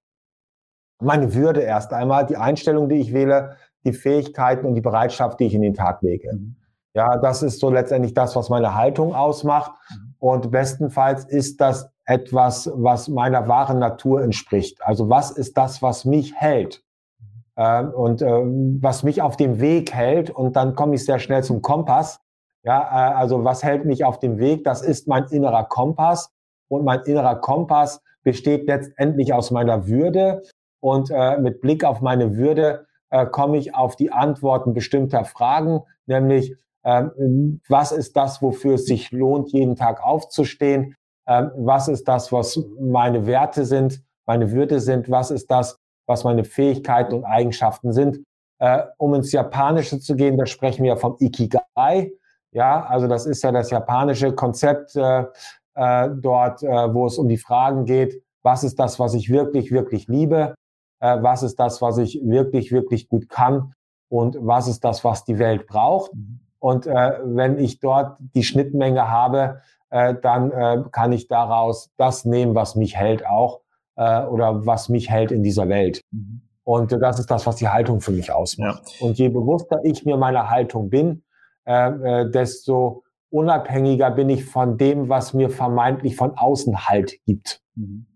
meine 1.00 1.34
Würde 1.34 1.62
erst 1.62 1.92
einmal, 1.92 2.26
die 2.26 2.36
Einstellung, 2.36 2.88
die 2.88 2.96
ich 2.96 3.12
wähle, 3.12 3.56
die 3.84 3.92
Fähigkeiten 3.92 4.66
und 4.66 4.74
die 4.74 4.80
Bereitschaft, 4.80 5.40
die 5.40 5.44
ich 5.44 5.54
in 5.54 5.62
den 5.62 5.74
Tag 5.74 6.02
lege. 6.02 6.32
Mhm. 6.32 6.56
Ja, 6.94 7.16
das 7.18 7.42
ist 7.42 7.60
so 7.60 7.70
letztendlich 7.70 8.14
das, 8.14 8.34
was 8.36 8.48
meine 8.48 8.74
Haltung 8.74 9.14
ausmacht. 9.14 9.72
Mhm. 9.90 10.14
Und 10.18 10.50
bestenfalls 10.50 11.24
ist 11.24 11.60
das 11.60 11.90
etwas, 12.04 12.70
was 12.74 13.08
meiner 13.08 13.46
wahren 13.48 13.78
Natur 13.78 14.22
entspricht. 14.22 14.82
Also 14.82 15.08
was 15.08 15.30
ist 15.30 15.56
das, 15.56 15.82
was 15.82 16.04
mich 16.04 16.34
hält? 16.34 16.82
Äh, 17.56 17.84
und 17.84 18.22
äh, 18.22 18.42
was 18.80 19.02
mich 19.02 19.22
auf 19.22 19.36
dem 19.36 19.60
Weg 19.60 19.94
hält. 19.94 20.30
Und 20.30 20.56
dann 20.56 20.74
komme 20.74 20.96
ich 20.96 21.04
sehr 21.04 21.18
schnell 21.18 21.44
zum 21.44 21.62
Kompass. 21.62 22.20
Ja, 22.64 22.80
äh, 22.80 23.14
also 23.14 23.44
was 23.44 23.62
hält 23.62 23.84
mich 23.84 24.04
auf 24.04 24.18
dem 24.18 24.38
Weg? 24.38 24.64
Das 24.64 24.82
ist 24.82 25.06
mein 25.08 25.24
innerer 25.26 25.64
Kompass. 25.64 26.30
Und 26.68 26.84
mein 26.84 27.00
innerer 27.00 27.36
Kompass 27.36 28.02
besteht 28.22 28.66
letztendlich 28.66 29.32
aus 29.32 29.50
meiner 29.50 29.86
Würde, 29.86 30.42
und 30.80 31.10
äh, 31.10 31.38
mit 31.38 31.60
Blick 31.60 31.84
auf 31.84 32.00
meine 32.00 32.36
Würde 32.36 32.86
äh, 33.10 33.26
komme 33.26 33.58
ich 33.58 33.74
auf 33.74 33.96
die 33.96 34.12
Antworten 34.12 34.72
bestimmter 34.74 35.24
Fragen, 35.24 35.82
nämlich 36.06 36.56
ähm, 36.84 37.60
was 37.68 37.92
ist 37.92 38.16
das, 38.16 38.42
wofür 38.42 38.74
es 38.74 38.86
sich 38.86 39.10
lohnt, 39.10 39.52
jeden 39.52 39.76
Tag 39.76 40.02
aufzustehen? 40.02 40.94
Ähm, 41.26 41.50
was 41.56 41.88
ist 41.88 42.08
das, 42.08 42.32
was 42.32 42.60
meine 42.80 43.26
Werte 43.26 43.64
sind, 43.64 44.02
meine 44.26 44.52
Würde 44.52 44.80
sind? 44.80 45.10
Was 45.10 45.30
ist 45.30 45.50
das, 45.50 45.76
was 46.06 46.24
meine 46.24 46.44
Fähigkeiten 46.44 47.14
und 47.14 47.24
Eigenschaften 47.24 47.92
sind? 47.92 48.20
Äh, 48.58 48.82
um 48.98 49.14
ins 49.14 49.32
Japanische 49.32 50.00
zu 50.00 50.16
gehen, 50.16 50.36
da 50.36 50.46
sprechen 50.46 50.84
wir 50.84 50.96
vom 50.96 51.16
Ikigai. 51.18 52.12
Ja, 52.52 52.84
also 52.84 53.06
das 53.06 53.26
ist 53.26 53.42
ja 53.42 53.52
das 53.52 53.70
japanische 53.70 54.34
Konzept 54.34 54.96
äh, 54.96 55.24
äh, 55.74 56.10
dort, 56.12 56.62
äh, 56.62 56.94
wo 56.94 57.06
es 57.06 57.16
um 57.16 57.28
die 57.28 57.38
Fragen 57.38 57.84
geht, 57.84 58.22
was 58.42 58.64
ist 58.64 58.78
das, 58.78 58.98
was 58.98 59.14
ich 59.14 59.30
wirklich, 59.30 59.70
wirklich 59.70 60.08
liebe? 60.08 60.54
äh, 61.00 61.22
was 61.22 61.42
ist 61.42 61.58
das, 61.58 61.82
was 61.82 61.98
ich 61.98 62.20
wirklich, 62.22 62.70
wirklich 62.70 63.08
gut 63.08 63.28
kann 63.28 63.72
und 64.08 64.36
was 64.40 64.68
ist 64.68 64.84
das, 64.84 65.04
was 65.04 65.24
die 65.24 65.38
Welt 65.38 65.66
braucht. 65.66 66.12
Und 66.60 66.86
äh, 66.86 67.18
wenn 67.24 67.58
ich 67.58 67.80
dort 67.80 68.18
die 68.20 68.44
Schnittmenge 68.44 69.10
habe, 69.10 69.62
äh, 69.90 70.14
dann 70.14 70.52
äh, 70.52 70.84
kann 70.92 71.10
ich 71.12 71.26
daraus 71.26 71.90
das 71.96 72.24
nehmen, 72.24 72.54
was 72.54 72.76
mich 72.76 72.96
hält 72.96 73.26
auch 73.26 73.62
äh, 73.96 74.22
oder 74.24 74.66
was 74.66 74.88
mich 74.88 75.10
hält 75.10 75.32
in 75.32 75.42
dieser 75.42 75.68
Welt. 75.68 76.02
Mhm. 76.12 76.42
Und 76.62 76.92
äh, 76.92 76.98
das 76.98 77.18
ist 77.18 77.30
das, 77.30 77.46
was 77.46 77.56
die 77.56 77.68
Haltung 77.68 78.00
für 78.00 78.12
mich 78.12 78.30
ausmacht. 78.30 78.82
Ja. 79.00 79.06
Und 79.06 79.18
je 79.18 79.28
bewusster 79.28 79.80
ich 79.82 80.04
mir 80.04 80.16
meiner 80.16 80.50
Haltung 80.50 80.90
bin, 80.90 81.24
äh, 81.66 81.88
äh, 82.22 82.30
desto 82.30 83.04
unabhängiger 83.30 84.10
bin 84.10 84.28
ich 84.28 84.44
von 84.44 84.76
dem, 84.76 85.08
was 85.08 85.34
mir 85.34 85.50
vermeintlich 85.50 86.16
von 86.16 86.36
außen 86.36 86.88
Halt 86.88 87.14
gibt. 87.24 87.62
Mhm. 87.74 88.06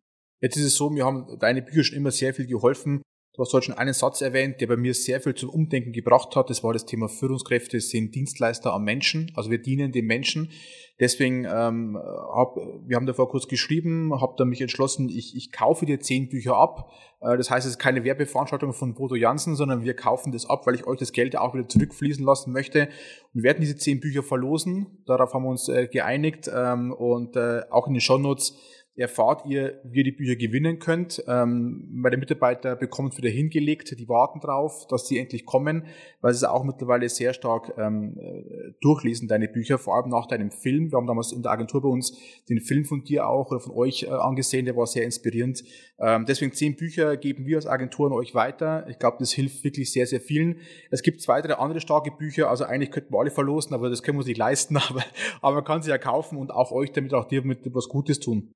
Jetzt 0.40 0.57
ist 0.57 0.64
es 0.66 0.74
so, 0.74 0.90
mir 0.90 1.07
haben 1.07 1.38
deine 1.40 1.62
Bücher 1.62 1.84
schon 1.84 1.97
immer 1.97 2.11
sehr 2.11 2.34
viel 2.34 2.47
geholfen. 2.47 3.03
Du 3.37 3.43
hast 3.43 3.53
heute 3.53 3.66
schon 3.66 3.74
einen 3.74 3.95
Satz 3.95 4.20
erwähnt, 4.20 4.61
der 4.61 4.68
bei 4.68 4.76
mir 4.76 4.95
sehr 4.95 5.20
viel 5.20 5.35
zum 5.35 5.51
Umdenken 5.51 5.91
gebracht 5.91 6.37
hat. 6.37 6.51
Das 6.51 6.62
war 6.62 6.72
das 6.72 6.87
Thema 6.87 7.09
Führungskräfte 7.09 7.80
sind 7.80 8.14
Dienstleister 8.14 8.72
am 8.72 8.85
Menschen. 8.85 9.32
Also 9.35 9.51
wir 9.51 9.61
dienen 9.61 9.91
dem 9.91 10.07
Menschen. 10.07 10.53
Deswegen 11.01 11.45
ähm, 11.45 11.99
hab, 11.99 12.55
wir 12.87 12.95
haben 12.95 13.07
davor 13.07 13.28
kurz 13.28 13.49
geschrieben, 13.49 14.12
habe 14.20 14.35
dann 14.39 14.51
mich 14.51 14.61
entschlossen, 14.61 15.09
ich, 15.09 15.35
ich 15.35 15.51
kaufe 15.51 15.85
dir 15.85 15.99
zehn 15.99 16.28
Bücher 16.28 16.55
ab. 16.55 16.93
Äh, 17.20 17.37
das 17.37 17.51
heißt, 17.51 17.66
es 17.66 17.72
ist 17.72 17.78
keine 17.80 18.05
Werbeveranstaltung 18.05 18.72
von 18.72 18.95
Bodo 18.95 19.16
Jansen, 19.16 19.57
sondern 19.57 19.82
wir 19.82 19.95
kaufen 19.95 20.30
das 20.30 20.49
ab, 20.49 20.64
weil 20.68 20.76
ich 20.76 20.87
euch 20.87 21.01
das 21.01 21.11
Geld 21.11 21.37
auch 21.37 21.55
wieder 21.55 21.68
zurückfließen 21.68 22.24
lassen 22.24 22.53
möchte. 22.53 22.82
Und 22.82 23.43
wir 23.43 23.43
werden 23.43 23.62
diese 23.62 23.76
zehn 23.76 23.99
Bücher 23.99 24.22
verlosen. 24.22 25.03
Darauf 25.07 25.35
haben 25.35 25.43
wir 25.43 25.51
uns 25.51 25.68
äh, 25.68 25.89
geeinigt. 25.89 26.49
Ähm, 26.55 26.93
und 26.93 27.35
äh, 27.35 27.62
auch 27.68 27.89
in 27.89 27.95
den 27.95 28.01
Shownotes 28.01 28.57
erfahrt 28.97 29.45
ihr, 29.47 29.80
wie 29.84 29.99
ihr 29.99 30.05
die 30.05 30.12
Bücher 30.12 30.36
gewinnen 30.36 30.78
könnt. 30.78 31.22
Ähm, 31.26 31.88
meine 31.90 32.16
Mitarbeiter 32.16 32.76
bekommen 32.76 33.09
es 33.11 33.18
wieder 33.18 33.28
hingelegt, 33.28 33.99
die 33.99 34.09
warten 34.09 34.40
drauf, 34.40 34.86
dass 34.88 35.09
sie 35.09 35.18
endlich 35.18 35.45
kommen, 35.45 35.86
weil 36.20 36.32
sie 36.32 36.38
es 36.38 36.45
auch 36.45 36.62
mittlerweile 36.62 37.09
sehr 37.09 37.34
stark 37.34 37.74
ähm, 37.76 38.16
äh, 38.18 38.72
durchlesen, 38.80 39.26
deine 39.26 39.49
Bücher, 39.49 39.78
vor 39.78 39.97
allem 39.97 40.11
nach 40.11 40.26
deinem 40.26 40.53
Film. 40.53 40.92
Wir 40.92 40.97
haben 40.97 41.09
damals 41.09 41.32
in 41.32 41.42
der 41.42 41.51
Agentur 41.51 41.82
bei 41.82 41.88
uns 41.88 42.16
den 42.49 42.61
Film 42.61 42.84
von 42.84 43.03
dir 43.03 43.28
auch 43.28 43.51
oder 43.51 43.61
von 43.61 43.72
euch 43.72 44.05
äh, 44.05 44.11
angesehen, 44.11 44.64
der 44.64 44.76
war 44.76 44.86
sehr 44.86 45.05
inspirierend. 45.05 45.64
Ähm, 45.99 46.24
deswegen 46.26 46.53
zehn 46.53 46.76
Bücher 46.76 47.16
geben 47.16 47.47
wir 47.47 47.57
als 47.57 47.66
Agentur 47.66 48.07
an 48.07 48.12
euch 48.12 48.34
weiter. 48.34 48.86
Ich 48.88 49.01
glaube, 49.01 49.16
das 49.18 49.32
hilft 49.32 49.64
wirklich 49.64 49.92
sehr, 49.92 50.07
sehr 50.07 50.20
vielen. 50.20 50.61
Es 50.90 51.03
gibt 51.03 51.20
zwei, 51.20 51.42
drei 51.42 51.55
andere 51.55 51.80
starke 51.80 52.12
Bücher, 52.12 52.49
also 52.49 52.64
eigentlich 52.64 52.92
könnten 52.92 53.12
wir 53.12 53.18
alle 53.18 53.30
verlosen, 53.32 53.74
aber 53.74 53.90
das 53.90 54.05
können 54.05 54.16
wir 54.16 54.20
uns 54.20 54.28
nicht 54.28 54.38
leisten, 54.38 54.76
aber, 54.88 55.03
aber 55.40 55.57
man 55.57 55.64
kann 55.64 55.82
sie 55.82 55.90
ja 55.90 55.99
kaufen 55.99 56.38
und 56.38 56.53
auch 56.53 56.70
euch 56.70 56.92
damit, 56.92 57.12
auch 57.12 57.26
dir 57.26 57.42
mit 57.42 57.61
was 57.74 57.88
Gutes 57.88 58.20
tun. 58.20 58.53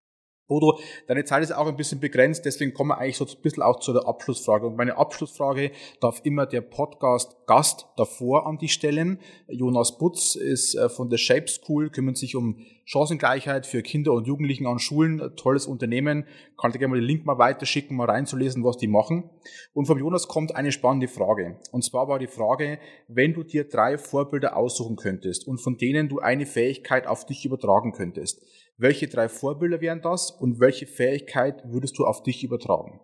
Bodo, 0.49 0.81
deine 1.07 1.25
Zeit 1.25 1.43
ist 1.43 1.53
auch 1.53 1.67
ein 1.67 1.77
bisschen 1.77 2.01
begrenzt, 2.01 2.47
deswegen 2.47 2.73
kommen 2.73 2.89
wir 2.91 2.99
eigentlich 2.99 3.19
so 3.19 3.27
ein 3.27 3.43
bisschen 3.43 3.63
auch 3.63 3.81
zu 3.81 3.93
der 3.93 4.09
Abschlussfrage. 4.09 4.67
Und 4.67 4.77
meine 4.77 4.97
Abschlussfrage 4.97 5.71
darf 6.01 6.23
immer 6.25 6.47
der 6.47 6.63
Podcast-Gast 6.63 7.87
davor 7.97 8.47
an 8.47 8.57
die 8.57 8.69
stellen. 8.69 9.21
Jonas 9.49 9.99
Butz 9.99 10.35
ist 10.37 10.75
äh, 10.75 10.89
von 10.89 11.11
der 11.11 11.19
Shape 11.19 11.49
School, 11.49 11.91
kümmert 11.91 12.17
sich 12.17 12.35
um 12.35 12.61
Chancengleichheit 12.87 13.67
für 13.67 13.83
Kinder 13.83 14.15
und 14.15 14.27
Jugendlichen 14.27 14.67
an 14.67 14.79
Schulen. 14.79 15.37
Tolles 15.37 15.67
Unternehmen. 15.67 16.25
Kann 16.59 16.73
dir 16.73 16.79
gerne 16.79 16.95
mal 16.95 17.01
den 17.01 17.07
Link 17.07 17.27
mal 17.27 17.37
weiterschicken, 17.37 17.95
mal 17.95 18.09
reinzulesen, 18.09 18.65
was 18.65 18.79
die 18.79 18.89
machen. 18.89 19.29
Und 19.75 19.85
vom 19.85 19.99
Jonas 19.99 20.27
kommt 20.27 20.57
eine 20.57 20.73
spannende 20.73 21.09
Frage. 21.09 21.59
Und 21.71 21.85
zwar 21.85 22.09
war 22.09 22.19
die 22.19 22.27
Frage, 22.27 22.79
wenn 23.07 23.35
du 23.35 23.43
dir 23.43 23.69
drei 23.69 23.99
Vorbilder 23.99 24.57
aussuchen 24.57 24.97
könntest 24.97 25.47
und 25.47 25.59
von 25.59 25.77
denen 25.77 26.09
du 26.09 26.21
eine 26.21 26.47
Fähigkeit 26.47 27.07
auf 27.07 27.27
dich 27.27 27.45
übertragen 27.45 27.93
könntest, 27.93 28.41
welche 28.79 29.09
drei 29.09 29.29
Vorbilder 29.29 29.81
wären 29.81 30.01
das 30.01 30.31
und 30.31 30.61
welche 30.61 30.87
Fähigkeit 30.87 31.65
würdest 31.67 31.99
du 31.99 32.07
auf 32.07 32.23
dich 32.23 32.45
übertragen? 32.45 33.01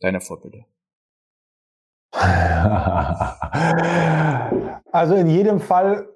Deine 0.00 0.20
Vorbilder. 0.20 0.66
Also 4.94 5.14
in 5.14 5.26
jedem 5.26 5.58
Fall 5.58 6.06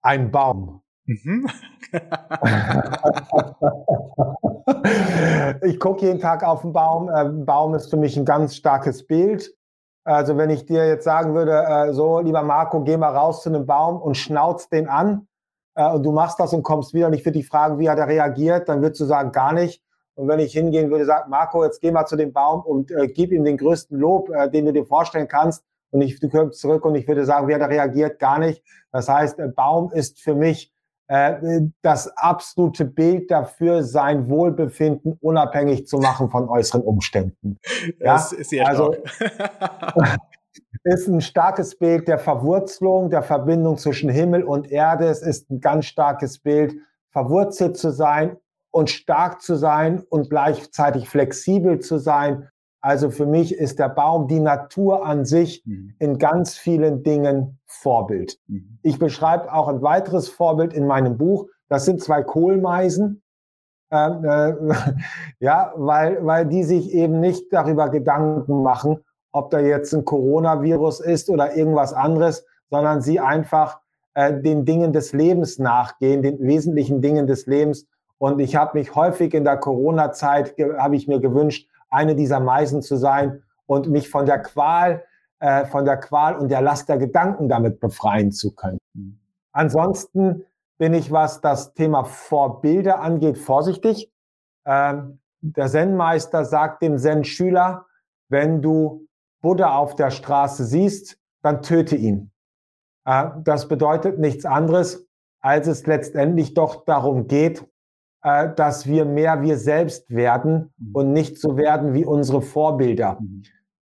ein 0.00 0.30
Baum. 0.30 0.80
Mhm. 1.04 1.46
ich 5.62 5.78
gucke 5.78 6.06
jeden 6.06 6.18
Tag 6.18 6.42
auf 6.42 6.62
den 6.62 6.72
Baum. 6.72 7.10
Ein 7.10 7.42
äh, 7.42 7.44
Baum 7.44 7.74
ist 7.74 7.90
für 7.90 7.98
mich 7.98 8.16
ein 8.16 8.24
ganz 8.24 8.56
starkes 8.56 9.06
Bild. 9.06 9.54
Also 10.04 10.38
wenn 10.38 10.48
ich 10.48 10.64
dir 10.64 10.88
jetzt 10.88 11.04
sagen 11.04 11.34
würde, 11.34 11.52
äh, 11.52 11.92
so 11.92 12.20
lieber 12.20 12.42
Marco, 12.42 12.82
geh 12.82 12.96
mal 12.96 13.14
raus 13.14 13.42
zu 13.42 13.50
einem 13.50 13.66
Baum 13.66 14.00
und 14.00 14.16
schnauz 14.16 14.70
den 14.70 14.88
an 14.88 15.28
äh, 15.74 15.90
und 15.90 16.02
du 16.02 16.12
machst 16.12 16.40
das 16.40 16.52
und 16.52 16.62
kommst 16.62 16.94
wieder 16.94 17.06
und 17.06 17.12
ich 17.14 17.24
würde 17.24 17.38
dich 17.38 17.48
fragen, 17.48 17.78
wie 17.78 17.88
hat 17.88 17.98
er 17.98 18.08
reagiert, 18.08 18.68
dann 18.68 18.82
würdest 18.82 19.00
du 19.00 19.04
sagen, 19.04 19.32
gar 19.32 19.52
nicht. 19.52 19.82
Und 20.14 20.28
wenn 20.28 20.38
ich 20.38 20.52
hingehen 20.52 20.90
würde, 20.90 21.06
sagen, 21.06 21.30
Marco, 21.30 21.64
jetzt 21.64 21.80
geh 21.80 21.90
mal 21.90 22.06
zu 22.06 22.16
dem 22.16 22.32
Baum 22.32 22.62
und 22.62 22.90
äh, 22.90 23.08
gib 23.08 23.32
ihm 23.32 23.44
den 23.44 23.56
größten 23.56 23.98
Lob, 23.98 24.28
äh, 24.30 24.50
den 24.50 24.66
du 24.66 24.72
dir 24.72 24.84
vorstellen 24.84 25.28
kannst. 25.28 25.64
Und 25.90 26.02
ich, 26.02 26.20
du 26.20 26.28
kommst 26.28 26.60
zurück 26.60 26.84
und 26.84 26.94
ich 26.94 27.08
würde 27.08 27.24
sagen, 27.24 27.48
wie 27.48 27.54
hat 27.54 27.62
er 27.62 27.70
reagiert? 27.70 28.18
Gar 28.18 28.38
nicht. 28.38 28.62
Das 28.92 29.08
heißt, 29.08 29.38
Baum 29.56 29.90
ist 29.92 30.20
für 30.20 30.34
mich 30.34 30.72
äh, 31.08 31.62
das 31.82 32.08
absolute 32.16 32.84
Bild 32.84 33.30
dafür, 33.30 33.82
sein 33.82 34.28
Wohlbefinden 34.28 35.16
unabhängig 35.20 35.86
zu 35.86 35.98
machen 35.98 36.30
von 36.30 36.48
äußeren 36.48 36.82
Umständen. 36.82 37.58
Ja, 37.98 38.14
das 38.14 38.32
ist 38.32 38.50
sehr 38.50 38.68
also 38.68 38.94
ist 40.84 41.08
ein 41.08 41.20
starkes 41.20 41.76
Bild 41.76 42.08
der 42.08 42.18
Verwurzelung, 42.18 43.10
der 43.10 43.22
Verbindung 43.22 43.76
zwischen 43.76 44.10
Himmel 44.10 44.44
und 44.44 44.70
Erde. 44.70 45.06
Es 45.06 45.22
ist 45.22 45.50
ein 45.50 45.60
ganz 45.60 45.86
starkes 45.86 46.38
Bild, 46.38 46.74
verwurzelt 47.10 47.76
zu 47.76 47.90
sein 47.90 48.36
und 48.70 48.90
stark 48.90 49.42
zu 49.42 49.56
sein 49.56 50.02
und 50.08 50.30
gleichzeitig 50.30 51.08
flexibel 51.08 51.80
zu 51.80 51.98
sein 51.98 52.48
also 52.80 53.10
für 53.10 53.26
mich 53.26 53.54
ist 53.54 53.78
der 53.78 53.90
Baum, 53.90 54.26
die 54.26 54.40
Natur 54.40 55.04
an 55.04 55.24
sich 55.24 55.62
mhm. 55.66 55.94
in 55.98 56.18
ganz 56.18 56.56
vielen 56.56 57.02
Dingen 57.02 57.58
Vorbild. 57.66 58.38
Mhm. 58.46 58.78
Ich 58.82 58.98
beschreibe 58.98 59.52
auch 59.52 59.68
ein 59.68 59.82
weiteres 59.82 60.28
Vorbild 60.28 60.72
in 60.72 60.86
meinem 60.86 61.18
Buch. 61.18 61.46
Das 61.68 61.84
sind 61.84 62.02
zwei 62.02 62.22
Kohlmeisen. 62.22 63.22
Ähm, 63.90 64.24
äh, 64.24 64.54
ja, 65.40 65.72
weil, 65.76 66.24
weil 66.24 66.46
die 66.46 66.64
sich 66.64 66.92
eben 66.92 67.20
nicht 67.20 67.52
darüber 67.52 67.90
Gedanken 67.90 68.62
machen, 68.62 69.04
ob 69.32 69.50
da 69.50 69.60
jetzt 69.60 69.92
ein 69.92 70.04
Coronavirus 70.04 71.00
ist 71.00 71.30
oder 71.30 71.56
irgendwas 71.56 71.92
anderes, 71.92 72.44
sondern 72.70 73.00
sie 73.00 73.20
einfach 73.20 73.80
äh, 74.14 74.40
den 74.40 74.64
Dingen 74.64 74.92
des 74.92 75.12
Lebens 75.12 75.58
nachgehen, 75.58 76.22
den 76.22 76.40
wesentlichen 76.40 77.00
Dingen 77.00 77.26
des 77.26 77.46
Lebens. 77.46 77.86
Und 78.18 78.38
ich 78.40 78.56
habe 78.56 78.78
mich 78.78 78.94
häufig 78.94 79.34
in 79.34 79.44
der 79.44 79.56
Corona-Zeit, 79.56 80.54
habe 80.78 80.96
ich 80.96 81.08
mir 81.08 81.20
gewünscht, 81.20 81.68
eine 81.88 82.14
dieser 82.14 82.40
Meisen 82.40 82.82
zu 82.82 82.96
sein 82.96 83.42
und 83.66 83.88
mich 83.88 84.08
von 84.08 84.26
der 84.26 84.40
Qual, 84.40 85.04
äh, 85.38 85.64
von 85.66 85.84
der 85.84 85.96
Qual 85.96 86.36
und 86.36 86.50
der 86.50 86.60
Last 86.60 86.88
der 86.88 86.98
Gedanken 86.98 87.48
damit 87.48 87.80
befreien 87.80 88.32
zu 88.32 88.54
können. 88.54 88.78
Ansonsten 89.52 90.44
bin 90.78 90.94
ich, 90.94 91.12
was 91.12 91.40
das 91.40 91.74
Thema 91.74 92.04
Vorbilder 92.04 93.00
angeht, 93.00 93.38
vorsichtig. 93.38 94.10
Ähm, 94.64 95.18
der 95.40 95.68
Zen-Meister 95.68 96.44
sagt 96.44 96.82
dem 96.82 96.98
Zen-Schüler, 96.98 97.86
wenn 98.28 98.62
du 98.62 99.06
Buddha 99.40 99.76
auf 99.76 99.94
der 99.94 100.10
Straße 100.10 100.64
siehst, 100.64 101.18
dann 101.42 101.62
töte 101.62 101.96
ihn. 101.96 102.30
Äh, 103.04 103.30
das 103.44 103.68
bedeutet 103.68 104.18
nichts 104.18 104.44
anderes, 104.44 105.06
als 105.40 105.66
es 105.66 105.86
letztendlich 105.86 106.54
doch 106.54 106.84
darum 106.84 107.26
geht, 107.26 107.66
äh, 108.22 108.52
dass 108.54 108.86
wir 108.86 109.04
mehr 109.04 109.42
wir 109.42 109.56
selbst 109.56 110.10
werden 110.10 110.72
mhm. 110.76 110.94
und 110.94 111.12
nicht 111.12 111.38
so 111.38 111.56
werden 111.56 111.94
wie 111.94 112.04
unsere 112.04 112.42
Vorbilder. 112.42 113.18
Mhm. 113.20 113.42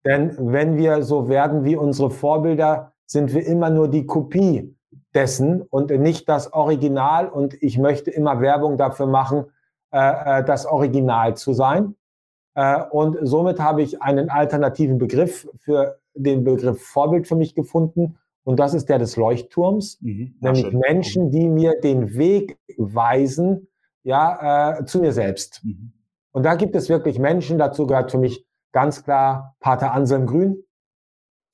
Denn 0.05 0.35
wenn 0.39 0.75
wir 0.77 1.03
so 1.03 1.29
werden 1.29 1.63
wie 1.63 1.75
unsere 1.75 2.09
Vorbilder, 2.09 2.93
sind 3.05 3.33
wir 3.33 3.45
immer 3.45 3.69
nur 3.69 3.89
die 3.89 4.05
Kopie 4.05 4.75
dessen 5.13 5.61
und 5.61 5.91
nicht 5.91 6.27
das 6.27 6.51
Original. 6.51 7.29
Und 7.29 7.53
ich 7.61 7.77
möchte 7.77 8.11
immer 8.11 8.41
Werbung 8.41 8.77
dafür 8.77 9.05
machen, 9.05 9.45
äh, 9.91 10.43
das 10.43 10.65
Original 10.65 11.37
zu 11.37 11.53
sein. 11.53 11.95
Äh, 12.55 12.83
und 12.91 13.17
somit 13.21 13.59
habe 13.59 13.81
ich 13.81 14.01
einen 14.01 14.29
alternativen 14.29 14.97
Begriff 14.97 15.47
für 15.57 15.99
den 16.13 16.43
Begriff 16.43 16.85
Vorbild 16.85 17.27
für 17.27 17.35
mich 17.35 17.55
gefunden. 17.55 18.17
Und 18.43 18.59
das 18.59 18.73
ist 18.73 18.89
der 18.89 18.99
des 18.99 19.15
Leuchtturms, 19.15 19.99
mhm. 20.01 20.35
nämlich 20.41 20.67
schön. 20.67 20.79
Menschen, 20.79 21.31
die 21.31 21.47
mir 21.47 21.79
den 21.79 22.15
Weg 22.15 22.57
weisen, 22.77 23.67
ja, 24.03 24.79
äh, 24.79 24.85
zu 24.85 24.99
mir 24.99 25.13
selbst. 25.13 25.61
Mhm. 25.63 25.93
Und 26.31 26.43
da 26.43 26.55
gibt 26.55 26.75
es 26.75 26.89
wirklich 26.89 27.19
Menschen, 27.19 27.57
dazu 27.57 27.87
gehört 27.87 28.11
für 28.11 28.17
mich 28.17 28.45
ganz 28.71 29.03
klar 29.03 29.55
Pater 29.59 29.93
Anselm 29.93 30.25
Grün. 30.25 30.63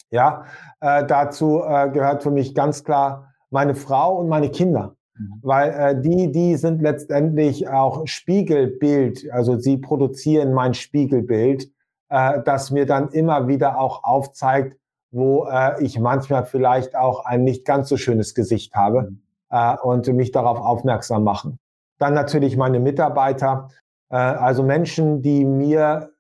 Ja, 0.10 0.46
äh, 0.80 1.06
dazu 1.06 1.62
äh, 1.64 1.90
gehört 1.92 2.24
für 2.24 2.32
mich 2.32 2.56
ganz 2.56 2.84
klar 2.84 3.34
meine 3.52 3.76
Frau 3.76 4.18
und 4.18 4.28
meine 4.28 4.50
Kinder. 4.50 4.96
Mhm. 5.20 5.40
Weil 5.42 5.70
äh, 5.72 6.02
die, 6.02 6.32
die 6.32 6.56
sind 6.56 6.82
letztendlich 6.82 7.68
auch 7.68 8.08
Spiegelbild, 8.08 9.30
also 9.32 9.58
sie 9.58 9.78
produzieren 9.78 10.54
mein 10.54 10.74
Spiegelbild, 10.74 11.70
äh, 12.10 12.42
das 12.44 12.72
mir 12.72 12.86
dann 12.86 13.10
immer 13.10 13.48
wieder 13.48 13.80
auch 13.80 14.04
aufzeigt, 14.04 14.78
wo 15.12 15.46
äh, 15.46 15.84
ich 15.84 16.00
manchmal 16.00 16.46
vielleicht 16.46 16.96
auch 16.96 17.26
ein 17.26 17.44
nicht 17.44 17.66
ganz 17.66 17.90
so 17.90 17.98
schönes 17.98 18.34
Gesicht 18.36 18.74
habe 18.76 19.12
mhm. 19.12 19.22
äh, 19.50 19.76
und 19.78 20.08
mich 20.08 20.32
darauf 20.32 20.60
aufmerksam 20.60 21.24
machen. 21.24 21.60
Dann 21.98 22.14
natürlich 22.14 22.56
meine 22.56 22.80
Mitarbeiter, 22.80 23.70
äh, 24.10 24.16
also 24.16 24.64
Menschen, 24.64 25.22
die 25.22 25.46
mir 25.46 26.12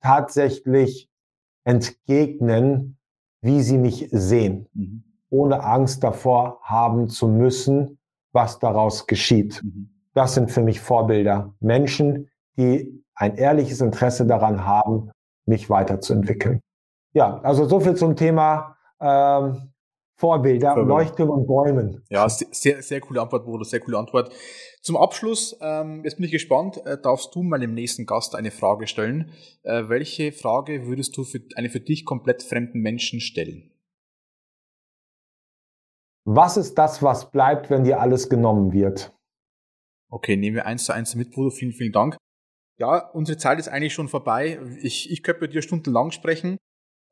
tatsächlich 0.00 1.08
entgegnen, 1.64 2.98
wie 3.42 3.62
sie 3.62 3.78
mich 3.78 4.08
sehen, 4.12 4.68
mhm. 4.74 5.04
ohne 5.30 5.64
Angst 5.64 6.04
davor 6.04 6.60
haben 6.62 7.08
zu 7.08 7.28
müssen, 7.28 7.97
was 8.32 8.58
daraus 8.58 9.06
geschieht. 9.06 9.62
Mhm. 9.62 9.90
Das 10.14 10.34
sind 10.34 10.50
für 10.50 10.62
mich 10.62 10.80
Vorbilder. 10.80 11.54
Menschen, 11.60 12.30
die 12.56 13.04
ein 13.14 13.36
ehrliches 13.36 13.80
Interesse 13.80 14.26
daran 14.26 14.64
haben, 14.64 15.10
mich 15.46 15.70
weiterzuentwickeln. 15.70 16.60
Ja, 17.14 17.40
also 17.40 17.66
so 17.66 17.80
viel 17.80 17.94
zum 17.94 18.16
Thema 18.16 18.76
ähm, 19.00 19.72
Vorbilder, 20.16 20.74
Vorbilder. 20.74 20.88
Leuchttürme 20.88 21.32
und 21.32 21.46
Bäumen. 21.46 22.02
Ja, 22.10 22.28
sehr, 22.28 22.82
sehr 22.82 23.00
coole 23.00 23.22
Antwort, 23.22 23.44
Bruder, 23.44 23.64
sehr 23.64 23.80
coole 23.80 23.98
Antwort. 23.98 24.32
Zum 24.82 24.96
Abschluss, 24.96 25.56
ähm, 25.60 26.02
jetzt 26.04 26.16
bin 26.16 26.24
ich 26.24 26.32
gespannt, 26.32 26.84
äh, 26.84 26.98
darfst 27.00 27.34
du 27.34 27.42
mal 27.42 27.60
dem 27.60 27.74
nächsten 27.74 28.04
Gast 28.04 28.34
eine 28.34 28.50
Frage 28.50 28.88
stellen. 28.88 29.30
Äh, 29.62 29.88
welche 29.88 30.32
Frage 30.32 30.86
würdest 30.86 31.16
du 31.16 31.24
für 31.24 31.40
eine 31.54 31.70
für 31.70 31.80
dich 31.80 32.04
komplett 32.04 32.42
fremden 32.42 32.80
Menschen 32.80 33.20
stellen? 33.20 33.70
Was 36.30 36.58
ist 36.58 36.74
das, 36.74 37.02
was 37.02 37.30
bleibt, 37.30 37.70
wenn 37.70 37.84
dir 37.84 38.02
alles 38.02 38.28
genommen 38.28 38.70
wird? 38.74 39.14
Okay, 40.10 40.36
nehmen 40.36 40.56
wir 40.56 40.66
eins 40.66 40.84
zu 40.84 40.92
eins 40.92 41.14
mit, 41.14 41.30
Bruder. 41.30 41.50
Vielen, 41.50 41.72
vielen 41.72 41.92
Dank. 41.92 42.18
Ja, 42.78 42.98
unsere 43.14 43.38
Zeit 43.38 43.58
ist 43.58 43.68
eigentlich 43.68 43.94
schon 43.94 44.08
vorbei. 44.08 44.60
Ich, 44.82 45.10
ich 45.10 45.22
könnte 45.22 45.40
mit 45.40 45.54
dir 45.54 45.62
stundenlang 45.62 46.10
sprechen. 46.10 46.58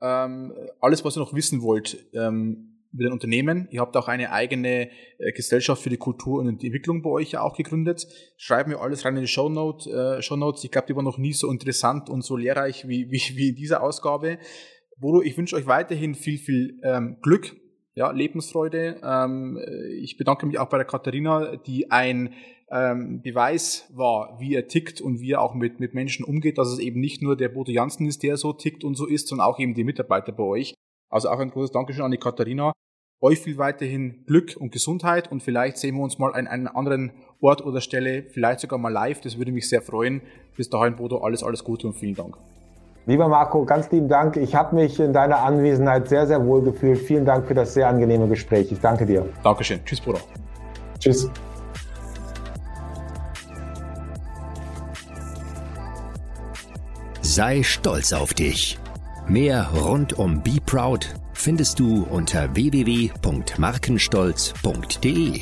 Ähm, 0.03 0.53
alles, 0.83 1.03
was 1.03 1.17
ihr 1.17 1.21
noch 1.21 1.33
wissen 1.33 1.63
wollt, 1.63 2.07
ähm, 2.13 2.83
über 2.93 3.05
den 3.05 3.13
Unternehmen. 3.15 3.69
Ihr 3.71 3.81
habt 3.81 3.97
auch 3.97 4.09
eine 4.09 4.33
eigene 4.33 4.91
äh, 4.91 5.33
Gesellschaft 5.35 5.81
für 5.81 5.89
die 5.89 5.97
Kultur 5.97 6.41
und 6.41 6.61
die 6.61 6.67
Entwicklung 6.67 7.01
bei 7.01 7.09
euch 7.09 7.31
ja 7.31 7.41
auch 7.41 7.57
gegründet. 7.57 8.07
Schreiben 8.37 8.71
wir 8.71 8.83
alles 8.83 9.07
rein 9.07 9.17
in 9.17 9.23
die 9.23 9.29
Show, 9.29 9.49
Note, 9.49 9.91
äh, 10.19 10.21
Show 10.21 10.37
Notes. 10.37 10.63
Ich 10.63 10.71
glaube, 10.71 10.89
die 10.89 10.95
war 10.95 11.03
noch 11.03 11.17
nie 11.17 11.33
so 11.33 11.51
interessant 11.51 12.11
und 12.11 12.23
so 12.23 12.37
lehrreich 12.37 12.87
wie, 12.87 13.11
wie, 13.11 13.23
wie 13.35 13.49
in 13.49 13.57
dieser 13.57 13.83
Ausgabe. 13.83 14.39
Bodo, 14.99 15.23
ich 15.23 15.39
wünsche 15.39 15.57
euch 15.57 15.67
weiterhin 15.67 16.15
viel, 16.15 16.37
viel 16.37 16.79
ähm, 16.85 17.17
Glück, 17.23 17.57
ja, 17.97 18.11
Lebensfreude. 18.11 19.01
Ähm, 19.03 19.59
ich 19.99 20.17
bedanke 20.17 20.47
mich 20.47 20.59
auch 20.59 20.69
bei 20.69 20.77
der 20.77 20.87
Katharina, 20.87 21.57
die 21.57 21.91
ein 21.91 22.35
ähm, 22.71 23.23
Beweis 23.23 23.91
war, 23.95 24.39
wie 24.39 24.55
er 24.55 24.69
tickt 24.69 25.01
und 25.01 25.21
wie 25.21 25.33
er 25.33 25.41
auch 25.41 25.55
mit, 25.55 25.81
mit 25.81 25.95
Menschen 25.95 26.25
umgeht, 26.25 26.59
dass 26.59 26.69
es 26.69 26.79
eben 26.79 27.01
nicht 27.01 27.23
nur 27.23 27.37
der 27.37 27.49
Bodo 27.49 27.73
Jansen 27.73 28.07
ist, 28.07 28.23
der 28.23 28.37
so 28.37 28.53
tickt 28.53 28.85
und 28.85 28.97
so 28.97 29.07
ist, 29.07 29.29
sondern 29.29 29.47
auch 29.47 29.59
eben 29.59 29.75
die 29.75 29.85
Mitarbeiter 29.85 30.33
bei 30.33 30.43
euch. 30.43 30.75
Also 31.09 31.31
auch 31.31 31.39
ein 31.39 31.51
großes 31.51 31.73
Dankeschön 31.73 32.05
an 32.05 32.11
die 32.11 32.19
Katharina. 32.19 32.73
Euch 33.23 33.39
viel 33.39 33.57
weiterhin 33.57 34.25
Glück 34.27 34.57
und 34.59 34.73
Gesundheit 34.73 35.33
und 35.33 35.43
vielleicht 35.43 35.79
sehen 35.79 35.97
wir 35.97 36.03
uns 36.03 36.19
mal 36.19 36.35
an 36.35 36.47
einem 36.47 36.69
anderen 36.69 37.13
Ort 37.41 37.65
oder 37.65 37.81
Stelle, 37.81 38.25
vielleicht 38.25 38.61
sogar 38.61 38.79
mal 38.79 38.93
live. 38.93 39.23
Das 39.23 39.39
würde 39.39 39.53
mich 39.53 39.71
sehr 39.71 39.81
freuen. 39.81 40.21
Bis 40.55 40.69
dahin, 40.69 40.97
Bodo, 40.97 41.19
alles, 41.19 41.43
alles 41.43 41.65
Gute 41.65 41.87
und 41.87 41.95
vielen 41.95 42.15
Dank. 42.15 42.37
Lieber 43.07 43.29
Marco, 43.29 43.65
ganz 43.65 43.91
lieben 43.93 44.09
Dank. 44.09 44.37
Ich 44.37 44.57
habe 44.57 44.75
mich 44.75 44.99
in 44.99 45.13
deiner 45.13 45.39
Anwesenheit 45.39 46.09
sehr, 46.09 46.27
sehr 46.27 46.45
wohl 46.45 46.63
gefühlt. 46.63 46.99
Vielen 46.99 47.25
Dank 47.25 47.47
für 47.47 47.55
das 47.55 47.73
sehr 47.73 47.87
angenehme 47.89 48.27
Gespräch. 48.27 48.73
Ich 48.73 48.81
danke 48.81 49.07
dir. 49.07 49.25
Dankeschön. 49.45 49.79
Tschüss, 49.85 50.01
Bruder. 50.01 50.19
Tschüss. 50.99 51.31
Sei 57.21 57.63
stolz 57.63 58.13
auf 58.13 58.35
dich. 58.35 58.77
Mehr 59.29 59.69
rund 59.85 60.19
um 60.19 60.43
Be 60.43 60.57
Proud 60.65 61.15
findest 61.33 61.79
du 61.79 62.05
unter 62.11 62.57
www.markenstolz.de. 62.57 65.41